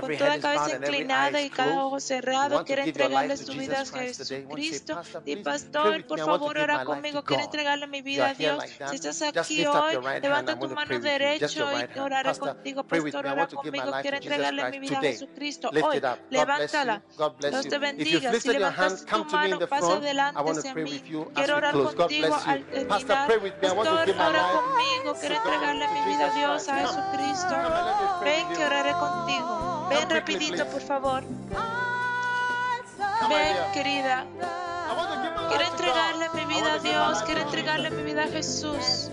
con 0.00 0.16
toda 0.16 0.38
cabeza 0.40 0.76
inclinada 0.76 1.40
y 1.40 1.50
cada 1.50 1.84
ojo 1.84 2.00
cerrado, 2.00 2.64
quiere 2.64 2.84
entregarle 2.84 3.36
su 3.36 3.52
vida 3.52 3.80
a 3.80 3.84
Jesucristo. 3.84 5.00
Y 5.24 5.36
pastor, 5.36 6.06
por 6.06 6.18
favor, 6.18 6.58
ora 6.58 6.84
conmigo, 6.84 7.22
quiero 7.24 7.42
entregarle 7.44 7.86
mi 7.86 8.02
vida 8.02 8.28
a 8.30 8.34
Dios. 8.34 8.64
Si 8.90 8.96
estás 8.96 9.22
aquí 9.22 9.66
hoy, 9.66 9.94
levanta 10.20 10.58
tu 10.58 10.68
mano 10.68 10.98
derecha 10.98 11.86
y 11.94 11.98
oraré 11.98 12.38
contigo. 12.38 12.84
Pastor, 12.84 13.26
ora 13.26 13.46
conmigo, 13.46 13.92
quiero 14.02 14.16
entregarle 14.16 14.70
mi 14.70 14.78
vida 14.78 14.98
a 14.98 15.02
Jesucristo. 15.02 15.70
Hoy, 15.82 16.00
levántala. 16.30 17.02
Dios 17.40 17.68
te 17.68 17.78
bendiga. 17.78 18.32
Si 18.40 18.48
levantas 18.48 19.04
tu 19.04 19.24
mano, 19.24 19.58
pasa 19.66 19.92
adelante 19.94 20.40
hacia 20.50 20.74
mí. 20.74 21.00
Quiero 21.34 21.56
orar 21.56 21.74
contigo 21.74 22.34
al 22.46 22.64
terminar. 22.64 22.88
Pastor, 22.88 24.10
ora 24.10 24.48
conmigo, 24.52 25.14
quiero 25.20 25.34
entregarle 25.36 25.88
mi 25.88 26.00
vida 26.12 26.30
a 26.30 26.34
Dios, 26.34 26.68
a 26.68 26.78
Jesucristo. 26.78 27.54
Ven 28.22 28.48
que 28.48 28.64
oraré 28.64 28.92
contigo. 28.92 29.63
Ven 29.88 30.10
rapidito, 30.10 30.66
por 30.66 30.80
favor. 30.80 31.24
Ven, 33.28 33.56
querida. 33.72 34.26
Quiero 35.48 35.64
entregarle 35.64 36.28
mi 36.34 36.44
vida 36.46 36.72
a 36.74 36.78
Dios. 36.78 37.22
Quiero 37.24 37.40
entregarle 37.42 37.90
mi 37.90 38.02
vida 38.02 38.24
a 38.24 38.28
Jesús. 38.28 39.10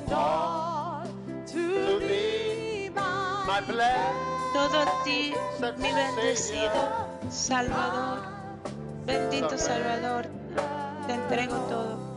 Todo 4.54 4.82
a 4.82 5.04
ti, 5.04 5.34
mi 5.78 5.94
bendecido 5.94 7.08
Salvador. 7.30 8.22
Bendito 9.06 9.58
Salvador. 9.58 10.28
Te 11.08 11.14
entrego 11.14 11.56
todo. 11.70 12.12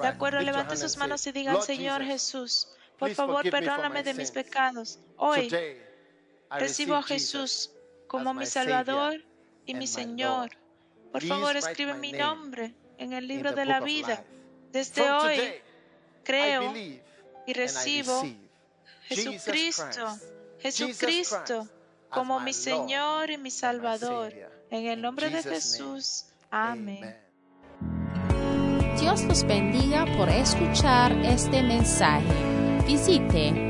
De 0.00 0.08
acuerdo, 0.08 0.40
levante 0.40 0.76
sus 0.76 0.96
manos 0.96 1.26
y 1.26 1.32
digan, 1.32 1.60
Señor 1.62 2.02
Jesús, 2.02 2.68
por 2.98 3.10
favor, 3.14 3.48
perdóname 3.50 4.02
de 4.02 4.14
mis 4.14 4.30
pecados. 4.30 4.98
Hoy 5.16 5.50
Recibo 6.58 6.96
a 6.96 7.02
Jesús 7.02 7.70
como 8.06 8.34
mi 8.34 8.46
Salvador 8.46 9.24
y 9.66 9.74
mi 9.74 9.86
Señor. 9.86 10.50
Por 11.12 11.24
favor, 11.24 11.56
escribe 11.56 11.94
mi 11.94 12.12
nombre 12.12 12.74
en 12.98 13.12
el 13.12 13.26
libro 13.28 13.52
de 13.52 13.64
la 13.64 13.80
vida. 13.80 14.24
Desde 14.72 15.10
hoy 15.10 15.40
creo 16.24 16.72
y 17.46 17.52
recibo 17.52 18.22
Jesucristo, 19.02 20.18
Jesucristo 20.60 21.68
como 22.08 22.40
mi 22.40 22.52
Señor 22.52 23.30
y 23.30 23.38
mi 23.38 23.50
Salvador. 23.50 24.32
En 24.70 24.86
el 24.86 25.00
nombre 25.00 25.30
de 25.30 25.42
Jesús. 25.42 26.26
Amén. 26.50 27.16
Dios 29.00 29.22
los 29.24 29.44
bendiga 29.44 30.04
por 30.16 30.28
escuchar 30.28 31.12
este 31.24 31.62
mensaje. 31.62 32.34
Visite 32.86 33.69